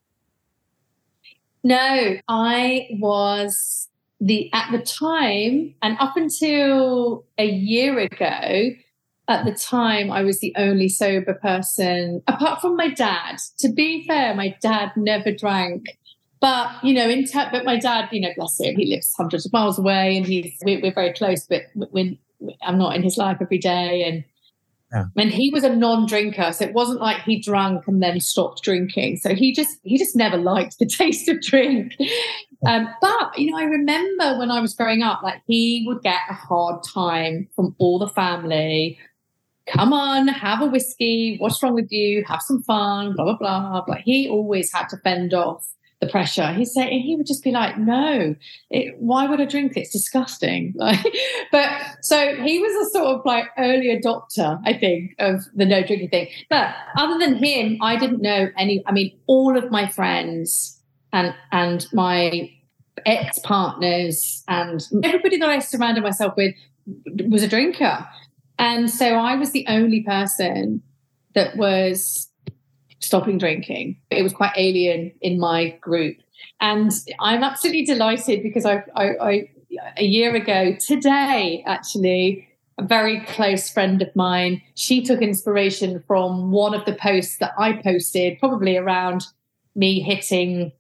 No, 1.62 2.16
I 2.29 2.88
was 2.90 3.88
the, 4.20 4.53
at 4.53 4.72
the 4.72 4.81
time, 4.81 5.75
and 5.83 5.96
up 6.01 6.16
until 6.16 7.25
a 7.38 7.46
year 7.46 7.99
ago, 8.01 8.70
at 9.29 9.44
the 9.44 9.55
time 9.55 10.11
I 10.11 10.22
was 10.22 10.40
the 10.40 10.55
only 10.57 10.88
sober 10.88 11.35
person, 11.35 12.22
apart 12.27 12.61
from 12.61 12.77
my 12.77 12.90
dad. 12.90 13.38
To 13.59 13.68
be 13.68 14.05
fair, 14.07 14.35
my 14.35 14.57
dad 14.61 14.92
never 14.96 15.33
drank. 15.33 15.96
But 16.40 16.85
you 16.85 16.94
know, 16.94 17.09
in 17.09 17.25
te- 17.25 17.51
but 17.51 17.64
my 17.64 17.79
dad, 17.79 18.09
you 18.12 18.20
know, 18.20 18.31
bless 18.37 18.61
him, 18.61 18.77
he 18.77 18.87
lives 18.87 19.14
hundreds 19.16 19.46
of 19.46 19.53
miles 19.53 19.79
away, 19.79 20.16
and 20.16 20.27
he's 20.27 20.57
we're, 20.64 20.81
we're 20.81 20.94
very 20.94 21.12
close. 21.12 21.46
But 21.46 21.62
when 21.75 22.18
I'm 22.62 22.79
not 22.79 22.94
in 22.94 23.03
his 23.03 23.16
life 23.16 23.38
every 23.40 23.59
day, 23.59 24.05
and 24.05 24.25
yeah. 24.92 25.22
and 25.22 25.33
he 25.33 25.51
was 25.51 25.64
a 25.64 25.75
non-drinker, 25.75 26.53
so 26.53 26.64
it 26.64 26.75
wasn't 26.75 27.01
like 27.01 27.22
he 27.22 27.40
drank 27.40 27.87
and 27.87 28.03
then 28.03 28.20
stopped 28.20 28.62
drinking. 28.62 29.16
So 29.16 29.35
he 29.35 29.55
just 29.55 29.79
he 29.83 29.96
just 29.96 30.14
never 30.14 30.37
liked 30.37 30.79
the 30.79 30.87
taste 30.87 31.29
of 31.29 31.40
drink. 31.40 31.94
Um, 32.66 32.88
but 33.01 33.38
you 33.38 33.51
know, 33.51 33.59
I 33.59 33.64
remember 33.64 34.38
when 34.38 34.51
I 34.51 34.61
was 34.61 34.75
growing 34.75 35.03
up, 35.03 35.22
like 35.22 35.42
he 35.46 35.85
would 35.87 36.03
get 36.03 36.20
a 36.29 36.35
hard 36.35 36.83
time 36.83 37.49
from 37.55 37.75
all 37.79 37.99
the 37.99 38.09
family 38.09 38.99
come 39.66 39.92
on, 39.92 40.29
have 40.29 40.62
a 40.62 40.66
whiskey. 40.66 41.37
What's 41.38 41.62
wrong 41.62 41.75
with 41.75 41.90
you? 41.90 42.25
Have 42.27 42.42
some 42.42 42.62
fun, 42.62 43.14
blah, 43.14 43.25
blah, 43.25 43.37
blah. 43.37 43.85
But 43.87 43.99
he 43.99 44.29
always 44.29 44.72
had 44.72 44.88
to 44.90 44.96
fend 44.99 45.35
off 45.35 45.66
the 46.01 46.07
pressure. 46.07 46.53
He 46.53 46.65
said 46.65 46.89
he 46.89 47.17
would 47.17 47.27
just 47.27 47.43
be 47.43 47.51
like, 47.51 47.79
"No, 47.79 48.35
it, 48.71 48.97
why 48.99 49.27
would 49.27 49.41
I 49.41 49.47
drink? 49.47 49.77
It's 49.77 49.91
disgusting." 49.91 50.75
But 51.53 51.71
so 52.03 52.35
he 52.43 52.59
was 52.59 52.87
a 52.87 52.91
sort 52.91 53.07
of 53.07 53.25
like 53.25 53.47
early 53.57 53.97
adopter, 53.97 54.61
I 54.65 54.75
think, 54.75 55.15
of 55.19 55.45
the 55.55 55.65
no 55.65 55.83
drinking 55.83 56.11
thing. 56.11 56.29
But 56.51 56.75
other 56.97 57.19
than 57.19 57.37
him, 57.37 57.79
I 57.81 57.97
didn't 57.97 58.21
know 58.21 58.49
any. 58.59 58.83
I 58.87 58.92
mean, 58.92 59.17
all 59.27 59.57
of 59.57 59.71
my 59.71 59.88
friends 59.88 60.81
and 61.13 61.35
and 61.53 61.87
my 61.92 62.51
ex 63.05 63.38
partners 63.38 64.42
and 64.49 64.87
everybody 65.03 65.38
that 65.38 65.49
I 65.49 65.61
surrounded 65.61 66.03
myself 66.03 66.35
with 66.37 66.55
was 67.29 67.42
a 67.42 67.49
drinker. 67.49 68.07
And 68.59 68.90
so 68.90 69.17
I 69.17 69.37
was 69.37 69.53
the 69.53 69.67
only 69.69 70.03
person 70.03 70.83
that 71.35 71.57
was 71.57 72.25
stopping 73.07 73.38
drinking. 73.38 73.98
It 74.11 74.23
was 74.23 74.33
quite 74.33 74.52
alien 74.57 75.13
in 75.21 75.38
my 75.38 75.71
group. 75.81 76.17
And 76.61 76.90
I'm 77.21 77.42
absolutely 77.42 77.85
delighted 77.85 78.42
because 78.42 78.67
I, 78.67 78.85
I, 78.94 79.04
I 79.21 79.50
a 79.96 80.04
year 80.04 80.35
ago 80.35 80.77
today, 80.79 81.63
actually, 81.67 82.48
a 82.79 82.85
very 82.85 83.21
close 83.21 83.71
friend 83.71 84.02
of 84.02 84.15
mine, 84.15 84.63
she 84.75 85.02
took 85.02 85.23
inspiration 85.23 86.02
from 86.07 86.50
one 86.50 86.75
of 86.75 86.85
the 86.85 86.94
posts 86.94 87.38
that 87.38 87.52
I 87.59 87.75
posted, 87.75 88.38
probably 88.38 88.77
around 88.77 89.27
me 89.75 90.00
hitting 90.00 90.73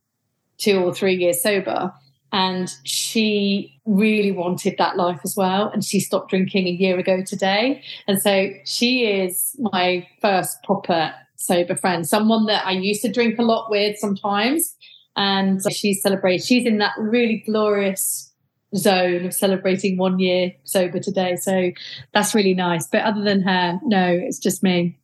two 0.58 0.78
or 0.78 0.94
three 0.94 1.14
years 1.14 1.42
sober. 1.42 1.92
And 2.32 2.70
she 2.84 3.80
really 3.86 4.32
wanted 4.32 4.76
that 4.78 4.96
life 4.96 5.20
as 5.24 5.36
well. 5.36 5.70
And 5.70 5.84
she 5.84 6.00
stopped 6.00 6.30
drinking 6.30 6.66
a 6.66 6.70
year 6.70 6.98
ago 6.98 7.22
today. 7.22 7.82
And 8.06 8.20
so 8.20 8.50
she 8.64 9.06
is 9.06 9.56
my 9.58 10.06
first 10.20 10.62
proper 10.64 11.14
sober 11.36 11.76
friend, 11.76 12.06
someone 12.06 12.46
that 12.46 12.66
I 12.66 12.72
used 12.72 13.02
to 13.02 13.12
drink 13.12 13.38
a 13.38 13.42
lot 13.42 13.70
with 13.70 13.98
sometimes. 13.98 14.74
And 15.16 15.62
she's 15.72 16.02
celebrating, 16.02 16.44
she's 16.44 16.66
in 16.66 16.78
that 16.78 16.92
really 16.98 17.42
glorious 17.46 18.32
zone 18.74 19.24
of 19.24 19.32
celebrating 19.32 19.96
one 19.96 20.18
year 20.18 20.52
sober 20.64 21.00
today. 21.00 21.36
So 21.36 21.70
that's 22.12 22.34
really 22.34 22.54
nice. 22.54 22.86
But 22.86 23.02
other 23.02 23.22
than 23.22 23.42
her, 23.42 23.80
no, 23.84 24.08
it's 24.08 24.38
just 24.38 24.62
me. 24.62 24.98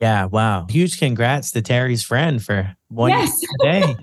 Yeah, 0.00 0.26
wow. 0.26 0.66
Huge 0.68 0.98
congrats 0.98 1.50
to 1.52 1.62
Teri's 1.62 2.02
friend 2.04 2.42
for 2.42 2.74
one 2.88 3.10
yes. 3.10 3.40
day. 3.60 3.96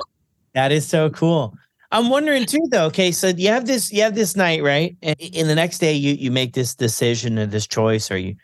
that 0.54 0.72
is 0.72 0.86
so 0.86 1.10
cool. 1.10 1.56
I'm 1.92 2.10
wondering 2.10 2.46
too 2.46 2.68
though, 2.70 2.88
okay, 2.88 3.12
so 3.12 3.28
you 3.28 3.48
have 3.50 3.66
this 3.66 3.92
you 3.94 4.02
have 4.02 4.16
this 4.16 4.36
night, 4.36 4.64
right? 4.64 4.98
And 5.02 5.16
in 5.20 5.48
the 5.48 5.56
next 5.56 5.80
day 5.80 5.94
you 5.94 6.14
you 6.16 6.32
make 6.32 6.54
this 6.54 6.76
decision 6.76 7.40
or 7.40 7.46
this 7.46 7.68
choice 7.68 8.12
or 8.12 8.18
you 8.18 8.36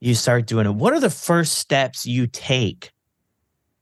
you 0.00 0.14
start 0.14 0.46
doing 0.46 0.66
it. 0.66 0.74
What 0.74 0.92
are 0.92 1.00
the 1.00 1.10
first 1.10 1.54
steps 1.54 2.06
you 2.06 2.26
take 2.26 2.92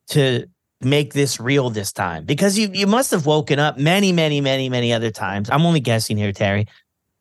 to 0.09 0.47
make 0.81 1.13
this 1.13 1.39
real 1.41 1.71
this 1.71 1.93
time? 1.93 2.25
Because 2.25 2.59
you 2.59 2.71
you 2.73 2.87
must 2.87 3.11
have 3.11 3.27
woken 3.27 3.59
up 3.59 3.79
many, 3.79 4.13
many, 4.13 4.41
many, 4.41 4.69
many 4.69 4.93
other 4.93 5.11
times. 5.11 5.51
I'm 5.51 5.67
only 5.67 5.81
guessing 5.81 6.17
here, 6.17 6.33
Teri. 6.33 6.69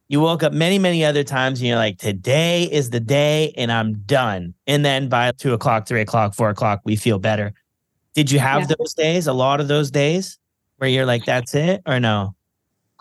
You 0.08 0.22
woke 0.22 0.44
up 0.44 0.54
many, 0.54 0.78
many 0.78 1.04
other 1.04 1.24
times 1.24 1.60
and 1.60 1.68
you're 1.68 1.78
like, 1.78 1.98
today 1.98 2.64
is 2.72 2.92
the 2.92 3.00
day 3.00 3.54
and 3.58 3.72
I'm 3.72 3.96
done. 4.00 4.54
And 4.68 4.86
then 4.86 5.10
by 5.10 5.32
two 5.32 5.54
o'clock, 5.54 5.88
three 5.88 6.02
o'clock, 6.02 6.36
four 6.36 6.50
o'clock, 6.50 6.82
we 6.86 6.96
feel 6.96 7.18
better. 7.18 7.54
Did 8.14 8.30
you 8.30 8.38
have 8.38 8.62
yeah. 8.62 8.76
those 8.78 8.94
days, 8.94 9.26
a 9.26 9.34
lot 9.34 9.60
of 9.60 9.68
those 9.68 9.90
days 9.90 10.38
where 10.78 10.90
you're 10.90 11.08
like, 11.08 11.26
that's 11.26 11.56
it 11.56 11.82
or 11.88 12.00
no? 12.00 12.36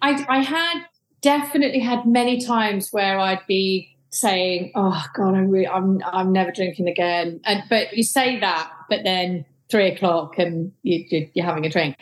I, 0.00 0.24
I 0.30 0.38
had 0.38 0.84
definitely 1.20 1.80
had 1.80 2.06
many 2.06 2.40
times 2.40 2.88
where 2.90 3.18
I'd 3.18 3.46
be 3.46 3.93
saying, 4.14 4.72
"Oh 4.74 5.04
God, 5.14 5.34
I'm 5.34 5.50
really, 5.50 5.68
I'm 5.68 6.00
I'm 6.04 6.32
never 6.32 6.52
drinking 6.52 6.88
again." 6.88 7.40
And 7.44 7.64
but 7.68 7.96
you 7.96 8.02
say 8.02 8.40
that, 8.40 8.70
but 8.88 9.04
then 9.04 9.44
three 9.70 9.88
o'clock 9.88 10.38
and 10.38 10.72
you, 10.82 11.28
you're 11.32 11.46
having 11.46 11.66
a 11.66 11.70
drink. 11.70 11.96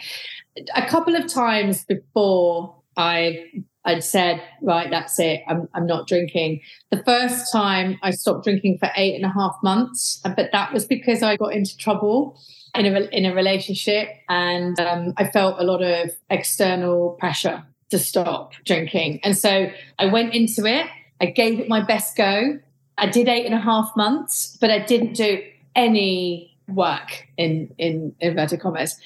A 0.74 0.86
couple 0.86 1.14
of 1.14 1.26
times 1.26 1.84
before 1.84 2.76
I 2.96 3.46
I'd 3.84 4.04
said, 4.04 4.40
right, 4.60 4.88
that's 4.90 5.18
it. 5.18 5.42
I'm, 5.48 5.68
I'm 5.74 5.86
not 5.86 6.06
drinking. 6.06 6.60
The 6.90 7.02
first 7.02 7.50
time 7.52 7.98
I 8.02 8.12
stopped 8.12 8.44
drinking 8.44 8.78
for 8.78 8.90
eight 8.96 9.16
and 9.16 9.24
a 9.24 9.28
half 9.28 9.56
months, 9.62 10.20
but 10.22 10.50
that 10.52 10.72
was 10.72 10.86
because 10.86 11.22
I 11.22 11.36
got 11.36 11.52
into 11.52 11.76
trouble 11.76 12.40
in 12.76 12.86
a, 12.86 13.00
in 13.10 13.24
a 13.24 13.34
relationship 13.34 14.08
and 14.28 14.78
um, 14.78 15.14
I 15.16 15.28
felt 15.28 15.58
a 15.58 15.64
lot 15.64 15.82
of 15.82 16.10
external 16.30 17.16
pressure 17.18 17.64
to 17.90 17.98
stop 17.98 18.52
drinking. 18.64 19.20
And 19.24 19.36
so 19.36 19.70
I 19.98 20.06
went 20.06 20.32
into 20.32 20.64
it. 20.64 20.86
I 21.22 21.26
gave 21.26 21.60
it 21.60 21.68
my 21.68 21.80
best 21.80 22.16
go. 22.16 22.58
I 22.98 23.06
did 23.06 23.28
eight 23.28 23.46
and 23.46 23.54
a 23.54 23.60
half 23.60 23.96
months, 23.96 24.58
but 24.60 24.70
I 24.70 24.80
didn't 24.80 25.14
do 25.14 25.40
any 25.76 26.58
work 26.68 27.28
in 27.36 27.72
in 27.78 28.14
inverted 28.20 28.60
commas. 28.60 28.96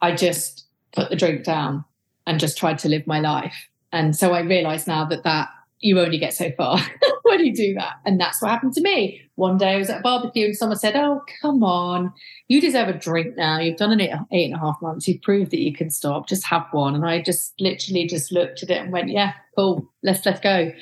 I 0.00 0.14
just 0.14 0.64
put 0.92 1.10
the 1.10 1.16
drink 1.16 1.44
down 1.44 1.84
and 2.26 2.40
just 2.40 2.56
tried 2.56 2.78
to 2.80 2.88
live 2.88 3.06
my 3.06 3.20
life. 3.20 3.68
And 3.92 4.16
so 4.16 4.32
I 4.32 4.40
realize 4.40 4.86
now 4.86 5.04
that 5.04 5.22
that 5.24 5.48
you 5.80 6.00
only 6.00 6.18
get 6.18 6.32
so 6.32 6.50
far 6.56 6.78
when 7.22 7.44
you 7.44 7.54
do 7.54 7.74
that. 7.74 7.96
And 8.06 8.18
that's 8.18 8.40
what 8.40 8.50
happened 8.50 8.72
to 8.74 8.80
me. 8.80 9.20
One 9.34 9.58
day 9.58 9.74
I 9.74 9.76
was 9.76 9.90
at 9.90 10.00
a 10.00 10.02
barbecue 10.02 10.46
and 10.46 10.56
someone 10.56 10.78
said, 10.78 10.96
Oh, 10.96 11.22
come 11.42 11.62
on, 11.62 12.12
you 12.48 12.60
deserve 12.60 12.88
a 12.88 12.94
drink 12.94 13.36
now. 13.36 13.60
You've 13.60 13.76
done 13.76 13.92
an 13.92 14.00
eight, 14.00 14.14
eight 14.32 14.46
and 14.46 14.54
a 14.54 14.58
half 14.58 14.80
months. 14.80 15.06
You've 15.06 15.20
proved 15.20 15.50
that 15.50 15.60
you 15.60 15.74
can 15.74 15.90
stop. 15.90 16.26
Just 16.26 16.46
have 16.46 16.66
one. 16.72 16.94
And 16.94 17.04
I 17.04 17.20
just 17.20 17.52
literally 17.60 18.06
just 18.06 18.32
looked 18.32 18.62
at 18.62 18.70
it 18.70 18.80
and 18.80 18.92
went, 18.92 19.10
Yeah, 19.10 19.34
cool, 19.54 19.92
let's 20.02 20.24
let's 20.24 20.40
go. 20.40 20.72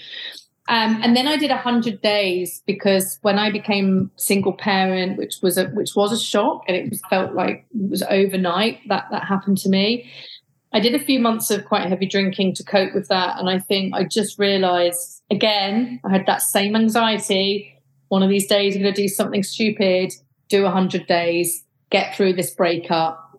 Um, 0.66 1.00
and 1.02 1.14
then 1.14 1.28
I 1.28 1.36
did 1.36 1.50
hundred 1.50 2.00
days 2.00 2.62
because 2.66 3.18
when 3.20 3.38
I 3.38 3.50
became 3.50 4.10
single 4.16 4.54
parent, 4.54 5.18
which 5.18 5.36
was 5.42 5.58
a 5.58 5.66
which 5.68 5.94
was 5.94 6.10
a 6.10 6.18
shock, 6.18 6.62
and 6.66 6.76
it 6.76 6.98
felt 7.10 7.34
like 7.34 7.66
it 7.74 7.90
was 7.90 8.02
overnight 8.04 8.80
that 8.88 9.04
that 9.10 9.24
happened 9.24 9.58
to 9.58 9.68
me. 9.68 10.10
I 10.72 10.80
did 10.80 10.94
a 10.94 10.98
few 10.98 11.20
months 11.20 11.50
of 11.50 11.66
quite 11.66 11.86
heavy 11.86 12.06
drinking 12.06 12.54
to 12.54 12.64
cope 12.64 12.94
with 12.94 13.08
that, 13.08 13.38
and 13.38 13.50
I 13.50 13.58
think 13.58 13.94
I 13.94 14.04
just 14.04 14.38
realised 14.38 15.22
again 15.30 16.00
I 16.02 16.10
had 16.10 16.24
that 16.26 16.40
same 16.40 16.74
anxiety. 16.74 17.70
One 18.08 18.22
of 18.22 18.30
these 18.30 18.46
days, 18.46 18.74
I'm 18.74 18.82
going 18.82 18.94
to 18.94 19.02
do 19.02 19.08
something 19.08 19.42
stupid, 19.42 20.12
do 20.48 20.66
hundred 20.66 21.06
days, 21.06 21.62
get 21.90 22.16
through 22.16 22.34
this 22.34 22.54
breakup, 22.54 23.38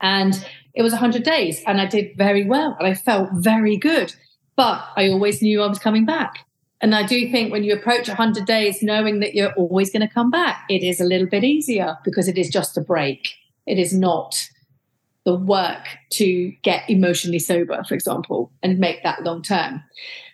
and 0.00 0.34
it 0.74 0.82
was 0.82 0.94
hundred 0.94 1.22
days, 1.22 1.62
and 1.64 1.80
I 1.80 1.86
did 1.86 2.16
very 2.16 2.44
well, 2.44 2.74
and 2.76 2.88
I 2.88 2.94
felt 2.94 3.28
very 3.34 3.76
good 3.76 4.12
but 4.56 4.84
I 4.96 5.08
always 5.08 5.42
knew 5.42 5.62
I 5.62 5.66
was 5.66 5.78
coming 5.78 6.04
back. 6.04 6.46
And 6.80 6.94
I 6.94 7.04
do 7.04 7.30
think 7.30 7.52
when 7.52 7.62
you 7.62 7.74
approach 7.74 8.08
100 8.08 8.46
days, 8.46 8.82
knowing 8.82 9.20
that 9.20 9.34
you're 9.34 9.52
always 9.52 9.90
going 9.90 10.06
to 10.06 10.12
come 10.12 10.30
back, 10.30 10.64
it 10.70 10.82
is 10.82 11.00
a 11.00 11.04
little 11.04 11.26
bit 11.26 11.44
easier 11.44 11.98
because 12.04 12.26
it 12.26 12.38
is 12.38 12.48
just 12.48 12.76
a 12.78 12.80
break. 12.80 13.34
It 13.66 13.78
is 13.78 13.92
not 13.92 14.48
the 15.26 15.36
work 15.36 15.86
to 16.10 16.50
get 16.62 16.88
emotionally 16.88 17.38
sober, 17.38 17.84
for 17.84 17.94
example, 17.94 18.50
and 18.62 18.78
make 18.78 19.02
that 19.02 19.22
long 19.22 19.42
term. 19.42 19.82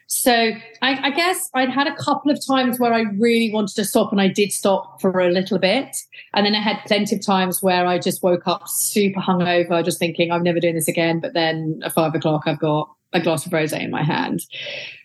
So 0.08 0.52
I, 0.82 1.08
I, 1.08 1.10
guess 1.10 1.50
I'd 1.52 1.68
had 1.68 1.88
a 1.88 1.96
couple 1.96 2.30
of 2.30 2.38
times 2.46 2.78
where 2.78 2.92
I 2.92 3.00
really 3.18 3.52
wanted 3.52 3.74
to 3.74 3.84
stop 3.84 4.12
and 4.12 4.20
I 4.20 4.28
did 4.28 4.52
stop 4.52 5.00
for 5.00 5.18
a 5.18 5.32
little 5.32 5.58
bit. 5.58 5.96
And 6.32 6.46
then 6.46 6.54
I 6.54 6.60
had 6.60 6.78
plenty 6.86 7.16
of 7.16 7.26
times 7.26 7.60
where 7.60 7.86
I 7.86 7.98
just 7.98 8.22
woke 8.22 8.46
up 8.46 8.68
super 8.68 9.20
hungover, 9.20 9.84
just 9.84 9.98
thinking, 9.98 10.30
I'm 10.30 10.44
never 10.44 10.60
doing 10.60 10.76
this 10.76 10.86
again. 10.86 11.18
But 11.18 11.34
then 11.34 11.80
at 11.84 11.92
five 11.92 12.14
o'clock, 12.14 12.44
I've 12.46 12.60
got 12.60 12.88
a 13.12 13.20
glass 13.20 13.46
of 13.46 13.52
rosé 13.52 13.80
in 13.80 13.90
my 13.90 14.02
hand. 14.02 14.40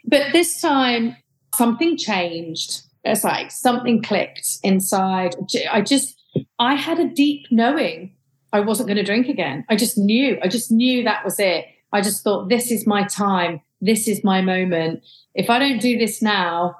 But 0.06 0.32
this 0.34 0.60
time, 0.62 1.16
something 1.56 1.97
changed. 1.97 2.82
It's 3.04 3.24
like 3.24 3.52
something 3.52 4.02
clicked 4.02 4.60
inside. 4.64 5.36
I 5.72 5.82
just, 5.82 6.20
I 6.60 6.76
had 6.76 6.99
a 6.99 7.10
deep 7.10 7.47
knowing 7.52 8.16
I 8.54 8.60
wasn't 8.60 8.88
going 8.88 8.97
to 8.97 9.04
drink 9.04 9.28
again. 9.28 9.66
I 9.70 9.76
just 9.76 9.97
knew. 9.97 10.38
I 10.43 10.47
just 10.47 10.72
knew 10.72 11.04
that 11.04 11.24
was 11.24 11.39
it. 11.39 11.66
I 11.93 12.02
just 12.02 12.24
thought, 12.24 12.49
this 12.49 12.72
is 12.72 12.86
my 12.86 13.06
time. 13.06 13.62
This 13.82 14.08
is 14.08 14.24
my 14.24 14.41
moment. 14.41 15.04
If 15.34 15.49
I 15.49 15.60
don't 15.60 15.80
do 15.80 15.97
this 15.97 16.22
now, 16.22 16.76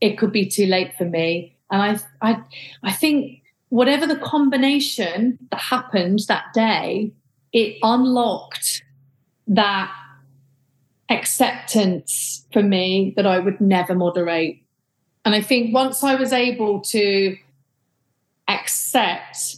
it 0.00 0.18
could 0.18 0.32
be 0.32 0.46
too 0.46 0.66
late 0.66 0.94
for 0.96 1.04
me. 1.04 1.56
And 1.70 2.00
I, 2.22 2.30
I, 2.30 2.42
I 2.82 2.92
think 2.92 3.42
whatever 3.68 4.06
the 4.06 4.16
combination 4.16 5.38
that 5.50 5.60
happened 5.60 6.20
that 6.28 6.46
day, 6.54 7.12
it 7.52 7.76
unlocked 7.82 8.82
that 9.46 9.92
acceptance 11.10 12.46
for 12.52 12.62
me 12.62 13.12
that 13.16 13.26
I 13.26 13.38
would 13.40 13.60
never 13.60 13.94
moderate. 13.94 14.62
And 15.24 15.34
I 15.34 15.42
think 15.42 15.74
once 15.74 16.02
I 16.02 16.14
was 16.14 16.32
able 16.32 16.80
to 16.80 17.36
accept 18.48 19.56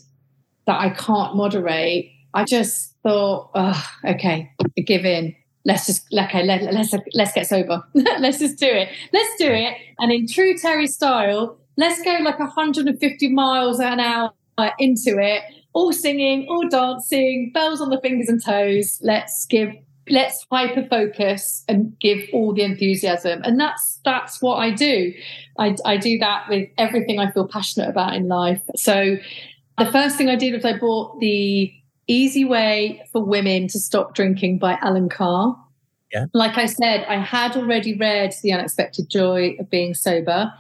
that 0.67 0.81
I 0.81 0.91
can't 0.91 1.37
moderate, 1.37 2.11
I 2.35 2.45
just 2.45 2.95
thought, 3.03 3.51
oh, 3.55 3.85
okay, 4.05 4.51
give 4.87 5.05
in. 5.05 5.37
Let's 5.65 5.87
just 5.87 6.13
okay, 6.13 6.43
let, 6.43 6.63
let's 6.75 6.93
let's 7.15 7.33
get 7.33 7.47
sober. 7.47 7.85
let's 7.95 8.41
just 8.41 8.59
do 8.59 8.67
it. 8.67 8.89
Let's 9.13 9.37
do 9.39 9.49
it. 9.49 9.77
And 10.01 10.11
in 10.11 10.27
true 10.27 10.55
Teri 10.55 10.89
style, 10.89 11.57
let's 11.77 12.03
go 12.03 12.19
like 12.23 12.41
150 12.41 13.29
miles 13.29 13.79
an 13.79 14.01
hour 14.01 14.33
into 14.81 15.19
it, 15.19 15.43
all 15.73 15.93
singing, 15.93 16.49
all 16.49 16.69
dancing, 16.69 17.53
bells 17.55 17.81
on 17.81 17.91
the 17.91 18.01
fingers 18.01 18.29
and 18.29 18.45
toes. 18.45 18.99
Let's 19.03 19.47
give 19.47 19.73
let's 20.13 20.47
hyper 20.53 20.87
focus 20.89 21.65
and 21.69 21.99
give 21.99 22.21
all 22.35 22.53
the 22.53 22.63
enthusiasm. 22.63 23.41
And 23.45 23.59
that's 23.59 23.99
that's 24.05 24.43
what 24.43 24.57
i 24.57 24.71
do. 24.71 25.13
I, 25.59 25.75
I 25.85 25.97
do 25.97 26.19
that 26.19 26.49
with 26.49 26.69
everything 26.79 27.19
i 27.19 27.31
feel 27.31 27.49
passionate 27.49 27.89
about 27.89 28.15
in 28.15 28.29
life. 28.29 28.61
So 28.77 29.17
the 29.79 29.91
first 29.91 30.17
thing 30.17 30.29
i 30.29 30.37
did 30.37 30.53
was 30.53 30.65
i 30.65 30.77
bought 30.77 31.19
the 31.19 31.73
easy 32.07 32.45
way 32.45 33.03
for 33.11 33.25
women 33.25 33.69
to 33.69 33.79
stop 33.79 34.15
drinking 34.15 34.59
by 34.59 34.79
Allen 34.83 35.09
Carr. 35.09 35.57
Yeah. 36.13 36.27
like 36.35 36.59
i 36.59 36.67
said 36.67 37.07
i 37.09 37.17
had 37.17 37.57
already 37.57 37.97
read 37.97 38.35
the 38.43 38.53
unexpected 38.53 39.09
joy 39.09 39.57
of 39.59 39.71
being 39.71 39.95
sober 39.95 40.53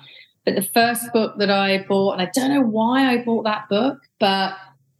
but 0.46 0.54
the 0.54 0.62
first 0.62 1.12
book 1.12 1.36
that 1.36 1.50
i 1.50 1.84
bought 1.86 2.12
and 2.12 2.22
i 2.22 2.30
don't 2.32 2.54
know 2.54 2.62
why 2.62 3.12
i 3.12 3.22
bought 3.22 3.44
that 3.44 3.68
book 3.68 3.98
but 4.18 4.54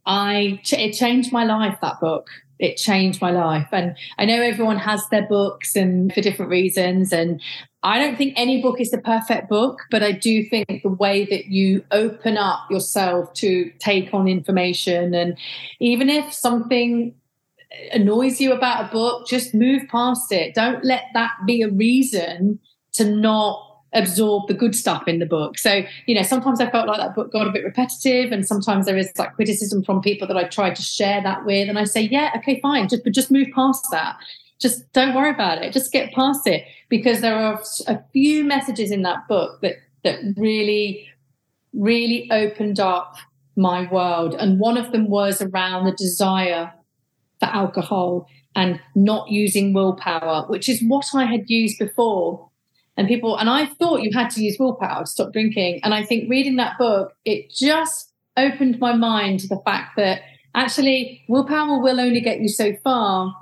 i 0.05 0.61
it 0.71 0.91
changed 0.91 1.31
my 1.33 1.43
life 1.43 1.75
that 1.81 1.99
book 1.99 2.27
it 2.63 2.77
changed 2.77 3.21
my 3.21 3.31
life. 3.31 3.67
And 3.71 3.95
I 4.17 4.25
know 4.25 4.41
everyone 4.41 4.77
has 4.77 5.07
their 5.09 5.27
books 5.27 5.75
and 5.75 6.13
for 6.13 6.21
different 6.21 6.49
reasons. 6.49 7.11
And 7.11 7.41
I 7.83 7.99
don't 7.99 8.17
think 8.17 8.33
any 8.37 8.61
book 8.61 8.79
is 8.79 8.91
the 8.91 8.97
perfect 8.97 9.49
book, 9.49 9.81
but 9.91 10.01
I 10.01 10.13
do 10.13 10.43
think 10.43 10.83
the 10.83 10.89
way 10.89 11.25
that 11.25 11.47
you 11.47 11.83
open 11.91 12.37
up 12.37 12.71
yourself 12.71 13.33
to 13.35 13.69
take 13.79 14.13
on 14.13 14.27
information 14.27 15.13
and 15.13 15.37
even 15.79 16.09
if 16.09 16.33
something 16.33 17.13
annoys 17.91 18.39
you 18.39 18.53
about 18.53 18.85
a 18.85 18.91
book, 18.91 19.27
just 19.27 19.53
move 19.53 19.83
past 19.89 20.31
it. 20.31 20.55
Don't 20.55 20.85
let 20.85 21.05
that 21.13 21.33
be 21.45 21.61
a 21.61 21.69
reason 21.69 22.59
to 22.93 23.03
not 23.03 23.72
absorb 23.93 24.47
the 24.47 24.53
good 24.53 24.75
stuff 24.75 25.07
in 25.07 25.19
the 25.19 25.25
book. 25.25 25.57
So, 25.57 25.83
you 26.05 26.15
know, 26.15 26.23
sometimes 26.23 26.59
I 26.59 26.69
felt 26.69 26.87
like 26.87 26.99
that 26.99 27.15
book 27.15 27.31
got 27.31 27.47
a 27.47 27.51
bit 27.51 27.63
repetitive 27.63 28.31
and 28.31 28.45
sometimes 28.45 28.85
there 28.85 28.97
is 28.97 29.11
like 29.17 29.33
criticism 29.35 29.83
from 29.83 30.01
people 30.01 30.27
that 30.27 30.37
I 30.37 30.43
tried 30.43 30.75
to 30.75 30.81
share 30.81 31.21
that 31.21 31.45
with 31.45 31.69
and 31.69 31.77
I 31.77 31.83
say, 31.83 32.01
yeah, 32.01 32.31
okay, 32.37 32.59
fine, 32.61 32.87
just 32.87 33.03
but 33.03 33.13
just 33.13 33.31
move 33.31 33.47
past 33.55 33.85
that. 33.91 34.17
Just 34.59 34.91
don't 34.93 35.13
worry 35.13 35.29
about 35.29 35.61
it. 35.61 35.73
Just 35.73 35.91
get 35.91 36.13
past 36.13 36.47
it 36.47 36.65
because 36.89 37.21
there 37.21 37.35
are 37.35 37.61
a 37.87 37.99
few 38.13 38.43
messages 38.43 38.91
in 38.91 39.01
that 39.03 39.27
book 39.27 39.61
that 39.61 39.75
that 40.03 40.19
really 40.37 41.07
really 41.73 42.29
opened 42.31 42.79
up 42.79 43.15
my 43.55 43.89
world 43.91 44.35
and 44.35 44.59
one 44.59 44.77
of 44.77 44.91
them 44.91 45.09
was 45.09 45.41
around 45.41 45.85
the 45.85 45.91
desire 45.91 46.71
for 47.39 47.45
alcohol 47.45 48.27
and 48.55 48.79
not 48.95 49.29
using 49.29 49.73
willpower, 49.73 50.45
which 50.47 50.69
is 50.69 50.83
what 50.85 51.05
I 51.13 51.25
had 51.25 51.49
used 51.49 51.79
before 51.79 52.49
and 52.97 53.07
people 53.07 53.37
and 53.37 53.49
i 53.49 53.65
thought 53.65 54.01
you 54.01 54.11
had 54.13 54.29
to 54.29 54.43
use 54.43 54.57
willpower 54.59 55.03
to 55.03 55.09
stop 55.09 55.33
drinking. 55.33 55.79
And 55.83 55.93
i 55.93 56.03
think 56.03 56.29
reading 56.29 56.57
that 56.57 56.77
book 56.77 57.13
it 57.25 57.51
just 57.51 58.13
opened 58.37 58.79
my 58.79 58.93
mind 58.93 59.39
to 59.41 59.47
the 59.47 59.61
fact 59.65 59.95
that 59.97 60.21
actually 60.55 61.23
willpower 61.27 61.81
will 61.81 61.99
only 61.99 62.21
get 62.21 62.39
you 62.39 62.49
so 62.49 62.73
far. 62.83 63.35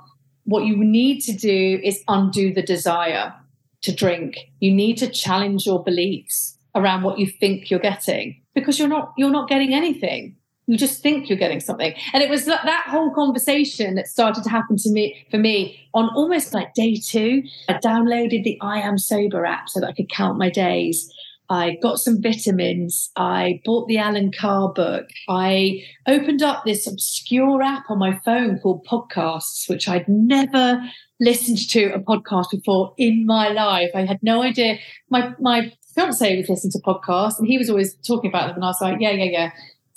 What 0.44 0.64
you 0.64 0.76
need 0.76 1.20
to 1.22 1.32
do 1.32 1.80
is 1.82 2.02
undo 2.08 2.52
the 2.52 2.62
desire 2.62 3.34
to 3.82 3.94
drink. 3.94 4.36
You 4.60 4.72
need 4.72 4.96
to 4.98 5.08
challenge 5.08 5.66
your 5.66 5.82
beliefs 5.82 6.58
around 6.74 7.02
what 7.02 7.18
you 7.18 7.26
think 7.26 7.70
you're 7.70 7.80
getting 7.80 8.42
because 8.54 8.78
you're 8.78 8.88
not 8.88 9.12
you're 9.16 9.30
not 9.30 9.48
getting 9.48 9.74
anything 9.74 10.36
you 10.66 10.78
just 10.78 11.02
think 11.02 11.28
you're 11.28 11.38
getting 11.38 11.60
something. 11.60 11.94
And 12.12 12.22
it 12.22 12.30
was 12.30 12.44
that, 12.44 12.64
that 12.64 12.86
whole 12.88 13.12
conversation 13.12 13.96
that 13.96 14.06
started 14.06 14.44
to 14.44 14.50
happen 14.50 14.76
to 14.76 14.90
me 14.90 15.26
for 15.30 15.38
me 15.38 15.88
on 15.92 16.08
almost 16.14 16.54
like 16.54 16.74
day 16.74 16.94
two. 16.96 17.42
I 17.68 17.74
downloaded 17.74 18.44
the 18.44 18.58
i 18.60 18.80
am 18.80 18.98
sober 18.98 19.44
app 19.44 19.68
so 19.68 19.80
that 19.80 19.88
i 19.88 19.92
could 19.92 20.10
count 20.10 20.38
my 20.38 20.50
days. 20.50 21.12
I 21.50 21.76
got 21.82 21.98
some 21.98 22.22
vitamins. 22.22 23.10
I 23.14 23.60
bought 23.66 23.86
the 23.86 23.98
Allen 23.98 24.32
Carr 24.32 24.72
book. 24.72 25.08
I 25.28 25.84
opened 26.06 26.42
up 26.42 26.64
this 26.64 26.86
obscure 26.86 27.60
app 27.60 27.90
on 27.90 27.98
my 27.98 28.18
phone 28.24 28.58
called 28.60 28.86
podcasts 28.86 29.68
which 29.68 29.88
i'd 29.88 30.08
never 30.08 30.80
listened 31.20 31.58
to 31.70 31.92
a 31.92 32.00
podcast 32.00 32.50
before 32.50 32.94
in 32.96 33.26
my 33.26 33.48
life. 33.48 33.90
I 33.94 34.04
had 34.04 34.20
no 34.22 34.42
idea. 34.42 34.78
My 35.10 35.34
my 35.40 35.72
fiance 35.94 36.36
was 36.36 36.48
listening 36.48 36.72
to 36.72 36.78
podcasts 36.78 37.38
and 37.38 37.46
he 37.46 37.58
was 37.58 37.68
always 37.68 37.94
talking 37.96 38.30
about 38.30 38.46
them 38.46 38.56
and 38.56 38.64
i 38.64 38.68
was 38.68 38.80
like 38.80 38.96
yeah 38.98 39.10
yeah 39.10 39.24
yeah 39.24 39.50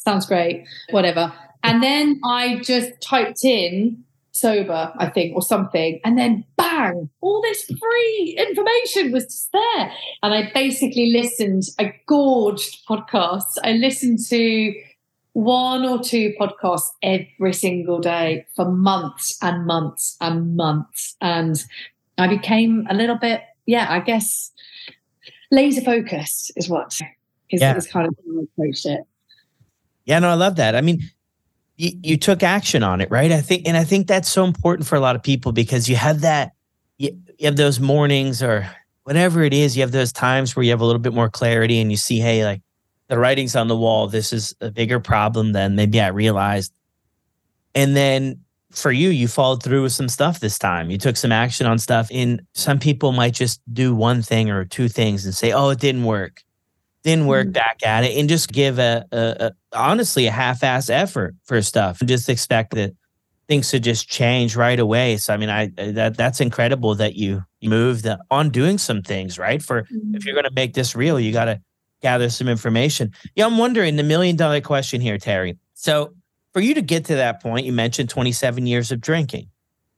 sounds 0.05 0.25
great, 0.25 0.65
whatever. 0.91 1.33
And 1.63 1.81
then 1.81 2.21
I 2.23 2.59
just 2.59 3.01
typed 3.01 3.43
in 3.43 4.03
sober, 4.31 4.93
I 4.97 5.09
think, 5.09 5.35
or 5.35 5.41
something, 5.41 5.99
and 6.03 6.17
then 6.17 6.45
bang, 6.57 7.09
all 7.21 7.41
this 7.41 7.65
free 7.65 8.37
information 8.37 9.11
was 9.11 9.25
just 9.25 9.51
there. 9.51 9.91
And 10.21 10.33
I 10.33 10.51
basically 10.53 11.11
listened, 11.11 11.63
I 11.79 11.95
gorged 12.05 12.85
podcasts. 12.87 13.57
I 13.63 13.73
listened 13.73 14.19
to 14.29 14.73
one 15.33 15.85
or 15.85 16.01
two 16.01 16.33
podcasts 16.39 16.91
every 17.01 17.53
single 17.53 17.99
day 17.99 18.45
for 18.55 18.65
months 18.65 19.37
and 19.41 19.65
months 19.65 20.17
and 20.21 20.55
months. 20.55 21.15
And 21.19 21.63
I 22.17 22.27
became 22.27 22.85
a 22.89 22.93
little 22.93 23.17
bit, 23.17 23.41
yeah, 23.65 23.87
I 23.89 24.01
guess 24.01 24.51
laser 25.51 25.81
focused 25.81 26.51
is 26.55 26.69
what 26.69 26.93
is, 27.49 27.61
yeah. 27.61 27.75
is 27.75 27.87
kind 27.87 28.07
of 28.07 28.15
how 28.25 28.39
I 28.39 28.43
approached 28.43 28.85
it. 28.85 29.01
Yeah, 30.05 30.19
no, 30.19 30.29
I 30.29 30.35
love 30.35 30.55
that. 30.57 30.75
I 30.75 30.81
mean, 30.81 31.01
you, 31.77 31.91
you 32.01 32.17
took 32.17 32.43
action 32.43 32.83
on 32.83 33.01
it, 33.01 33.09
right? 33.11 33.31
I 33.31 33.41
think, 33.41 33.67
and 33.67 33.75
I 33.75 33.83
think 33.83 34.07
that's 34.07 34.29
so 34.29 34.45
important 34.45 34.87
for 34.87 34.95
a 34.95 34.99
lot 34.99 35.15
of 35.15 35.23
people 35.23 35.51
because 35.51 35.89
you 35.89 35.95
have 35.95 36.21
that, 36.21 36.53
you, 36.97 37.19
you 37.37 37.45
have 37.45 37.57
those 37.57 37.79
mornings 37.79 38.41
or 38.41 38.69
whatever 39.03 39.43
it 39.43 39.53
is, 39.53 39.75
you 39.75 39.81
have 39.81 39.91
those 39.91 40.13
times 40.13 40.55
where 40.55 40.63
you 40.63 40.71
have 40.71 40.81
a 40.81 40.85
little 40.85 40.99
bit 41.01 41.13
more 41.13 41.29
clarity 41.29 41.79
and 41.79 41.91
you 41.91 41.97
see, 41.97 42.19
hey, 42.19 42.45
like 42.45 42.61
the 43.07 43.19
writing's 43.19 43.55
on 43.55 43.67
the 43.67 43.75
wall. 43.75 44.07
This 44.07 44.31
is 44.31 44.55
a 44.61 44.71
bigger 44.71 44.99
problem 44.99 45.51
than 45.51 45.75
maybe 45.75 45.99
I 45.99 46.07
realized. 46.07 46.73
And 47.73 47.95
then 47.95 48.41
for 48.71 48.91
you, 48.91 49.09
you 49.09 49.27
followed 49.27 49.63
through 49.63 49.83
with 49.83 49.91
some 49.91 50.09
stuff 50.09 50.39
this 50.39 50.57
time. 50.57 50.89
You 50.89 50.97
took 50.97 51.17
some 51.17 51.31
action 51.31 51.67
on 51.67 51.77
stuff. 51.77 52.09
And 52.11 52.41
some 52.53 52.79
people 52.79 53.11
might 53.11 53.33
just 53.33 53.61
do 53.73 53.93
one 53.93 54.21
thing 54.21 54.49
or 54.49 54.65
two 54.65 54.87
things 54.87 55.25
and 55.25 55.35
say, 55.35 55.51
oh, 55.51 55.69
it 55.69 55.79
didn't 55.79 56.03
work 56.03 56.43
then 57.05 57.27
work 57.27 57.47
mm. 57.47 57.53
back 57.53 57.85
at 57.85 58.03
it 58.03 58.17
and 58.17 58.27
just 58.27 58.51
give 58.51 58.79
a, 58.79 59.05
a, 59.11 59.35
a 59.39 59.51
honestly 59.77 60.25
a 60.25 60.31
half-ass 60.31 60.89
effort 60.89 61.35
for 61.43 61.61
stuff 61.61 62.01
and 62.01 62.09
just 62.09 62.27
expect 62.27 62.73
that 62.73 62.93
things 63.47 63.69
to 63.69 63.79
just 63.79 64.09
change 64.09 64.55
right 64.55 64.79
away. 64.79 65.17
So 65.17 65.31
I 65.31 65.37
mean, 65.37 65.49
I 65.49 65.67
that 65.77 66.17
that's 66.17 66.41
incredible 66.41 66.95
that 66.95 67.15
you 67.15 67.43
you 67.59 67.69
moved 67.69 68.07
on 68.31 68.49
doing 68.49 68.79
some 68.79 69.03
things 69.03 69.37
right. 69.37 69.61
For 69.61 69.83
mm-hmm. 69.83 70.15
if 70.15 70.25
you're 70.25 70.33
going 70.33 70.45
to 70.45 70.53
make 70.53 70.73
this 70.73 70.95
real, 70.95 71.19
you 71.19 71.31
got 71.31 71.45
to 71.45 71.61
gather 72.01 72.27
some 72.29 72.47
information. 72.47 73.13
Yeah, 73.35 73.45
I'm 73.45 73.59
wondering 73.59 73.97
the 73.97 74.03
million 74.03 74.35
dollar 74.35 74.59
question 74.59 74.99
here, 74.99 75.19
Teri. 75.19 75.57
So 75.75 76.15
for 76.53 76.59
you 76.59 76.73
to 76.73 76.81
get 76.81 77.05
to 77.05 77.15
that 77.15 77.41
point, 77.41 77.67
you 77.67 77.71
mentioned 77.71 78.09
27 78.09 78.65
years 78.65 78.91
of 78.91 78.99
drinking. 78.99 79.49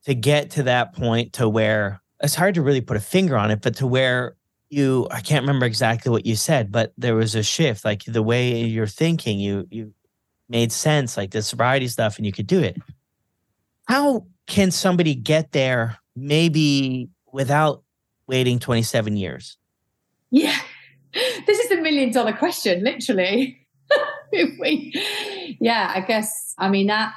To 0.06 0.16
get 0.16 0.52
to 0.52 0.64
that 0.64 0.94
point 0.94 1.34
to 1.34 1.50
where 1.50 2.02
it's 2.22 2.36
hard 2.36 2.56
to 2.56 2.62
really 2.62 2.80
put 2.80 2.96
a 2.96 3.02
finger 3.02 3.36
on 3.36 3.52
it, 3.52 3.62
but 3.62 3.76
to 3.78 3.88
where 3.88 4.37
you 4.70 5.08
i 5.12 5.22
can't 5.22 5.44
remember 5.44 5.66
exactly 5.66 6.12
what 6.12 6.26
you 6.26 6.36
said 6.36 6.72
but 6.72 6.92
there 6.98 7.16
was 7.16 7.36
a 7.36 7.44
shift 7.44 7.86
like 7.86 8.04
the 8.04 8.22
way 8.22 8.64
you're 8.64 8.86
thinking 8.86 9.40
you 9.40 9.66
you 9.72 9.94
made 10.50 10.72
sense 10.72 11.18
like 11.18 11.32
the 11.32 11.42
sobriety 11.42 11.88
stuff 11.88 12.18
and 12.18 12.26
you 12.26 12.32
could 12.32 12.48
do 12.48 12.62
it. 12.62 12.78
How 13.88 14.26
can 14.48 14.72
somebody 14.72 15.16
get 15.16 15.52
there 15.52 15.98
maybe 16.16 17.10
without 17.32 17.84
waiting 18.28 18.60
27 18.60 19.18
years? 19.18 19.58
Yeah. 20.32 20.58
This 21.48 21.58
is 21.58 21.72
a 21.72 21.82
million 21.82 22.12
dollar 22.12 22.34
question 22.34 22.84
literally. 22.84 23.66
We, 24.34 24.92
yeah 25.62 25.94
i 25.96 26.02
guess 26.02 26.54
i 26.58 26.68
mean 26.68 26.88
that 26.88 27.14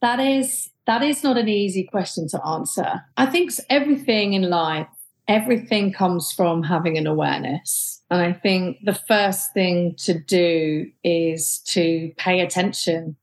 that 0.00 0.20
is 0.20 0.70
that 0.86 1.02
is 1.02 1.24
not 1.24 1.36
an 1.36 1.48
easy 1.48 1.82
question 1.82 2.28
to 2.28 2.46
answer. 2.46 3.04
I 3.16 3.26
think 3.26 3.50
everything 3.68 4.34
in 4.34 4.48
life 4.48 4.86
everything 5.28 5.92
comes 5.92 6.32
from 6.32 6.62
having 6.62 6.96
an 6.96 7.06
awareness. 7.06 8.02
And 8.10 8.22
I 8.22 8.32
think 8.32 8.78
the 8.82 8.94
first 8.94 9.52
thing 9.52 9.94
to 9.98 10.18
do 10.18 10.90
is 11.04 11.58
to 11.66 12.10
pay 12.16 12.40
attention 12.40 13.16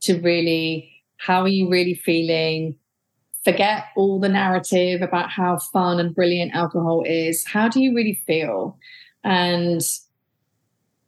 to 0.00 0.18
really 0.20 0.90
how 1.18 1.42
are 1.42 1.48
you 1.48 1.68
really 1.68 1.94
feeling? 1.94 2.76
Forget 3.44 3.84
all 3.94 4.18
the 4.18 4.28
narrative 4.28 5.02
about 5.02 5.30
how 5.30 5.58
fun 5.58 6.00
and 6.00 6.14
brilliant 6.14 6.54
alcohol 6.54 7.04
is. 7.06 7.46
How 7.46 7.68
do 7.68 7.80
you 7.80 7.94
really 7.94 8.22
feel? 8.26 8.78
And 9.22 9.82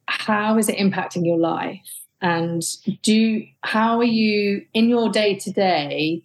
how 0.07 0.59
is 0.59 0.69
it 0.69 0.77
impacting 0.77 1.25
your 1.25 1.39
life? 1.39 1.81
And 2.21 2.63
do 3.03 3.43
how 3.63 3.99
are 3.99 4.05
you 4.05 4.67
in 4.75 4.91
your 4.91 5.09
day 5.09 5.35
to 5.37 5.51
day? 5.51 6.23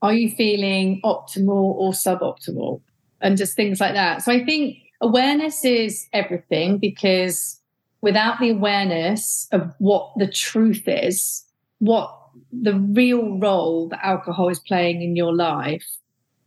Are 0.00 0.14
you 0.14 0.30
feeling 0.30 1.00
optimal 1.04 1.74
or 1.74 1.92
suboptimal? 1.92 2.80
And 3.20 3.36
just 3.36 3.54
things 3.56 3.80
like 3.80 3.94
that. 3.94 4.22
So 4.22 4.32
I 4.32 4.44
think 4.44 4.78
awareness 5.00 5.64
is 5.64 6.08
everything 6.12 6.78
because 6.78 7.60
without 8.00 8.38
the 8.40 8.50
awareness 8.50 9.48
of 9.52 9.72
what 9.78 10.12
the 10.16 10.28
truth 10.28 10.84
is, 10.86 11.44
what 11.78 12.14
the 12.52 12.74
real 12.74 13.38
role 13.38 13.88
that 13.88 14.04
alcohol 14.04 14.48
is 14.48 14.60
playing 14.60 15.02
in 15.02 15.16
your 15.16 15.34
life, 15.34 15.86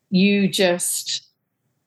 you 0.09 0.49
just 0.49 1.27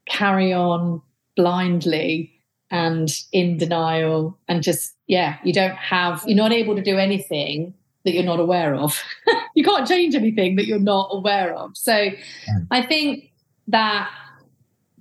carry 0.06 0.52
on 0.52 1.00
blindly 1.36 2.30
and 2.70 3.10
in 3.32 3.56
denial 3.56 4.38
and 4.48 4.62
just, 4.62 4.94
yeah, 5.06 5.36
you 5.44 5.52
don't 5.52 5.76
have, 5.76 6.22
you're 6.26 6.36
not 6.36 6.52
able 6.52 6.74
to 6.74 6.82
do 6.82 6.98
anything 6.98 7.74
that 8.04 8.12
you're 8.12 8.22
not 8.22 8.40
aware 8.40 8.74
of. 8.74 9.02
you 9.54 9.64
can't 9.64 9.86
change 9.86 10.14
anything 10.14 10.56
that 10.56 10.66
you're 10.66 10.78
not 10.78 11.08
aware 11.12 11.54
of. 11.54 11.76
So 11.76 12.10
I 12.70 12.82
think 12.82 13.32
that 13.68 14.10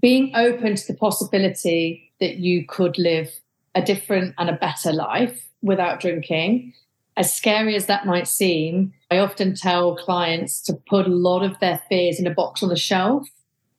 being 0.03 0.35
open 0.35 0.75
to 0.75 0.85
the 0.85 0.99
possibility 0.99 2.11
that 2.19 2.35
you 2.35 2.65
could 2.67 2.97
live 2.97 3.39
a 3.73 3.81
different 3.81 4.35
and 4.37 4.49
a 4.49 4.57
better 4.57 4.91
life 4.91 5.47
without 5.61 6.01
drinking, 6.01 6.73
as 7.15 7.33
scary 7.33 7.73
as 7.73 7.85
that 7.85 8.05
might 8.05 8.27
seem, 8.27 8.93
I 9.09 9.19
often 9.19 9.55
tell 9.55 9.95
clients 9.95 10.61
to 10.63 10.73
put 10.73 11.07
a 11.07 11.09
lot 11.09 11.41
of 11.41 11.57
their 11.59 11.81
fears 11.87 12.19
in 12.19 12.27
a 12.27 12.33
box 12.33 12.61
on 12.61 12.67
the 12.67 12.75
shelf 12.75 13.29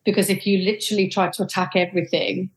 because 0.07 0.31
if 0.31 0.47
you 0.47 0.65
literally 0.65 1.11
try 1.11 1.29
to 1.29 1.43
attack 1.43 1.73
everything, 1.77 2.49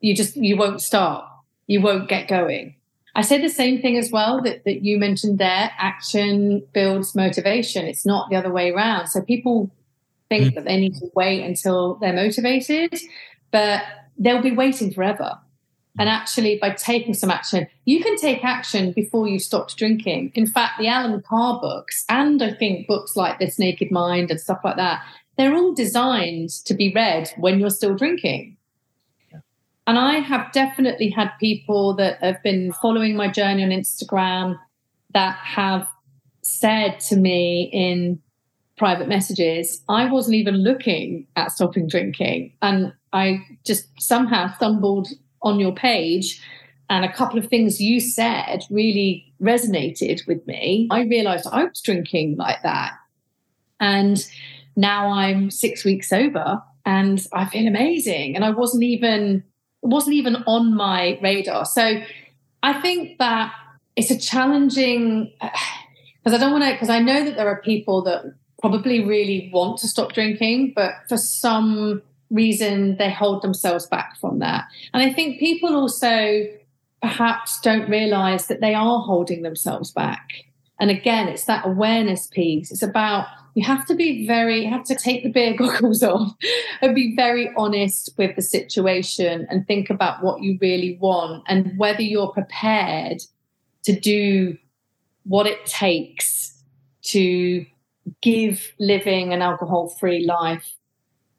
you 0.00 0.14
just 0.14 0.36
you 0.36 0.58
won't 0.58 0.82
start. 0.82 1.24
You 1.66 1.80
won't 1.80 2.10
get 2.10 2.28
going. 2.28 2.76
I 3.14 3.22
say 3.22 3.40
the 3.40 3.48
same 3.48 3.80
thing 3.80 3.96
as 3.96 4.10
well 4.10 4.42
that, 4.42 4.64
that 4.64 4.84
you 4.84 4.98
mentioned 4.98 5.38
there. 5.38 5.70
Action 5.78 6.62
builds 6.74 7.14
motivation. 7.14 7.86
It's 7.86 8.04
not 8.04 8.28
the 8.28 8.36
other 8.36 8.52
way 8.52 8.70
around. 8.70 9.06
So 9.06 9.22
people 9.22 9.70
think 10.28 10.54
that 10.54 10.64
they 10.64 10.76
need 10.76 10.94
to 10.96 11.10
wait 11.14 11.44
until 11.44 11.96
they're 11.96 12.12
motivated, 12.12 12.98
but 13.50 13.82
they'll 14.18 14.42
be 14.42 14.52
waiting 14.52 14.92
forever. 14.92 15.38
And 15.98 16.08
actually, 16.08 16.58
by 16.58 16.70
taking 16.70 17.14
some 17.14 17.30
action, 17.30 17.66
you 17.86 18.02
can 18.02 18.16
take 18.16 18.44
action 18.44 18.92
before 18.92 19.28
you 19.28 19.38
stopped 19.38 19.76
drinking. 19.76 20.32
In 20.34 20.46
fact, 20.46 20.78
the 20.78 20.88
Allen 20.88 21.22
Carr 21.26 21.58
books, 21.60 22.04
and 22.08 22.42
I 22.42 22.52
think 22.52 22.86
books 22.86 23.16
like 23.16 23.38
This 23.38 23.58
Naked 23.58 23.90
Mind 23.90 24.30
and 24.30 24.38
stuff 24.38 24.60
like 24.62 24.76
that, 24.76 25.02
they're 25.38 25.54
all 25.54 25.74
designed 25.74 26.50
to 26.66 26.74
be 26.74 26.92
read 26.94 27.30
when 27.38 27.58
you're 27.58 27.70
still 27.70 27.94
drinking. 27.94 28.56
And 29.86 29.98
I 29.98 30.18
have 30.18 30.52
definitely 30.52 31.10
had 31.10 31.30
people 31.38 31.94
that 31.94 32.22
have 32.22 32.42
been 32.42 32.72
following 32.72 33.16
my 33.16 33.30
journey 33.30 33.62
on 33.62 33.70
Instagram 33.70 34.58
that 35.14 35.36
have 35.36 35.86
said 36.42 37.00
to 37.00 37.16
me 37.16 37.70
in 37.72 38.20
private 38.76 39.08
messages, 39.08 39.82
I 39.88 40.10
wasn't 40.10 40.36
even 40.36 40.62
looking 40.62 41.26
at 41.36 41.52
stopping 41.52 41.88
drinking. 41.88 42.52
And 42.62 42.92
I 43.12 43.40
just 43.64 43.88
somehow 44.00 44.52
stumbled 44.54 45.08
on 45.42 45.58
your 45.58 45.74
page 45.74 46.40
and 46.88 47.04
a 47.04 47.12
couple 47.12 47.38
of 47.38 47.48
things 47.48 47.80
you 47.80 48.00
said 48.00 48.64
really 48.70 49.32
resonated 49.40 50.26
with 50.26 50.46
me. 50.46 50.88
I 50.90 51.02
realized 51.02 51.46
I 51.50 51.64
was 51.64 51.80
drinking 51.80 52.36
like 52.36 52.62
that. 52.62 52.92
And 53.80 54.24
now 54.76 55.10
I'm 55.10 55.50
six 55.50 55.84
weeks 55.84 56.08
sober 56.08 56.62
and 56.84 57.26
I 57.32 57.46
feel 57.46 57.66
amazing. 57.66 58.36
And 58.36 58.44
I 58.44 58.50
wasn't 58.50 58.84
even 58.84 59.42
wasn't 59.82 60.14
even 60.14 60.36
on 60.46 60.74
my 60.74 61.18
radar. 61.22 61.64
So 61.64 62.00
I 62.62 62.80
think 62.80 63.18
that 63.18 63.52
it's 63.94 64.10
a 64.10 64.18
challenging 64.18 65.32
because 66.24 66.38
I 66.38 66.38
don't 66.38 66.52
want 66.52 66.64
to 66.64 66.72
because 66.72 66.90
I 66.90 67.00
know 67.00 67.24
that 67.24 67.36
there 67.36 67.48
are 67.48 67.60
people 67.62 68.02
that 68.04 68.34
probably 68.68 69.04
really 69.04 69.48
want 69.52 69.78
to 69.78 69.86
stop 69.86 70.12
drinking, 70.12 70.72
but 70.74 70.94
for 71.08 71.16
some 71.16 72.02
reason 72.30 72.96
they 72.96 73.08
hold 73.08 73.40
themselves 73.40 73.86
back 73.86 74.18
from 74.20 74.40
that. 74.40 74.64
And 74.92 75.04
I 75.04 75.12
think 75.12 75.38
people 75.38 75.76
also 75.76 76.48
perhaps 77.00 77.60
don't 77.60 77.88
realize 77.88 78.48
that 78.48 78.60
they 78.60 78.74
are 78.74 78.98
holding 78.98 79.42
themselves 79.42 79.92
back. 79.92 80.28
And 80.80 80.90
again, 80.90 81.28
it's 81.28 81.44
that 81.44 81.64
awareness 81.64 82.26
piece. 82.26 82.72
It's 82.72 82.82
about 82.82 83.28
you 83.54 83.64
have 83.64 83.86
to 83.86 83.94
be 83.94 84.26
very, 84.26 84.64
you 84.64 84.70
have 84.70 84.84
to 84.86 84.96
take 84.96 85.22
the 85.22 85.30
beer 85.30 85.54
goggles 85.56 86.02
off 86.02 86.32
and 86.82 86.92
be 86.92 87.14
very 87.14 87.52
honest 87.56 88.10
with 88.18 88.34
the 88.34 88.42
situation 88.42 89.46
and 89.48 89.64
think 89.68 89.90
about 89.90 90.24
what 90.24 90.42
you 90.42 90.58
really 90.60 90.98
want 91.00 91.44
and 91.46 91.78
whether 91.78 92.02
you're 92.02 92.32
prepared 92.32 93.22
to 93.84 93.92
do 93.98 94.58
what 95.22 95.46
it 95.46 95.64
takes 95.66 96.60
to 97.02 97.64
give 98.22 98.72
living 98.78 99.32
an 99.32 99.42
alcohol 99.42 99.88
free 99.88 100.24
life 100.24 100.72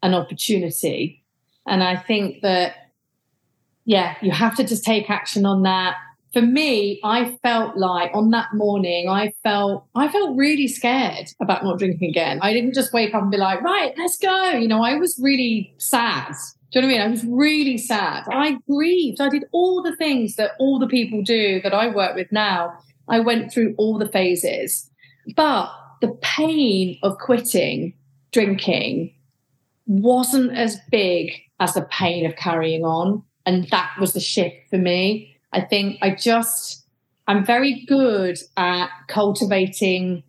an 0.02 0.14
opportunity. 0.14 1.24
And 1.66 1.82
I 1.82 1.96
think 1.96 2.42
that, 2.42 2.92
yeah, 3.84 4.16
you 4.22 4.30
have 4.30 4.56
to 4.56 4.64
just 4.64 4.84
take 4.84 5.10
action 5.10 5.44
on 5.44 5.62
that. 5.62 5.96
For 6.32 6.42
me, 6.42 7.00
I 7.02 7.38
felt 7.42 7.76
like 7.76 8.10
on 8.14 8.30
that 8.30 8.48
morning, 8.52 9.08
I 9.08 9.32
felt 9.42 9.86
I 9.94 10.08
felt 10.08 10.36
really 10.36 10.68
scared 10.68 11.30
about 11.40 11.64
not 11.64 11.78
drinking 11.78 12.10
again. 12.10 12.38
I 12.42 12.52
didn't 12.52 12.74
just 12.74 12.92
wake 12.92 13.14
up 13.14 13.22
and 13.22 13.30
be 13.30 13.38
like, 13.38 13.62
right, 13.62 13.94
let's 13.96 14.18
go. 14.18 14.50
You 14.50 14.68
know, 14.68 14.82
I 14.82 14.94
was 14.96 15.18
really 15.20 15.74
sad. 15.78 16.34
Do 16.70 16.80
you 16.80 16.82
know 16.82 16.88
what 16.88 16.94
I 16.94 16.98
mean? 16.98 17.08
I 17.08 17.10
was 17.10 17.24
really 17.24 17.78
sad. 17.78 18.24
I 18.30 18.58
grieved. 18.68 19.22
I 19.22 19.30
did 19.30 19.44
all 19.52 19.82
the 19.82 19.96
things 19.96 20.36
that 20.36 20.52
all 20.58 20.78
the 20.78 20.86
people 20.86 21.22
do 21.22 21.62
that 21.62 21.72
I 21.72 21.88
work 21.88 22.14
with 22.14 22.30
now. 22.30 22.74
I 23.08 23.20
went 23.20 23.50
through 23.50 23.74
all 23.78 23.98
the 23.98 24.08
phases. 24.08 24.90
But 25.34 25.70
the 26.00 26.16
pain 26.22 26.98
of 27.02 27.18
quitting 27.18 27.94
drinking 28.32 29.14
wasn't 29.86 30.56
as 30.56 30.78
big 30.90 31.32
as 31.60 31.74
the 31.74 31.82
pain 31.82 32.26
of 32.26 32.36
carrying 32.36 32.84
on. 32.84 33.22
And 33.46 33.68
that 33.70 33.92
was 33.98 34.12
the 34.12 34.20
shift 34.20 34.56
for 34.70 34.78
me. 34.78 35.36
I 35.52 35.62
think 35.62 35.98
I 36.02 36.14
just, 36.14 36.84
I'm 37.26 37.44
very 37.44 37.84
good 37.86 38.38
at 38.56 38.90
cultivating 39.08 40.22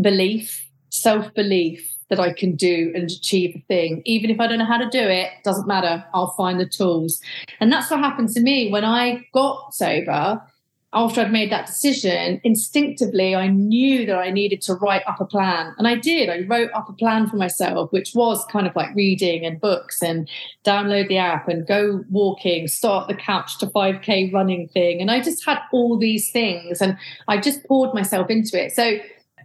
belief, 0.00 0.68
self 0.90 1.32
belief 1.34 1.86
that 2.10 2.20
I 2.20 2.32
can 2.32 2.56
do 2.56 2.92
and 2.94 3.04
achieve 3.10 3.54
a 3.56 3.60
thing. 3.68 4.02
Even 4.04 4.30
if 4.30 4.40
I 4.40 4.48
don't 4.48 4.58
know 4.58 4.64
how 4.64 4.78
to 4.78 4.90
do 4.90 5.00
it, 5.00 5.30
doesn't 5.44 5.66
matter. 5.66 6.04
I'll 6.12 6.32
find 6.32 6.60
the 6.60 6.68
tools. 6.68 7.22
And 7.60 7.72
that's 7.72 7.90
what 7.90 8.00
happened 8.00 8.30
to 8.30 8.40
me 8.40 8.70
when 8.70 8.84
I 8.84 9.26
got 9.32 9.74
sober 9.74 10.42
after 10.92 11.20
I'd 11.20 11.30
made 11.30 11.52
that 11.52 11.66
decision, 11.66 12.40
instinctively, 12.42 13.36
I 13.36 13.46
knew 13.46 14.06
that 14.06 14.18
I 14.18 14.30
needed 14.30 14.60
to 14.62 14.74
write 14.74 15.02
up 15.06 15.20
a 15.20 15.24
plan. 15.24 15.72
And 15.78 15.86
I 15.86 15.94
did. 15.94 16.28
I 16.28 16.40
wrote 16.48 16.70
up 16.74 16.88
a 16.88 16.92
plan 16.92 17.28
for 17.28 17.36
myself, 17.36 17.92
which 17.92 18.12
was 18.12 18.44
kind 18.46 18.66
of 18.66 18.74
like 18.74 18.92
reading 18.96 19.46
and 19.46 19.60
books 19.60 20.02
and 20.02 20.28
download 20.64 21.06
the 21.06 21.18
app 21.18 21.48
and 21.48 21.64
go 21.64 22.04
walking, 22.10 22.66
start 22.66 23.06
the 23.06 23.14
couch 23.14 23.58
to 23.58 23.66
5K 23.66 24.32
running 24.32 24.66
thing. 24.68 25.00
And 25.00 25.12
I 25.12 25.20
just 25.20 25.44
had 25.46 25.60
all 25.72 25.96
these 25.96 26.32
things 26.32 26.80
and 26.80 26.98
I 27.28 27.38
just 27.38 27.64
poured 27.66 27.94
myself 27.94 28.28
into 28.28 28.60
it. 28.60 28.72
So, 28.72 28.98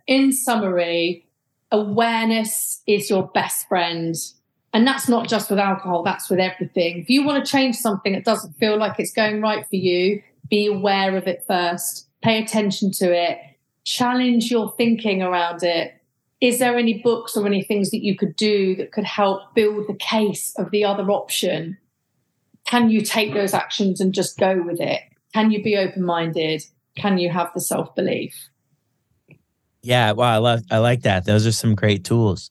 in 0.07 0.31
summary, 0.31 1.27
awareness 1.71 2.81
is 2.87 3.07
your 3.07 3.27
best 3.27 3.67
friend. 3.67 4.15
And 4.73 4.85
that's 4.85 5.07
not 5.07 5.29
just 5.29 5.49
with 5.51 5.59
alcohol, 5.59 6.03
that's 6.03 6.29
with 6.29 6.39
everything. 6.39 6.99
If 6.99 7.09
you 7.09 7.23
want 7.23 7.43
to 7.45 7.49
change 7.49 7.75
something 7.75 8.13
that 8.13 8.25
doesn't 8.25 8.53
feel 8.53 8.77
like 8.77 8.99
it's 8.99 9.13
going 9.13 9.41
right 9.41 9.65
for 9.67 9.75
you, 9.75 10.21
be 10.49 10.67
aware 10.67 11.15
of 11.17 11.27
it 11.27 11.43
first, 11.47 12.09
pay 12.21 12.41
attention 12.41 12.91
to 12.93 13.13
it, 13.13 13.37
challenge 13.83 14.51
your 14.51 14.73
thinking 14.77 15.21
around 15.21 15.63
it. 15.63 15.93
Is 16.41 16.59
there 16.59 16.77
any 16.77 17.01
books 17.01 17.37
or 17.37 17.45
any 17.47 17.63
things 17.63 17.91
that 17.91 18.03
you 18.03 18.15
could 18.15 18.35
do 18.35 18.75
that 18.75 18.91
could 18.91 19.05
help 19.05 19.55
build 19.55 19.87
the 19.87 19.95
case 19.95 20.53
of 20.57 20.71
the 20.71 20.83
other 20.83 21.09
option? 21.09 21.77
Can 22.65 22.89
you 22.89 23.01
take 23.01 23.33
those 23.33 23.53
actions 23.53 24.01
and 24.01 24.13
just 24.13 24.37
go 24.37 24.61
with 24.61 24.81
it? 24.81 25.01
Can 25.33 25.51
you 25.51 25.63
be 25.63 25.77
open 25.77 26.03
minded? 26.03 26.63
Can 26.97 27.17
you 27.17 27.29
have 27.29 27.51
the 27.53 27.61
self 27.61 27.93
belief? 27.95 28.49
Yeah, 29.81 30.13
wow, 30.13 30.33
I 30.33 30.37
love 30.37 30.61
I 30.71 30.79
like 30.79 31.03
that. 31.03 31.25
Those 31.25 31.45
are 31.45 31.51
some 31.51 31.75
great 31.75 32.03
tools 32.03 32.49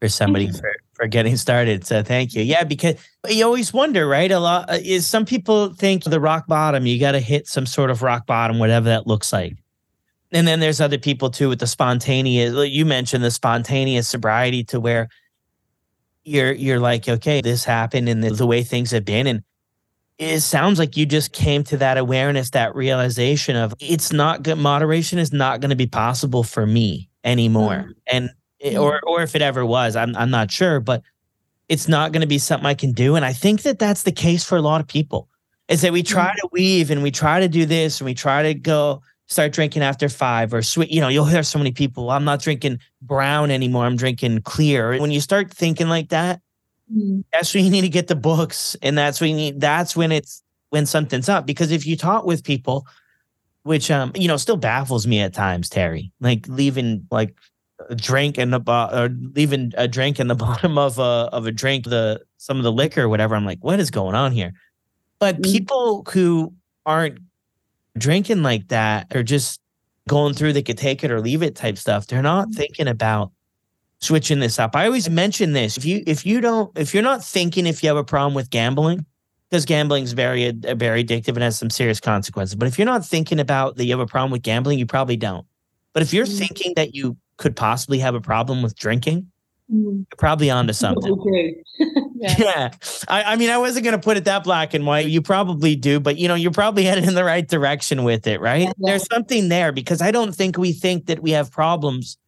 for 0.00 0.08
somebody 0.08 0.48
mm-hmm. 0.48 0.58
for 0.58 0.74
for 1.00 1.06
getting 1.06 1.34
started. 1.38 1.86
So 1.86 2.02
thank 2.02 2.34
you. 2.34 2.42
Yeah, 2.42 2.62
because 2.62 2.96
you 3.26 3.42
always 3.42 3.72
wonder, 3.72 4.06
right? 4.06 4.30
A 4.30 4.38
lot 4.38 4.68
uh, 4.68 4.78
is 4.82 5.06
some 5.06 5.24
people 5.24 5.72
think 5.72 6.04
the 6.04 6.20
rock 6.20 6.46
bottom, 6.46 6.84
you 6.84 7.00
got 7.00 7.12
to 7.12 7.20
hit 7.20 7.46
some 7.46 7.64
sort 7.64 7.90
of 7.90 8.02
rock 8.02 8.26
bottom, 8.26 8.58
whatever 8.58 8.90
that 8.90 9.06
looks 9.06 9.32
like. 9.32 9.56
And 10.30 10.46
then 10.46 10.60
there's 10.60 10.78
other 10.78 10.98
people 10.98 11.30
too 11.30 11.48
with 11.48 11.58
the 11.58 11.66
spontaneous. 11.66 12.54
You 12.70 12.84
mentioned 12.84 13.24
the 13.24 13.30
spontaneous 13.30 14.08
sobriety 14.08 14.62
to 14.64 14.78
where 14.78 15.08
you're 16.22 16.52
you're 16.52 16.80
like, 16.80 17.08
okay, 17.08 17.40
this 17.40 17.64
happened, 17.64 18.08
and 18.08 18.22
the, 18.22 18.30
the 18.30 18.46
way 18.46 18.62
things 18.62 18.90
have 18.90 19.06
been, 19.06 19.26
and 19.26 19.42
it 20.18 20.40
sounds 20.40 20.78
like 20.78 20.98
you 20.98 21.06
just 21.06 21.32
came 21.32 21.64
to 21.64 21.78
that 21.78 21.96
awareness, 21.96 22.50
that 22.50 22.74
realization 22.74 23.56
of 23.56 23.74
it's 23.80 24.12
not 24.12 24.42
good. 24.42 24.58
Moderation 24.58 25.18
is 25.18 25.32
not 25.32 25.60
going 25.60 25.70
to 25.70 25.76
be 25.76 25.86
possible 25.86 26.42
for 26.42 26.66
me 26.66 27.08
anymore, 27.24 27.76
mm-hmm. 27.76 27.90
and 28.06 28.30
Mm-hmm. 28.64 28.78
or 28.78 29.00
or 29.06 29.22
if 29.22 29.34
it 29.34 29.42
ever 29.42 29.64
was, 29.64 29.96
I'm 29.96 30.14
I'm 30.16 30.30
not 30.30 30.50
sure, 30.50 30.80
but 30.80 31.02
it's 31.68 31.88
not 31.88 32.12
going 32.12 32.20
to 32.20 32.26
be 32.26 32.38
something 32.38 32.66
I 32.66 32.74
can 32.74 32.92
do. 32.92 33.16
And 33.16 33.24
I 33.24 33.32
think 33.32 33.62
that 33.62 33.78
that's 33.78 34.02
the 34.02 34.12
case 34.12 34.44
for 34.44 34.58
a 34.58 34.60
lot 34.60 34.80
of 34.80 34.86
people. 34.86 35.28
Is 35.68 35.82
that 35.82 35.92
we 35.92 36.02
try 36.02 36.26
mm-hmm. 36.26 36.40
to 36.40 36.48
weave 36.52 36.90
and 36.90 37.02
we 37.02 37.12
try 37.12 37.38
to 37.40 37.48
do 37.48 37.64
this 37.64 38.00
and 38.00 38.06
we 38.06 38.12
try 38.12 38.42
to 38.42 38.54
go 38.54 39.02
start 39.28 39.52
drinking 39.52 39.82
after 39.82 40.08
five 40.08 40.52
or 40.52 40.62
sweet. 40.62 40.90
You 40.90 41.00
know, 41.00 41.08
you'll 41.08 41.24
hear 41.24 41.44
so 41.44 41.58
many 41.58 41.70
people. 41.70 42.10
I'm 42.10 42.24
not 42.24 42.42
drinking 42.42 42.80
brown 43.00 43.52
anymore. 43.52 43.86
I'm 43.86 43.96
drinking 43.96 44.42
clear. 44.42 45.00
When 45.00 45.12
you 45.12 45.20
start 45.20 45.52
thinking 45.52 45.88
like 45.88 46.08
that, 46.08 46.40
mm-hmm. 46.92 47.20
that's 47.32 47.54
when 47.54 47.64
you 47.64 47.70
need 47.70 47.82
to 47.82 47.88
get 47.88 48.08
the 48.08 48.16
books, 48.16 48.76
and 48.82 48.98
that's 48.98 49.20
when 49.20 49.30
you 49.30 49.36
need. 49.36 49.60
That's 49.60 49.96
when 49.96 50.12
it's 50.12 50.42
when 50.70 50.86
something's 50.86 51.28
up. 51.28 51.46
Because 51.46 51.70
if 51.70 51.86
you 51.86 51.96
talk 51.96 52.26
with 52.26 52.44
people, 52.44 52.86
which 53.62 53.90
um 53.90 54.10
you 54.16 54.26
know 54.26 54.36
still 54.36 54.56
baffles 54.56 55.06
me 55.06 55.20
at 55.20 55.32
times, 55.32 55.70
Teri, 55.70 56.10
like 56.20 56.46
leaving 56.48 57.06
like 57.10 57.34
a 57.88 57.94
drink 57.94 58.38
in 58.38 58.50
the 58.50 58.60
bottom 58.60 58.98
or 58.98 59.08
leaving 59.34 59.72
a 59.76 59.88
drink 59.88 60.20
in 60.20 60.28
the 60.28 60.34
bottom 60.46 60.78
of 60.78 60.98
a 60.98 61.28
of 61.32 61.46
a 61.46 61.52
drink 61.52 61.84
the 61.84 62.20
some 62.36 62.56
of 62.56 62.62
the 62.62 62.72
liquor 62.72 63.02
or 63.02 63.08
whatever 63.08 63.34
i'm 63.34 63.44
like 63.44 63.62
what 63.62 63.80
is 63.80 63.90
going 63.90 64.14
on 64.14 64.32
here 64.32 64.52
but 65.18 65.36
mm-hmm. 65.36 65.52
people 65.52 66.06
who 66.12 66.52
aren't 66.86 67.18
drinking 67.98 68.42
like 68.42 68.68
that 68.68 69.14
or 69.14 69.22
just 69.22 69.60
going 70.08 70.34
through 70.34 70.52
they 70.52 70.62
could 70.62 70.78
take 70.78 71.04
it 71.04 71.10
or 71.10 71.20
leave 71.20 71.42
it 71.42 71.54
type 71.54 71.78
stuff 71.78 72.06
they're 72.06 72.22
not 72.22 72.48
mm-hmm. 72.48 72.56
thinking 72.56 72.88
about 72.88 73.32
switching 74.00 74.40
this 74.40 74.58
up 74.58 74.74
i 74.74 74.86
always 74.86 75.10
mention 75.10 75.52
this 75.52 75.76
if 75.76 75.84
you 75.84 76.02
if 76.06 76.24
you 76.24 76.40
don't 76.40 76.76
if 76.78 76.94
you're 76.94 77.02
not 77.02 77.22
thinking 77.22 77.66
if 77.66 77.82
you 77.82 77.88
have 77.88 77.98
a 77.98 78.04
problem 78.04 78.34
with 78.34 78.48
gambling 78.50 79.04
because 79.50 79.64
gambling 79.66 80.04
is 80.04 80.12
very 80.12 80.50
very 80.52 81.04
addictive 81.04 81.34
and 81.34 81.42
has 81.42 81.58
some 81.58 81.68
serious 81.68 82.00
consequences 82.00 82.54
but 82.54 82.66
if 82.66 82.78
you're 82.78 82.86
not 82.86 83.04
thinking 83.04 83.38
about 83.38 83.76
that 83.76 83.84
you 83.84 83.90
have 83.90 84.00
a 84.00 84.06
problem 84.06 84.30
with 84.30 84.42
gambling 84.42 84.78
you 84.78 84.86
probably 84.86 85.16
don't 85.16 85.46
but 85.92 86.02
if 86.02 86.14
you're 86.14 86.24
mm-hmm. 86.24 86.38
thinking 86.38 86.72
that 86.76 86.94
you 86.94 87.16
could 87.40 87.56
possibly 87.56 87.98
have 87.98 88.14
a 88.14 88.20
problem 88.20 88.62
with 88.62 88.76
drinking, 88.76 89.26
mm. 89.72 89.82
you're 89.82 90.16
probably 90.18 90.50
onto 90.50 90.74
something. 90.74 91.16
yeah. 92.14 92.34
yeah. 92.38 92.70
I, 93.08 93.22
I, 93.22 93.36
mean, 93.36 93.48
I 93.48 93.56
wasn't 93.56 93.84
going 93.84 93.98
to 93.98 94.02
put 94.02 94.18
it 94.18 94.26
that 94.26 94.44
black 94.44 94.74
and 94.74 94.86
white. 94.86 95.06
You 95.06 95.22
probably 95.22 95.74
do, 95.74 95.98
but 95.98 96.18
you 96.18 96.28
know, 96.28 96.34
you're 96.34 96.52
probably 96.52 96.84
headed 96.84 97.04
in 97.04 97.14
the 97.14 97.24
right 97.24 97.48
direction 97.48 98.04
with 98.04 98.26
it, 98.26 98.40
right? 98.40 98.66
Yeah. 98.66 98.72
There's 98.78 99.06
something 99.10 99.48
there 99.48 99.72
because 99.72 100.00
I 100.00 100.10
don't 100.12 100.32
think 100.32 100.58
we 100.58 100.72
think 100.72 101.06
that 101.06 101.20
we 101.20 101.30
have 101.32 101.50
problems 101.50 102.18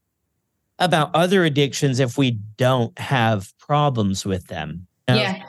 about 0.78 1.14
other 1.14 1.44
addictions 1.44 2.00
if 2.00 2.16
we 2.18 2.32
don't 2.56 2.98
have 2.98 3.52
problems 3.58 4.24
with 4.24 4.46
them. 4.46 4.86
You 5.08 5.14
know? 5.14 5.20
Yeah. 5.20 5.42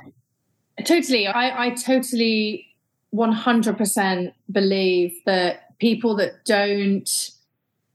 Totally. 0.86 1.26
I, 1.28 1.68
I 1.68 1.70
totally 1.72 2.68
100% 3.16 4.34
believe 4.52 5.14
that 5.26 5.78
people 5.80 6.16
that 6.18 6.44
don't 6.44 7.33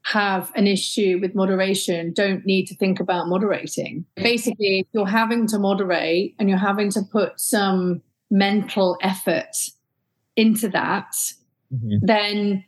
have 0.03 0.51
an 0.55 0.67
issue 0.67 1.19
with 1.21 1.35
moderation 1.35 2.13
don't 2.13 2.47
need 2.47 2.67
to 2.67 2.75
think 2.75 2.99
about 3.01 3.29
moderating. 3.29 4.05
Basically, 4.17 4.81
if 4.81 4.87
you're 4.93 5.07
having 5.07 5.47
to 5.49 5.59
moderate 5.59 6.35
and 6.39 6.49
you're 6.49 6.59
having 6.59 6.91
to 6.91 7.03
put 7.03 7.39
some 7.39 8.01
mental 8.31 8.97
effort 9.03 9.55
into 10.37 10.69
that, 10.69 11.13
mm-hmm. 11.73 11.97
then 12.01 12.65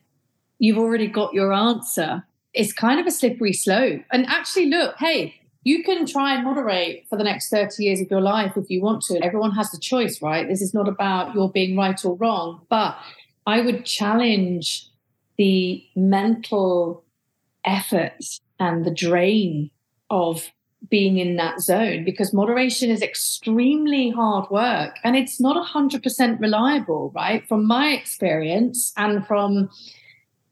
you've 0.58 0.78
already 0.78 1.06
got 1.06 1.32
your 1.32 1.52
answer. 1.52 2.24
It's 2.52 2.72
kind 2.72 3.00
of 3.00 3.06
a 3.06 3.10
slippery 3.10 3.52
slope. 3.52 4.02
And 4.12 4.26
actually, 4.26 4.66
look, 4.66 4.96
hey, 4.98 5.34
you 5.62 5.82
can 5.82 6.06
try 6.06 6.34
and 6.34 6.44
moderate 6.44 7.06
for 7.08 7.16
the 7.16 7.24
next 7.24 7.50
30 7.50 7.82
years 7.84 8.00
of 8.00 8.10
your 8.10 8.20
life 8.20 8.56
if 8.56 8.70
you 8.70 8.82
want 8.82 9.02
to. 9.04 9.22
Everyone 9.22 9.52
has 9.52 9.70
the 9.70 9.78
choice, 9.78 10.20
right? 10.22 10.48
This 10.48 10.62
is 10.62 10.74
not 10.74 10.88
about 10.88 11.34
your 11.34 11.50
being 11.50 11.76
right 11.76 12.02
or 12.04 12.16
wrong. 12.16 12.66
But 12.70 12.96
I 13.46 13.60
would 13.60 13.84
challenge 13.84 14.86
the 15.36 15.84
mental 15.94 17.04
effort 17.64 18.24
and 18.58 18.84
the 18.84 18.90
drain 18.90 19.70
of 20.08 20.50
being 20.88 21.18
in 21.18 21.36
that 21.36 21.60
zone 21.60 22.04
because 22.04 22.32
moderation 22.32 22.90
is 22.90 23.02
extremely 23.02 24.10
hard 24.10 24.48
work 24.50 24.96
and 25.04 25.16
it's 25.16 25.38
not 25.38 25.56
100% 25.56 26.40
reliable, 26.40 27.12
right? 27.14 27.46
From 27.46 27.66
my 27.66 27.88
experience 27.88 28.92
and 28.96 29.26
from 29.26 29.68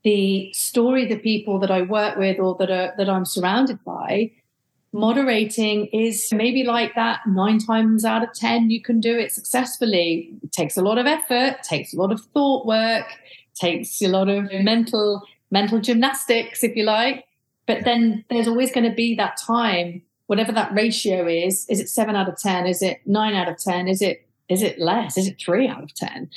the 0.05 0.53
story 0.53 1.07
the 1.07 1.19
people 1.19 1.59
that 1.59 1.71
I 1.71 1.83
work 1.83 2.17
with 2.17 2.39
or 2.39 2.57
that 2.59 2.71
are 2.71 2.95
that 2.99 3.09
I'm 3.09 3.25
surrounded 3.25 3.83
by, 3.85 4.31
moderating 4.93 5.87
is 5.87 6.29
maybe 6.33 6.63
like 6.63 6.95
that 6.95 7.21
nine 7.27 7.59
times 7.59 8.05
out 8.05 8.23
of 8.23 8.33
10 8.35 8.71
you 8.71 8.83
can 8.83 9.01
do 9.01 9.19
it 9.19 9.33
successfully. 9.33 10.31
It 10.43 10.53
takes 10.53 10.77
a 10.77 10.83
lot 10.83 10.99
of 10.99 11.07
effort, 11.07 11.63
takes 11.63 11.93
a 11.95 11.97
lot 11.97 12.13
of 12.13 12.21
thought 12.33 12.67
work, 12.67 13.07
takes 13.55 14.01
a 14.03 14.09
lot 14.09 14.29
of 14.29 14.53
mental 14.63 15.23
mental 15.51 15.81
gymnastics, 15.81 16.63
if 16.63 16.77
you 16.77 16.85
like. 16.85 17.25
But 17.67 17.85
then 17.85 18.25
there's 18.31 18.49
always 18.49 18.73
going 18.73 18.89
to 18.89 18.95
be 18.95 19.15
that 19.17 19.37
time, 19.37 20.03
whatever 20.27 20.53
that 20.53 20.73
ratio 20.73 21.27
is. 21.27 21.67
Is 21.69 21.81
it 21.81 21.89
seven 21.89 22.17
out 22.17 22.29
of 22.29 22.39
ten? 22.39 22.67
Is 22.67 22.83
it 22.83 23.01
nine 23.07 23.35
out 23.35 23.49
of 23.49 23.59
ten? 23.59 23.89
Is 23.89 24.01
it 24.01 24.27
is 24.49 24.63
it 24.63 24.79
less? 24.79 25.19
Is 25.19 25.29
it 25.29 25.39
three 25.39 25.69
out 25.69 25.83
of 25.83 25.95
ten? 25.95 26.31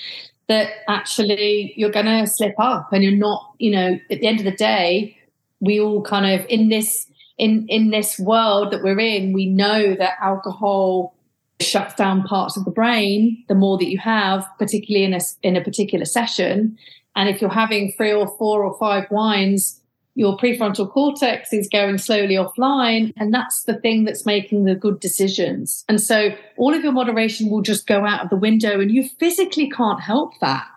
That 0.48 0.70
actually 0.90 1.74
you're 1.78 1.92
going 1.92 2.06
to 2.06 2.28
slip 2.28 2.56
up, 2.58 2.92
and 2.92 3.04
you're 3.04 3.14
not. 3.16 3.54
You 3.60 3.72
know, 3.72 4.00
at 4.10 4.20
the 4.20 4.28
end 4.28 4.40
of 4.40 4.46
the 4.46 4.52
day, 4.52 5.18
we 5.62 5.80
all 5.80 6.02
kind 6.02 6.40
of 6.40 6.46
in 6.50 6.68
this 6.68 7.08
in 7.38 7.66
in 7.70 7.92
this 7.92 8.20
world 8.20 8.72
that 8.74 8.84
we're 8.84 9.00
in. 9.00 9.32
We 9.32 9.46
know 9.46 9.96
that 9.96 10.18
alcohol 10.22 11.16
shuts 11.62 11.94
down 11.96 12.24
parts 12.24 12.58
of 12.58 12.66
the 12.66 12.72
brain 12.72 13.44
the 13.48 13.56
more 13.56 13.78
that 13.78 13.88
you 13.88 14.00
have 14.00 14.44
particularly 14.58 15.06
in 15.06 15.14
a 15.14 15.20
in 15.44 15.56
a 15.56 15.64
particular 15.64 16.06
session 16.06 16.78
and 17.16 17.30
if 17.30 17.42
you're 17.42 17.50
having 17.50 17.92
three 17.92 18.14
or 18.14 18.28
four 18.38 18.64
or 18.64 18.78
five 18.78 19.10
wines, 19.12 19.82
your 20.16 20.38
prefrontal 20.38 20.90
cortex 20.90 21.54
is 21.54 21.70
going 21.70 21.98
slowly 21.98 22.36
offline. 22.36 23.14
And 23.18 23.34
that's 23.34 23.64
the 23.64 23.76
thing 23.76 24.04
that's 24.04 24.26
making 24.26 24.66
the 24.66 24.76
good 24.76 25.00
decisions. 25.00 25.86
And 25.88 26.02
so 26.02 26.30
all 26.58 26.74
of 26.74 26.84
your 26.84 26.92
moderation 26.92 27.50
will 27.50 27.62
just 27.62 27.88
go 27.88 28.06
out 28.06 28.24
of 28.24 28.30
the 28.30 28.36
window. 28.36 28.80
And 28.80 28.92
you 28.92 29.08
physically 29.20 29.70
can't 29.70 30.02
help 30.02 30.34
that 30.40 30.68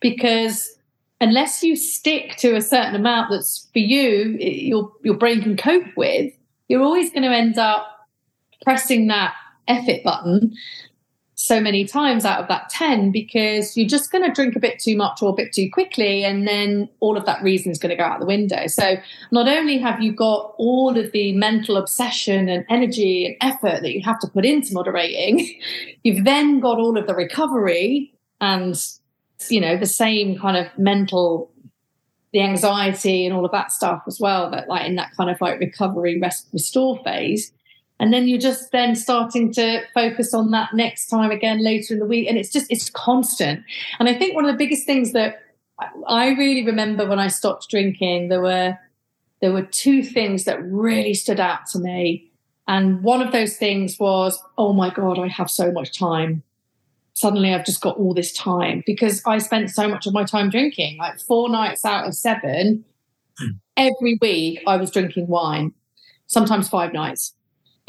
because 0.00 0.76
unless 1.20 1.62
you 1.62 1.76
stick 1.76 2.36
to 2.38 2.56
a 2.56 2.62
certain 2.62 2.96
amount 2.96 3.30
that's 3.30 3.68
for 3.72 3.78
you, 3.78 4.36
your, 4.40 4.92
your 5.02 5.16
brain 5.16 5.42
can 5.42 5.56
cope 5.56 5.96
with, 5.96 6.32
you're 6.68 6.82
always 6.82 7.10
going 7.10 7.22
to 7.22 7.30
end 7.30 7.58
up 7.58 7.86
pressing 8.62 9.06
that 9.08 9.34
effort 9.68 10.02
button 10.02 10.54
so 11.40 11.58
many 11.58 11.86
times 11.86 12.26
out 12.26 12.38
of 12.38 12.48
that 12.48 12.68
10 12.68 13.10
because 13.10 13.74
you're 13.74 13.88
just 13.88 14.12
going 14.12 14.22
to 14.22 14.30
drink 14.30 14.54
a 14.56 14.60
bit 14.60 14.78
too 14.78 14.94
much 14.94 15.22
or 15.22 15.30
a 15.30 15.32
bit 15.32 15.54
too 15.54 15.70
quickly 15.72 16.22
and 16.22 16.46
then 16.46 16.86
all 17.00 17.16
of 17.16 17.24
that 17.24 17.42
reason 17.42 17.72
is 17.72 17.78
going 17.78 17.88
to 17.88 17.96
go 17.96 18.04
out 18.04 18.20
the 18.20 18.26
window. 18.26 18.66
So 18.66 18.96
not 19.30 19.48
only 19.48 19.78
have 19.78 20.02
you 20.02 20.12
got 20.12 20.54
all 20.58 20.98
of 20.98 21.12
the 21.12 21.32
mental 21.32 21.78
obsession 21.78 22.50
and 22.50 22.66
energy 22.68 23.24
and 23.24 23.36
effort 23.40 23.80
that 23.80 23.94
you 23.94 24.02
have 24.02 24.20
to 24.20 24.28
put 24.28 24.44
into 24.44 24.74
moderating 24.74 25.58
you've 26.04 26.26
then 26.26 26.60
got 26.60 26.78
all 26.78 26.98
of 26.98 27.06
the 27.06 27.14
recovery 27.14 28.12
and 28.42 28.76
you 29.48 29.62
know 29.62 29.78
the 29.78 29.86
same 29.86 30.38
kind 30.38 30.58
of 30.58 30.66
mental 30.78 31.50
the 32.32 32.42
anxiety 32.42 33.24
and 33.24 33.34
all 33.34 33.46
of 33.46 33.52
that 33.52 33.72
stuff 33.72 34.02
as 34.06 34.20
well 34.20 34.50
that 34.50 34.68
like 34.68 34.86
in 34.86 34.96
that 34.96 35.10
kind 35.16 35.30
of 35.30 35.40
like 35.40 35.58
recovery 35.58 36.20
rest 36.20 36.48
restore 36.52 37.02
phase 37.02 37.50
and 38.00 38.14
then 38.14 38.26
you're 38.26 38.38
just 38.38 38.72
then 38.72 38.96
starting 38.96 39.52
to 39.52 39.82
focus 39.92 40.32
on 40.32 40.50
that 40.52 40.72
next 40.72 41.06
time 41.08 41.30
again 41.30 41.62
later 41.62 41.92
in 41.92 42.00
the 42.00 42.06
week. 42.06 42.26
And 42.28 42.38
it's 42.38 42.50
just 42.50 42.66
it's 42.72 42.88
constant. 42.90 43.62
And 44.00 44.08
i 44.08 44.14
think 44.14 44.34
one 44.34 44.46
of 44.46 44.50
the 44.50 44.56
biggest 44.56 44.86
things 44.86 45.12
that 45.12 45.42
i 46.08 46.30
really 46.30 46.64
remember 46.64 47.06
when 47.06 47.18
i 47.18 47.28
stopped 47.28 47.70
drinking 47.70 48.28
there 48.28 48.42
were 48.42 48.76
there 49.40 49.52
were 49.52 49.62
two 49.62 50.02
things 50.02 50.44
that 50.44 50.62
really 50.62 51.14
stood 51.14 51.40
out 51.40 51.64
to 51.72 51.78
me. 51.78 52.30
And 52.68 53.02
one 53.02 53.22
of 53.22 53.32
those 53.32 53.56
things 53.56 53.98
was 53.98 54.42
oh 54.56 54.72
my 54.72 54.90
god 54.90 55.18
i 55.18 55.28
have 55.28 55.50
so 55.50 55.70
much 55.70 55.96
time. 55.96 56.42
Suddenly 57.12 57.52
i've 57.52 57.66
just 57.66 57.82
got 57.82 57.98
all 57.98 58.14
this 58.14 58.32
time 58.32 58.82
because 58.86 59.20
i 59.26 59.36
spent 59.36 59.68
so 59.68 59.86
much 59.86 60.06
of 60.06 60.14
my 60.14 60.24
time 60.24 60.48
drinking 60.48 60.96
like 60.96 61.20
four 61.20 61.50
nights 61.50 61.84
out 61.84 62.06
of 62.06 62.14
seven. 62.14 62.84
Hmm. 63.38 63.50
every 63.76 64.18
week 64.20 64.60
i 64.66 64.76
was 64.76 64.90
drinking 64.90 65.28
wine 65.28 65.72
sometimes 66.26 66.68
five 66.68 66.92
nights 66.92 67.34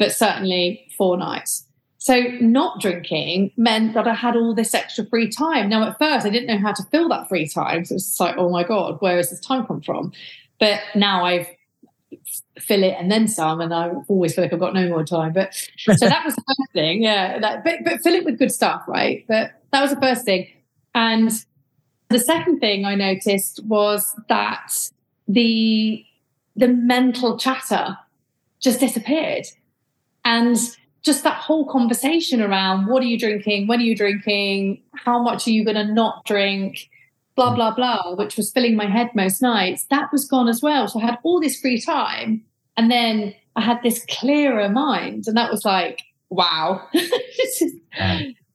but 0.02 0.10
certainly 0.12 0.84
four 0.98 1.16
nights. 1.16 1.64
So 1.98 2.22
not 2.40 2.80
drinking 2.80 3.52
meant 3.56 3.94
that 3.94 4.08
I 4.08 4.14
had 4.14 4.34
all 4.34 4.52
this 4.52 4.74
extra 4.74 5.06
free 5.06 5.28
time. 5.28 5.68
Now, 5.68 5.86
at 5.86 5.96
first, 5.96 6.26
I 6.26 6.30
didn't 6.30 6.48
know 6.48 6.58
how 6.58 6.72
to 6.72 6.82
fill 6.90 7.08
that 7.10 7.28
free 7.28 7.46
time. 7.46 7.84
So 7.84 7.92
it 7.92 7.94
was 7.94 8.16
like, 8.18 8.34
oh 8.36 8.48
my 8.48 8.64
God, 8.64 9.00
where 9.00 9.18
has 9.18 9.30
this 9.30 9.38
time 9.38 9.64
come 9.64 9.80
from? 9.80 10.12
But 10.58 10.80
now 10.96 11.24
I've 11.24 11.46
fill 12.58 12.82
it 12.82 12.94
and 12.98 13.10
then 13.10 13.28
some, 13.28 13.60
and 13.60 13.72
I 13.72 13.90
always 14.08 14.34
feel 14.34 14.42
like 14.42 14.52
I've 14.52 14.58
got 14.58 14.74
no 14.74 14.88
more 14.88 15.04
time. 15.04 15.32
But 15.32 15.54
so 15.78 16.08
that 16.08 16.24
was 16.24 16.34
the 16.34 16.42
first 16.48 16.72
thing, 16.72 17.04
yeah. 17.04 17.38
That, 17.38 17.62
but 17.62 17.84
but 17.84 18.00
fill 18.00 18.14
it 18.14 18.24
with 18.24 18.40
good 18.40 18.50
stuff, 18.50 18.82
right? 18.88 19.24
But 19.28 19.52
that 19.70 19.80
was 19.80 19.94
the 19.94 20.00
first 20.00 20.24
thing. 20.24 20.48
And 20.96 21.30
the 22.08 22.18
second 22.18 22.58
thing 22.58 22.84
I 22.84 22.96
noticed 22.96 23.64
was 23.64 24.16
that 24.28 24.72
the 25.28 26.04
the 26.56 26.66
mental 26.66 27.38
chatter 27.38 27.96
just 28.58 28.80
disappeared. 28.80 29.46
And 30.24 30.56
just 31.02 31.24
that 31.24 31.36
whole 31.36 31.66
conversation 31.66 32.40
around 32.40 32.86
what 32.86 33.02
are 33.02 33.06
you 33.06 33.18
drinking? 33.18 33.66
When 33.66 33.80
are 33.80 33.84
you 33.84 33.96
drinking? 33.96 34.82
How 34.94 35.20
much 35.20 35.46
are 35.46 35.50
you 35.50 35.64
going 35.64 35.76
to 35.76 35.92
not 35.92 36.24
drink? 36.24 36.88
Blah, 37.34 37.52
mm. 37.52 37.56
blah, 37.56 37.74
blah, 37.74 38.14
which 38.14 38.36
was 38.36 38.52
filling 38.52 38.76
my 38.76 38.86
head 38.86 39.10
most 39.14 39.42
nights. 39.42 39.86
That 39.90 40.12
was 40.12 40.26
gone 40.26 40.48
as 40.48 40.62
well. 40.62 40.86
So 40.86 41.00
I 41.00 41.06
had 41.06 41.18
all 41.24 41.40
this 41.40 41.60
free 41.60 41.80
time. 41.80 42.44
And 42.76 42.90
then 42.90 43.34
I 43.56 43.62
had 43.62 43.82
this 43.82 44.04
clearer 44.08 44.68
mind. 44.68 45.24
And 45.26 45.36
that 45.36 45.50
was 45.50 45.64
like, 45.64 46.02
wow. 46.30 46.86
just, 46.94 47.64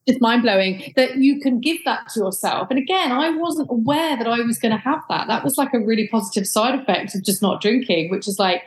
just 0.07 0.21
mind 0.21 0.43
blowing 0.43 0.93
that 0.95 1.17
you 1.17 1.39
can 1.41 1.59
give 1.59 1.77
that 1.85 2.07
to 2.13 2.21
yourself. 2.21 2.69
And 2.69 2.79
again, 2.79 3.11
I 3.11 3.31
wasn't 3.31 3.69
aware 3.69 4.15
that 4.15 4.27
I 4.27 4.39
was 4.39 4.57
going 4.57 4.71
to 4.71 4.77
have 4.77 5.01
that. 5.09 5.27
That 5.27 5.43
was 5.43 5.57
like 5.57 5.73
a 5.73 5.79
really 5.79 6.07
positive 6.07 6.47
side 6.47 6.79
effect 6.79 7.13
of 7.13 7.23
just 7.23 7.41
not 7.41 7.61
drinking, 7.61 8.09
which 8.09 8.27
is 8.27 8.39
like, 8.39 8.61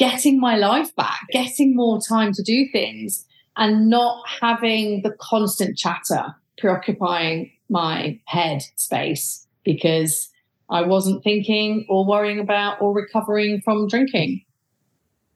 getting 0.00 0.40
my 0.40 0.56
life 0.56 0.96
back, 0.96 1.20
getting 1.30 1.76
more 1.76 2.00
time 2.00 2.32
to 2.32 2.42
do 2.42 2.66
things, 2.72 3.24
and 3.56 3.90
not 3.90 4.24
having 4.40 5.02
the 5.02 5.14
constant 5.20 5.76
chatter 5.76 6.34
preoccupying 6.58 7.52
my 7.68 8.18
head 8.24 8.62
space 8.76 9.46
because 9.62 10.30
I 10.70 10.82
wasn't 10.82 11.22
thinking 11.22 11.84
or 11.88 12.06
worrying 12.06 12.40
about 12.40 12.80
or 12.80 12.94
recovering 12.94 13.60
from 13.62 13.88
drinking. 13.88 14.42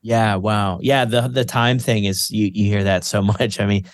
Yeah, 0.01 0.37
wow. 0.37 0.79
Yeah, 0.83 1.05
the 1.05 1.29
the 1.29 1.45
time 1.45 1.79
thing 1.79 2.05
is 2.05 2.31
you 2.31 2.51
you 2.53 2.65
hear 2.65 2.85
that 2.85 3.05
so 3.05 3.21
much. 3.39 3.61
I 3.61 3.67
mean, 3.67 3.85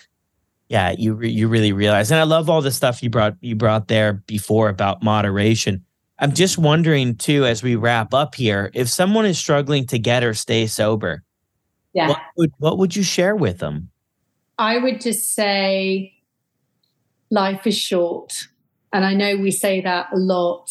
yeah, 0.69 0.95
you 0.97 1.15
re, 1.15 1.29
you 1.29 1.49
really 1.49 1.73
realize. 1.73 2.11
And 2.11 2.19
I 2.19 2.23
love 2.23 2.49
all 2.49 2.61
the 2.61 2.71
stuff 2.71 3.03
you 3.03 3.09
brought 3.09 3.35
you 3.41 3.55
brought 3.55 3.89
there 3.89 4.13
before 4.13 4.69
about 4.69 5.03
moderation. 5.03 5.85
I'm 6.21 6.33
just 6.33 6.59
wondering 6.59 7.15
too, 7.15 7.45
as 7.45 7.63
we 7.63 7.75
wrap 7.75 8.13
up 8.13 8.35
here, 8.35 8.69
if 8.75 8.87
someone 8.87 9.25
is 9.25 9.39
struggling 9.39 9.87
to 9.87 9.97
get 9.97 10.23
or 10.23 10.35
stay 10.35 10.67
sober, 10.67 11.23
yeah, 11.93 12.09
what 12.09 12.21
would, 12.37 12.51
what 12.59 12.77
would 12.77 12.95
you 12.95 13.01
share 13.01 13.35
with 13.35 13.57
them? 13.57 13.89
I 14.59 14.77
would 14.77 15.01
just 15.01 15.33
say 15.33 16.13
life 17.31 17.65
is 17.65 17.75
short. 17.75 18.33
And 18.93 19.03
I 19.03 19.15
know 19.15 19.35
we 19.35 19.49
say 19.49 19.81
that 19.81 20.07
a 20.13 20.17
lot 20.17 20.69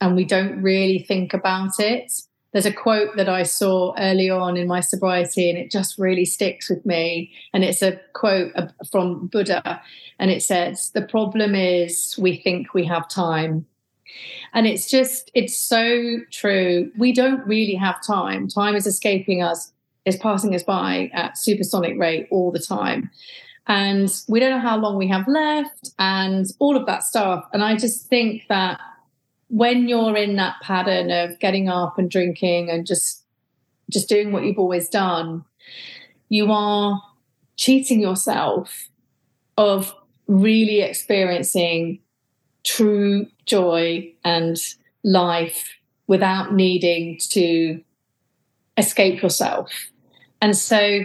and 0.00 0.14
we 0.14 0.24
don't 0.24 0.62
really 0.62 1.00
think 1.00 1.34
about 1.34 1.80
it. 1.80 2.12
There's 2.52 2.64
a 2.64 2.72
quote 2.72 3.16
that 3.16 3.28
I 3.28 3.42
saw 3.42 3.94
early 3.98 4.30
on 4.30 4.56
in 4.56 4.68
my 4.68 4.80
sobriety 4.80 5.50
and 5.50 5.58
it 5.58 5.72
just 5.72 5.98
really 5.98 6.24
sticks 6.24 6.70
with 6.70 6.86
me. 6.86 7.32
And 7.52 7.64
it's 7.64 7.82
a 7.82 8.00
quote 8.12 8.52
from 8.92 9.26
Buddha. 9.26 9.82
And 10.20 10.30
it 10.30 10.42
says, 10.42 10.92
The 10.92 11.02
problem 11.02 11.56
is 11.56 12.16
we 12.16 12.36
think 12.36 12.74
we 12.74 12.84
have 12.86 13.08
time 13.08 13.66
and 14.52 14.66
it's 14.66 14.90
just, 14.90 15.30
it's 15.34 15.58
so 15.58 16.18
true. 16.30 16.90
We 16.98 17.12
don't 17.12 17.46
really 17.46 17.74
have 17.74 18.02
time. 18.06 18.48
Time 18.48 18.74
is 18.74 18.86
escaping 18.86 19.42
us, 19.42 19.72
is 20.04 20.16
passing 20.16 20.54
us 20.54 20.62
by 20.62 21.10
at 21.12 21.36
supersonic 21.38 21.98
rate 21.98 22.28
all 22.30 22.50
the 22.50 22.58
time. 22.58 23.10
and 23.68 24.08
we 24.28 24.40
don't 24.40 24.50
know 24.50 24.58
how 24.58 24.78
long 24.78 24.96
we 24.96 25.06
have 25.08 25.28
left 25.28 25.90
and 25.98 26.46
all 26.58 26.76
of 26.76 26.86
that 26.86 27.02
stuff. 27.02 27.44
And 27.52 27.62
I 27.62 27.76
just 27.76 28.06
think 28.08 28.44
that 28.48 28.80
when 29.48 29.88
you're 29.88 30.16
in 30.16 30.36
that 30.36 30.56
pattern 30.62 31.10
of 31.10 31.38
getting 31.38 31.68
up 31.68 31.98
and 31.98 32.10
drinking 32.10 32.70
and 32.70 32.86
just 32.86 33.24
just 33.90 34.08
doing 34.08 34.32
what 34.32 34.44
you've 34.44 34.58
always 34.58 34.88
done, 34.90 35.44
you 36.28 36.52
are 36.52 37.00
cheating 37.56 38.00
yourself 38.00 38.88
of 39.56 39.94
really 40.26 40.80
experiencing 40.82 42.00
true 42.68 43.26
joy 43.46 44.12
and 44.24 44.58
life 45.02 45.74
without 46.06 46.52
needing 46.52 47.18
to 47.30 47.80
escape 48.76 49.22
yourself. 49.22 49.70
And 50.42 50.56
so 50.56 51.00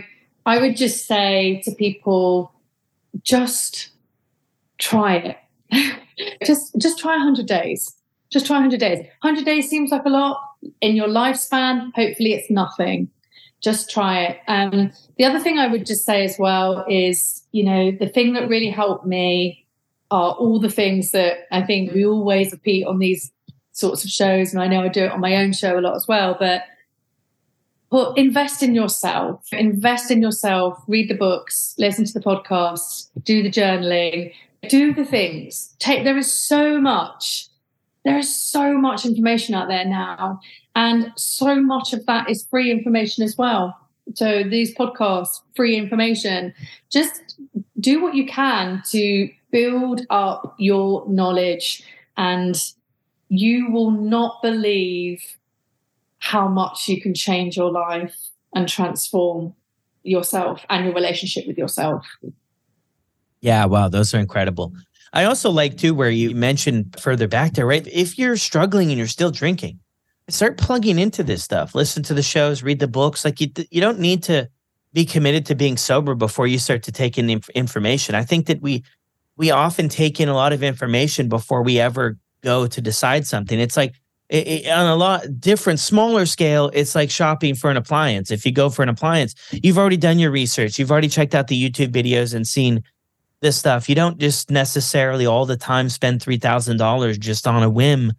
I 0.46 0.60
would 0.60 0.76
just 0.76 1.08
say 1.08 1.62
to 1.64 1.72
people, 1.72 2.52
just 3.24 3.90
try 4.78 5.16
it. 5.16 5.38
just 6.46 6.76
just 6.78 7.00
try 7.00 7.14
100 7.14 7.46
days. 7.46 7.96
Just 8.30 8.46
try 8.46 8.58
100 8.58 8.80
days. 8.80 9.00
100 9.22 9.46
days 9.46 9.70
seems 9.70 9.92
like 9.92 10.06
a 10.06 10.10
lot 10.10 10.38
in 10.82 10.96
your 10.96 11.08
lifespan. 11.08 11.94
Hopefully, 11.96 12.34
it's 12.34 12.50
nothing. 12.50 13.10
Just 13.62 13.90
try 13.90 14.24
it. 14.24 14.40
Um, 14.48 14.92
the 15.18 15.24
other 15.24 15.40
thing 15.40 15.58
I 15.58 15.68
would 15.68 15.86
just 15.86 16.06
say 16.06 16.26
as 16.26 16.38
well 16.38 16.86
is, 16.90 17.44
you 17.54 17.64
know, 17.64 17.92
the 17.92 18.10
thing 18.10 18.34
that 18.34 18.50
really 18.50 18.70
helped 18.70 19.06
me 19.06 19.63
are 20.14 20.34
all 20.34 20.60
the 20.60 20.70
things 20.70 21.12
that 21.12 21.48
I 21.52 21.64
think 21.64 21.92
we 21.92 22.04
mm. 22.04 22.14
always 22.14 22.52
repeat 22.52 22.86
on 22.86 23.00
these 23.00 23.32
sorts 23.72 24.04
of 24.04 24.12
shows. 24.12 24.54
And 24.54 24.62
I 24.62 24.68
know 24.68 24.82
I 24.82 24.88
do 24.88 25.06
it 25.06 25.12
on 25.12 25.20
my 25.20 25.38
own 25.38 25.54
show 25.54 25.78
a 25.78 25.82
lot 25.82 25.96
as 25.96 26.08
well. 26.08 26.38
But 26.40 26.62
put 27.90 28.18
invest 28.18 28.64
in 28.64 28.74
yourself 28.74 29.46
invest 29.52 30.10
in 30.10 30.20
yourself 30.20 30.84
read 30.88 31.08
the 31.08 31.14
books 31.14 31.76
listen 31.78 32.04
to 32.04 32.14
the 32.14 32.20
podcasts 32.20 33.10
do 33.24 33.44
the 33.44 33.52
journaling 33.52 34.34
do 34.68 34.92
the 34.96 35.06
things 35.06 35.76
take 35.78 36.04
there 36.04 36.18
is 36.18 36.32
so 36.32 36.82
much 36.82 37.50
there 38.04 38.18
is 38.18 38.36
so 38.36 38.74
much 38.80 39.06
information 39.06 39.54
out 39.54 39.68
there 39.68 39.86
now 39.86 40.40
and 40.76 41.12
so 41.16 41.62
much 41.62 41.94
of 41.94 42.04
that 42.08 42.28
is 42.28 42.48
free 42.50 42.72
information 42.72 43.24
as 43.24 43.38
well 43.38 43.78
so 44.16 44.42
these 44.42 44.74
podcasts 44.74 45.42
free 45.56 45.76
information 45.76 46.52
just 46.90 47.40
do 47.80 48.02
what 48.02 48.16
you 48.16 48.26
can 48.26 48.82
to 48.90 49.30
build 49.54 50.02
up 50.10 50.56
your 50.58 51.08
knowledge 51.08 51.84
and 52.18 52.60
you 53.30 53.72
will 53.72 53.92
not 53.92 54.42
believe 54.42 55.22
how 56.18 56.48
much 56.48 56.90
you 56.90 57.00
can 57.00 57.14
change 57.14 57.56
your 57.56 57.72
life 57.72 58.16
and 58.56 58.68
transform 58.68 59.54
yourself 60.02 60.66
and 60.70 60.86
your 60.86 60.94
relationship 60.94 61.46
with 61.48 61.58
yourself. 61.58 62.04
Yeah, 63.42 63.66
wow, 63.66 63.90
those 63.90 64.14
are 64.14 64.20
incredible. 64.20 64.74
I 65.14 65.26
also 65.26 65.52
like 65.52 65.78
too 65.78 65.94
where 65.94 66.10
you 66.10 66.34
mentioned 66.34 66.96
further 67.00 67.28
back 67.28 67.54
there, 67.54 67.68
right? 67.68 67.86
If 67.88 68.18
you're 68.18 68.38
struggling 68.38 68.90
and 68.90 68.98
you're 68.98 69.08
still 69.08 69.32
drinking, 69.32 69.80
start 70.30 70.58
plugging 70.58 70.98
into 70.98 71.24
this 71.24 71.44
stuff. 71.44 71.76
Listen 71.76 72.02
to 72.04 72.16
the 72.16 72.24
shows, 72.24 72.64
read 72.64 72.80
the 72.80 72.88
books. 72.88 73.24
Like 73.24 73.40
you, 73.40 73.50
you 73.70 73.82
don't 73.82 74.00
need 74.00 74.24
to 74.24 74.50
be 74.94 75.06
committed 75.06 75.46
to 75.48 75.56
being 75.56 75.78
sober 75.78 76.16
before 76.16 76.48
you 76.48 76.58
start 76.58 76.82
to 76.84 76.92
take 76.92 77.18
in 77.20 77.28
the 77.28 77.44
information. 77.54 78.16
I 78.16 78.24
think 78.24 78.48
that 78.48 78.62
we 78.62 78.84
we 79.38 79.52
often 79.52 79.90
take 79.90 80.20
in 80.20 80.30
a 80.30 80.34
lot 80.34 80.54
of 80.54 80.64
information 80.64 81.28
before 81.28 81.64
we 81.64 81.80
ever 81.80 82.18
go 82.42 82.68
to 82.68 82.82
decide 82.82 83.26
something. 83.26 83.60
It's 83.60 83.78
like 83.78 83.94
it, 84.30 84.48
it, 84.48 84.70
on 84.70 84.88
a 84.88 84.96
lot 84.96 85.40
different, 85.40 85.80
smaller 85.80 86.26
scale, 86.26 86.72
it's 86.74 86.96
like 86.96 87.12
shopping 87.12 87.56
for 87.56 87.70
an 87.70 87.78
appliance. 87.78 88.32
If 88.32 88.46
you 88.46 88.52
go 88.52 88.70
for 88.70 88.84
an 88.84 88.90
appliance, 88.90 89.36
you've 89.52 89.78
already 89.78 89.98
done 89.98 90.20
your 90.20 90.32
research, 90.32 90.80
you've 90.80 90.92
already 90.92 91.10
checked 91.10 91.36
out 91.36 91.48
the 91.48 91.70
YouTube 91.70 91.92
videos 91.92 92.34
and 92.34 92.48
seen 92.48 92.84
this 93.42 93.58
stuff. 93.58 93.90
You 93.90 93.96
don't 93.96 94.18
just 94.18 94.50
necessarily 94.50 95.26
all 95.26 95.46
the 95.46 95.58
time 95.58 95.90
spend 95.90 96.22
three 96.22 96.38
thousand 96.38 96.78
dollars 96.78 97.18
just 97.18 97.46
on 97.48 97.62
a 97.62 97.70
whim 97.70 98.14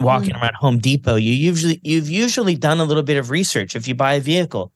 walking 0.00 0.30
mm. 0.30 0.42
around 0.42 0.54
Home 0.56 0.78
Depot. 0.78 1.16
You 1.16 1.32
usually 1.32 1.80
you've 1.84 2.08
usually 2.08 2.56
done 2.56 2.80
a 2.80 2.84
little 2.84 3.02
bit 3.02 3.18
of 3.18 3.30
research. 3.30 3.76
If 3.76 3.86
you 3.86 3.94
buy 3.94 4.14
a 4.14 4.20
vehicle, 4.20 4.72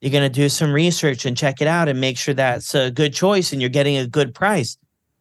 you're 0.00 0.12
going 0.12 0.30
to 0.30 0.40
do 0.40 0.48
some 0.48 0.72
research 0.72 1.24
and 1.24 1.36
check 1.36 1.60
it 1.60 1.66
out 1.66 1.88
and 1.88 2.00
make 2.00 2.18
sure 2.18 2.34
that's 2.34 2.74
a 2.74 2.90
good 2.90 3.14
choice 3.14 3.52
and 3.52 3.60
you're 3.60 3.70
getting 3.70 3.96
a 3.96 4.06
good 4.06 4.34
price. 4.34 4.76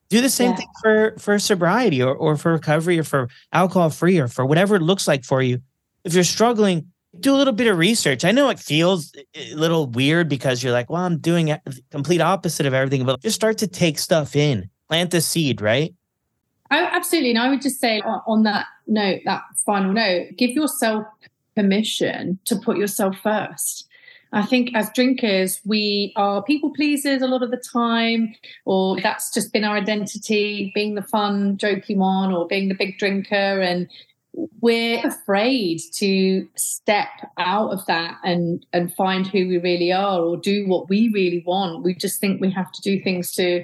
Do 0.09 0.21
the 0.21 0.29
same 0.29 0.51
yeah. 0.51 0.57
thing 0.57 0.67
for 0.81 1.15
for 1.17 1.39
sobriety 1.39 2.01
or, 2.01 2.13
or 2.13 2.37
for 2.37 2.53
recovery 2.53 2.99
or 2.99 3.03
for 3.03 3.27
alcohol 3.53 3.89
free 3.89 4.19
or 4.19 4.27
for 4.27 4.45
whatever 4.45 4.75
it 4.75 4.81
looks 4.81 5.07
like 5.07 5.23
for 5.23 5.41
you. 5.41 5.61
If 6.03 6.13
you're 6.13 6.23
struggling, 6.23 6.91
do 7.19 7.33
a 7.33 7.37
little 7.37 7.53
bit 7.53 7.67
of 7.67 7.77
research. 7.77 8.25
I 8.25 8.31
know 8.31 8.49
it 8.49 8.59
feels 8.59 9.13
eh, 9.15 9.23
eh, 9.33 9.53
a 9.53 9.55
little 9.55 9.87
weird 9.87 10.29
because 10.29 10.63
you're 10.63 10.73
like, 10.73 10.89
well, 10.89 11.03
I'm 11.03 11.17
doing 11.17 11.51
a 11.51 11.61
complete 11.91 12.21
opposite 12.21 12.65
of 12.65 12.73
everything, 12.73 13.05
but 13.05 13.21
just 13.21 13.35
start 13.35 13.57
to 13.59 13.67
take 13.67 13.99
stuff 13.99 14.35
in, 14.35 14.69
plant 14.89 15.11
the 15.11 15.21
seed, 15.21 15.61
right? 15.61 15.93
Oh, 16.71 16.87
absolutely. 16.91 17.31
And 17.31 17.39
I 17.39 17.49
would 17.49 17.61
just 17.61 17.79
say 17.79 18.01
on 18.01 18.43
that 18.43 18.65
note, 18.87 19.21
that 19.25 19.43
final 19.65 19.93
note, 19.93 20.29
give 20.37 20.51
yourself 20.51 21.05
permission 21.55 22.39
to 22.45 22.55
put 22.55 22.77
yourself 22.77 23.15
first. 23.21 23.84
I 24.35 24.45
think 24.45 24.75
as 24.75 24.91
drinkers, 24.91 25.61
we 25.63 26.11
are 26.17 26.43
people 26.43 26.73
pleasers 26.73 27.21
a 27.21 27.27
lot 27.27 27.41
of 27.41 27.51
the 27.51 27.57
time, 27.57 28.35
or 28.65 28.99
that's 28.99 29.33
just 29.33 29.53
been 29.53 29.63
our 29.63 29.77
identity, 29.77 30.73
being 30.75 30.95
the 30.95 31.01
fun, 31.01 31.57
jokey 31.57 31.95
one, 31.95 32.33
or 32.33 32.45
being 32.45 32.67
the 32.67 32.75
big 32.75 32.97
drinker. 32.97 33.61
And 33.61 33.89
we're 34.59 34.99
afraid 35.07 35.79
to 35.93 36.45
step 36.55 37.07
out 37.37 37.71
of 37.71 37.85
that 37.85 38.17
and 38.25 38.65
and 38.73 38.93
find 38.93 39.25
who 39.25 39.47
we 39.47 39.57
really 39.57 39.93
are 39.93 40.19
or 40.19 40.35
do 40.35 40.67
what 40.67 40.89
we 40.89 41.09
really 41.13 41.41
want. 41.47 41.83
We 41.83 41.95
just 41.95 42.19
think 42.19 42.41
we 42.41 42.51
have 42.51 42.73
to 42.73 42.81
do 42.81 43.01
things 43.01 43.31
to 43.35 43.63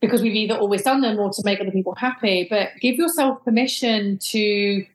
because 0.00 0.22
we've 0.22 0.34
either 0.34 0.56
always 0.56 0.82
done 0.82 1.02
them 1.02 1.18
or 1.18 1.30
to 1.30 1.42
make 1.44 1.60
other 1.60 1.70
people 1.70 1.94
happy. 1.94 2.46
But 2.48 2.70
give 2.80 2.96
yourself 2.96 3.44
permission 3.44 4.16
to 4.30 4.86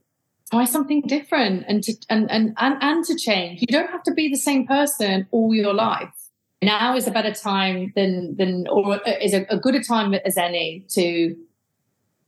try 0.51 0.65
something 0.65 1.01
different 1.01 1.65
and 1.67 1.83
to 1.83 1.93
and, 2.09 2.29
and 2.31 2.53
and 2.57 2.77
and 2.81 3.05
to 3.05 3.15
change. 3.15 3.61
You 3.61 3.67
don't 3.67 3.89
have 3.89 4.03
to 4.03 4.13
be 4.13 4.29
the 4.29 4.37
same 4.37 4.65
person 4.67 5.27
all 5.31 5.53
your 5.53 5.73
life. 5.73 6.13
Now 6.61 6.95
is 6.95 7.07
a 7.07 7.11
better 7.11 7.33
time 7.33 7.93
than 7.95 8.35
than 8.37 8.67
or 8.67 8.99
is 9.21 9.33
a, 9.33 9.45
a 9.49 9.57
good 9.57 9.75
a 9.75 9.83
time 9.83 10.13
as 10.13 10.37
any 10.37 10.85
to 10.89 11.35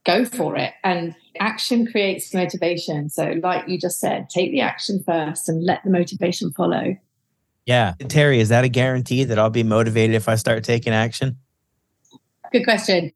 go 0.05 0.26
for 0.26 0.55
it. 0.55 0.74
And 0.84 1.15
action 1.39 1.88
creates 1.88 2.34
motivation. 2.34 3.09
So, 3.09 3.36
like 3.41 3.67
you 3.67 3.78
just 3.78 3.99
said, 3.99 4.30
take 4.30 4.51
the 4.51 4.61
action 4.61 5.03
first 5.05 5.49
and 5.49 5.63
let 5.63 5.84
the 5.84 5.89
motivation 5.89 6.51
follow. 6.51 6.95
Yeah. 7.65 7.93
Teri, 7.99 8.38
is 8.38 8.49
that 8.49 8.63
a 8.63 8.69
guarantee 8.69 9.24
that 9.24 9.38
I'll 9.38 9.49
be 9.49 9.63
motivated 9.63 10.15
if 10.15 10.28
I 10.28 10.36
start 10.36 10.63
taking 10.63 10.93
action? 10.93 11.38
Good 12.51 12.63
question. 12.63 13.11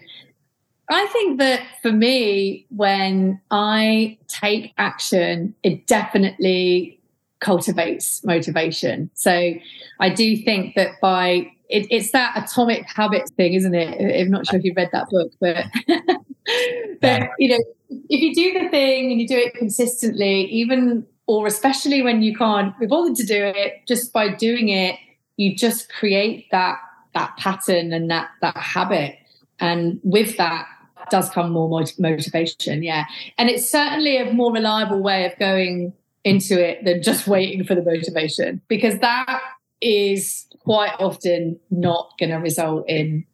I 0.90 1.08
think 1.08 1.40
that 1.40 1.64
for 1.82 1.92
me, 1.92 2.66
when 2.70 3.42
I 3.50 4.18
take 4.28 4.74
action, 4.78 5.56
it 5.64 5.88
definitely 5.88 7.00
cultivates 7.40 8.24
motivation. 8.24 9.10
So 9.14 9.54
I 10.00 10.10
do 10.10 10.38
think 10.38 10.76
that 10.76 11.00
by 11.02 11.52
it, 11.70 11.88
it's 11.90 12.12
that 12.12 12.34
atomic 12.36 12.86
habits 12.88 13.32
thing, 13.32 13.54
isn't 13.54 13.74
it? 13.74 14.22
I'm 14.22 14.30
not 14.30 14.46
sure 14.48 14.60
if 14.60 14.66
you've 14.66 14.76
read 14.76 14.90
that 14.92 15.10
book, 15.10 15.32
but 15.40 15.66
but 17.02 17.30
you 17.40 17.50
know, 17.50 17.64
if 18.10 18.22
you 18.22 18.34
do 18.36 18.60
the 18.60 18.70
thing 18.70 19.12
and 19.12 19.20
you 19.20 19.28
do 19.28 19.38
it 19.38 19.54
consistently, 19.56 20.46
even 20.46 21.06
or 21.28 21.48
especially 21.48 22.04
when 22.04 22.22
you 22.22 22.36
can't 22.36 22.78
be 22.80 22.86
bothered 22.86 23.16
to 23.16 23.26
do 23.26 23.44
it, 23.44 23.82
just 23.88 24.14
by 24.14 24.34
doing 24.34 24.70
it, 24.70 24.96
you 25.38 25.56
just 25.56 25.92
create 25.92 26.46
that 26.52 26.78
that 27.14 27.36
pattern 27.38 27.94
and 27.94 28.10
that 28.12 28.30
that 28.42 28.58
habit. 28.58 29.18
And 29.60 30.00
with 30.04 30.38
that, 30.38 30.68
does 31.10 31.30
come 31.30 31.52
more 31.52 31.70
motivation. 32.00 32.84
Yeah. 32.84 33.06
And 33.38 33.50
it's 33.50 33.70
certainly 33.70 34.18
a 34.18 34.32
more 34.34 34.52
reliable 34.52 35.02
way 35.02 35.26
of 35.26 35.38
going 35.40 35.94
into 36.24 36.62
it 36.64 36.84
than 36.86 37.02
just 37.02 37.28
waiting 37.28 37.64
for 37.64 37.76
the 37.76 37.84
motivation 37.84 38.62
because 38.68 39.00
that 39.00 39.42
is 39.82 40.48
quite 40.60 40.94
often 41.00 41.60
not 41.70 42.12
going 42.20 42.32
to 42.32 42.38
result 42.38 42.86
in 42.90 43.26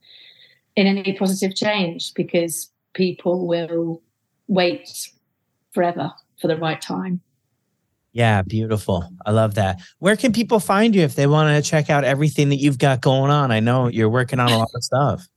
in 0.76 0.88
any 0.88 1.14
positive 1.14 1.54
change 1.56 2.14
because 2.14 2.72
people 2.94 3.46
will 3.48 4.02
wait 4.48 5.10
forever 5.74 6.12
for 6.40 6.48
the 6.48 6.58
right 6.58 6.82
time. 6.82 7.22
Yeah, 8.14 8.42
beautiful. 8.42 9.08
I 9.26 9.32
love 9.32 9.56
that. 9.56 9.80
Where 10.00 10.18
can 10.18 10.34
people 10.34 10.60
find 10.60 10.94
you 10.94 11.02
if 11.02 11.16
they 11.16 11.28
want 11.28 11.56
to 11.56 11.70
check 11.70 11.90
out 11.90 12.04
everything 12.04 12.50
that 12.50 12.58
you've 12.58 12.78
got 12.78 13.00
going 13.02 13.32
on? 13.32 13.52
I 13.52 13.62
know 13.62 13.88
you're 13.88 14.10
working 14.10 14.40
on 14.40 14.52
a 14.52 14.58
lot 14.58 14.70
of 14.74 14.84
stuff. 14.84 15.28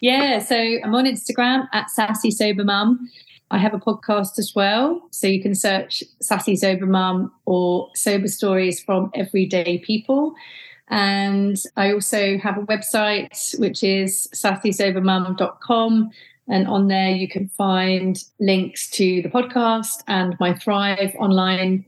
Yeah, 0.00 0.38
so 0.40 0.56
I'm 0.56 0.94
on 0.94 1.06
Instagram 1.06 1.68
at 1.72 1.90
Sassy 1.90 2.30
Sober 2.30 2.64
Mum. 2.64 3.08
I 3.50 3.58
have 3.58 3.74
a 3.74 3.78
podcast 3.78 4.38
as 4.38 4.52
well. 4.54 5.06
So 5.10 5.26
you 5.26 5.40
can 5.40 5.54
search 5.54 6.02
Sassy 6.20 6.56
Sober 6.56 6.86
Mum 6.86 7.32
or 7.44 7.90
Sober 7.94 8.28
Stories 8.28 8.82
from 8.82 9.10
Everyday 9.14 9.78
People. 9.78 10.34
And 10.88 11.56
I 11.76 11.92
also 11.92 12.38
have 12.38 12.58
a 12.58 12.62
website, 12.62 13.58
which 13.58 13.82
is 13.82 14.28
sassysobermum.com. 14.34 16.10
And 16.48 16.68
on 16.68 16.88
there, 16.88 17.10
you 17.10 17.28
can 17.28 17.48
find 17.48 18.22
links 18.38 18.88
to 18.90 19.22
the 19.22 19.28
podcast 19.28 20.02
and 20.06 20.36
my 20.38 20.54
Thrive 20.54 21.14
online, 21.18 21.84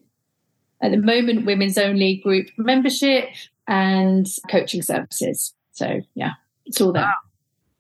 at 0.80 0.90
the 0.92 0.96
moment, 0.96 1.46
women's 1.46 1.78
only 1.78 2.16
group 2.16 2.48
membership 2.56 3.28
and 3.66 4.26
coaching 4.50 4.82
services. 4.82 5.54
So, 5.72 6.00
yeah 6.14 6.32
It's 6.66 6.80
all 6.80 6.92
there. 6.92 7.14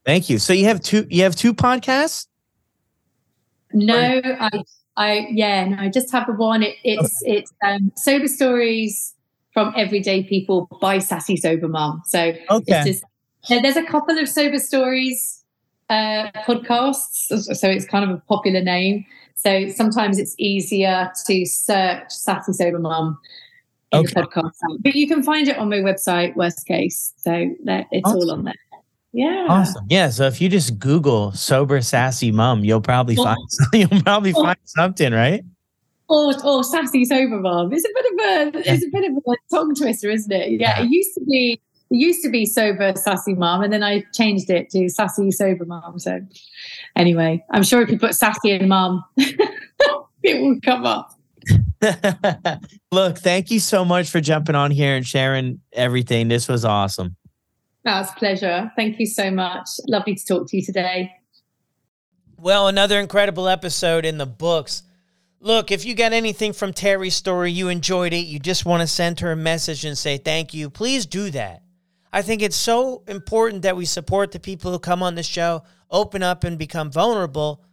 Thank 0.08 0.30
you. 0.30 0.38
So 0.38 0.54
you 0.54 0.64
have 0.64 0.80
two 0.80 1.06
you 1.10 1.22
have 1.24 1.36
two 1.36 1.52
podcasts? 1.52 2.28
No, 3.74 4.22
I 4.24 4.64
I 4.96 5.26
yeah, 5.30 5.66
no, 5.66 5.76
I 5.76 5.90
just 5.90 6.10
have 6.12 6.26
the 6.26 6.32
one. 6.32 6.62
It, 6.62 6.76
it's 6.82 7.22
okay. 7.22 7.36
it's 7.36 7.52
um, 7.62 7.92
sober 7.94 8.26
stories 8.26 9.14
from 9.52 9.74
everyday 9.76 10.22
people 10.22 10.66
by 10.80 10.98
Sassy 10.98 11.36
Sober 11.36 11.68
Mom. 11.68 12.00
So 12.06 12.32
okay. 12.48 12.84
just 12.86 13.04
there's 13.50 13.76
a 13.76 13.84
couple 13.84 14.16
of 14.16 14.30
sober 14.30 14.58
stories 14.58 15.44
uh, 15.90 16.30
podcasts, 16.46 17.28
so 17.54 17.68
it's 17.68 17.84
kind 17.84 18.10
of 18.10 18.16
a 18.16 18.22
popular 18.28 18.62
name. 18.62 19.04
So 19.34 19.68
sometimes 19.68 20.18
it's 20.18 20.34
easier 20.38 21.12
to 21.26 21.44
search 21.44 22.08
Sassy 22.08 22.54
Sober 22.54 22.78
Mom 22.78 23.18
in 23.92 23.98
okay. 23.98 24.14
the 24.14 24.22
podcast, 24.22 24.78
but 24.80 24.94
you 24.94 25.06
can 25.06 25.22
find 25.22 25.48
it 25.48 25.58
on 25.58 25.68
my 25.68 25.80
website. 25.80 26.34
Worst 26.34 26.66
case, 26.66 27.12
so 27.18 27.54
it's 27.92 28.06
awesome. 28.06 28.20
all 28.20 28.30
on 28.30 28.44
there. 28.44 28.54
Yeah. 29.12 29.46
Awesome. 29.48 29.86
Yeah. 29.88 30.10
So 30.10 30.26
if 30.26 30.40
you 30.40 30.48
just 30.48 30.78
Google 30.78 31.32
sober 31.32 31.80
sassy 31.80 32.30
mom, 32.30 32.64
you'll 32.64 32.80
probably 32.80 33.16
find 33.16 33.38
you'll 33.72 34.02
probably 34.02 34.32
oh. 34.36 34.42
find 34.42 34.58
something, 34.64 35.12
right? 35.12 35.44
Or, 36.08 36.32
or 36.46 36.64
sassy 36.64 37.04
sober 37.04 37.38
mom. 37.38 37.72
It's 37.72 37.84
a 37.84 37.88
bit 37.94 38.52
of 38.52 38.56
a 38.56 38.72
it's 38.72 38.84
a 38.84 38.88
bit 38.90 39.10
of 39.10 39.16
a 39.16 39.54
tongue 39.54 39.74
twister, 39.74 40.10
isn't 40.10 40.32
it? 40.32 40.52
Yeah. 40.52 40.78
yeah. 40.78 40.84
It 40.84 40.90
used 40.90 41.14
to 41.14 41.24
be 41.24 41.60
it 41.90 41.96
used 41.96 42.22
to 42.22 42.30
be 42.30 42.44
sober 42.44 42.92
sassy 42.96 43.34
mom, 43.34 43.62
and 43.62 43.72
then 43.72 43.82
I 43.82 44.04
changed 44.12 44.50
it 44.50 44.70
to 44.70 44.88
sassy 44.88 45.30
sober 45.30 45.64
mom. 45.64 45.98
So 45.98 46.20
anyway, 46.96 47.44
I'm 47.50 47.62
sure 47.62 47.80
if 47.82 47.90
you 47.90 47.98
put 47.98 48.14
sassy 48.14 48.52
and 48.52 48.68
mom, 48.68 49.04
it 49.16 50.42
will 50.42 50.60
come 50.60 50.84
up. 50.84 51.14
Look, 52.92 53.18
thank 53.18 53.50
you 53.50 53.60
so 53.60 53.84
much 53.84 54.10
for 54.10 54.20
jumping 54.20 54.54
on 54.54 54.70
here 54.70 54.96
and 54.96 55.06
sharing 55.06 55.60
everything. 55.72 56.28
This 56.28 56.48
was 56.48 56.64
awesome. 56.64 57.16
That 57.88 58.16
pleasure. 58.18 58.70
Thank 58.76 59.00
you 59.00 59.06
so 59.06 59.30
much. 59.30 59.66
Lovely 59.88 60.14
to 60.14 60.22
talk 60.26 60.46
to 60.50 60.56
you 60.58 60.62
today. 60.62 61.10
Well, 62.36 62.68
another 62.68 63.00
incredible 63.00 63.48
episode 63.48 64.04
in 64.04 64.18
the 64.18 64.26
books. 64.26 64.82
Look, 65.40 65.70
if 65.70 65.86
you 65.86 65.94
got 65.94 66.12
anything 66.12 66.52
from 66.52 66.74
Teri's 66.74 67.14
story, 67.14 67.50
you 67.50 67.70
enjoyed 67.70 68.12
it, 68.12 68.26
you 68.26 68.40
just 68.40 68.66
want 68.66 68.82
to 68.82 68.86
send 68.86 69.20
her 69.20 69.32
a 69.32 69.36
message 69.36 69.86
and 69.86 69.96
say 69.96 70.18
thank 70.18 70.52
you, 70.52 70.68
please 70.68 71.06
do 71.06 71.30
that. 71.30 71.62
I 72.12 72.20
think 72.20 72.42
it's 72.42 72.56
so 72.56 73.04
important 73.08 73.62
that 73.62 73.76
we 73.76 73.86
support 73.86 74.32
the 74.32 74.38
people 74.38 74.70
who 74.70 74.78
come 74.78 75.02
on 75.02 75.14
the 75.14 75.22
show, 75.22 75.62
open 75.90 76.22
up 76.22 76.44
and 76.44 76.58
become 76.58 76.90
vulnerable 76.90 77.64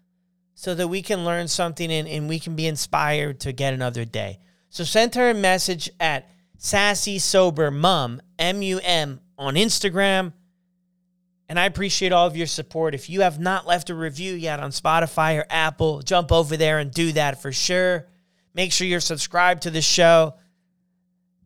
so 0.53 0.73
that 0.75 0.87
we 0.87 1.01
can 1.01 1.25
learn 1.25 1.49
something 1.49 1.91
and, 1.91 2.07
and 2.07 2.29
we 2.29 2.39
can 2.39 2.55
be 2.55 2.67
inspired 2.67 3.41
to 3.41 3.51
get 3.51 3.73
another 3.73 4.05
day. 4.05 4.39
So 4.69 4.85
send 4.85 5.15
her 5.15 5.31
a 5.31 5.33
message 5.33 5.89
at 5.99 6.29
Sassy 6.57 7.19
Sober 7.19 7.69
Mum, 7.69 8.21
M 8.39 8.61
U 8.61 8.79
M 8.81 9.19
on 9.37 9.55
Instagram. 9.55 10.33
And 11.47 11.59
I 11.59 11.65
appreciate 11.65 12.11
all 12.11 12.25
of 12.25 12.35
your 12.35 12.47
support. 12.47 12.95
If 12.95 13.09
you 13.09 13.21
have 13.21 13.39
not 13.39 13.67
left 13.67 13.89
a 13.89 13.95
review 13.95 14.33
yet 14.33 14.59
on 14.59 14.71
Spotify 14.71 15.39
or 15.39 15.45
Apple, 15.49 16.01
jump 16.01 16.31
over 16.31 16.57
there 16.57 16.79
and 16.79 16.91
do 16.91 17.11
that 17.11 17.41
for 17.41 17.51
sure. 17.51 18.07
Make 18.53 18.71
sure 18.71 18.87
you're 18.87 18.99
subscribed 18.99 19.63
to 19.63 19.69
the 19.69 19.81
show. 19.81 20.35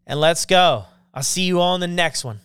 And 0.08 0.20
let's 0.20 0.46
go. 0.46 0.86
I'll 1.14 1.24
see 1.24 1.44
you 1.44 1.60
all 1.60 1.76
in 1.76 1.82
the 1.82 1.88
next 1.88 2.24
one. 2.24 2.40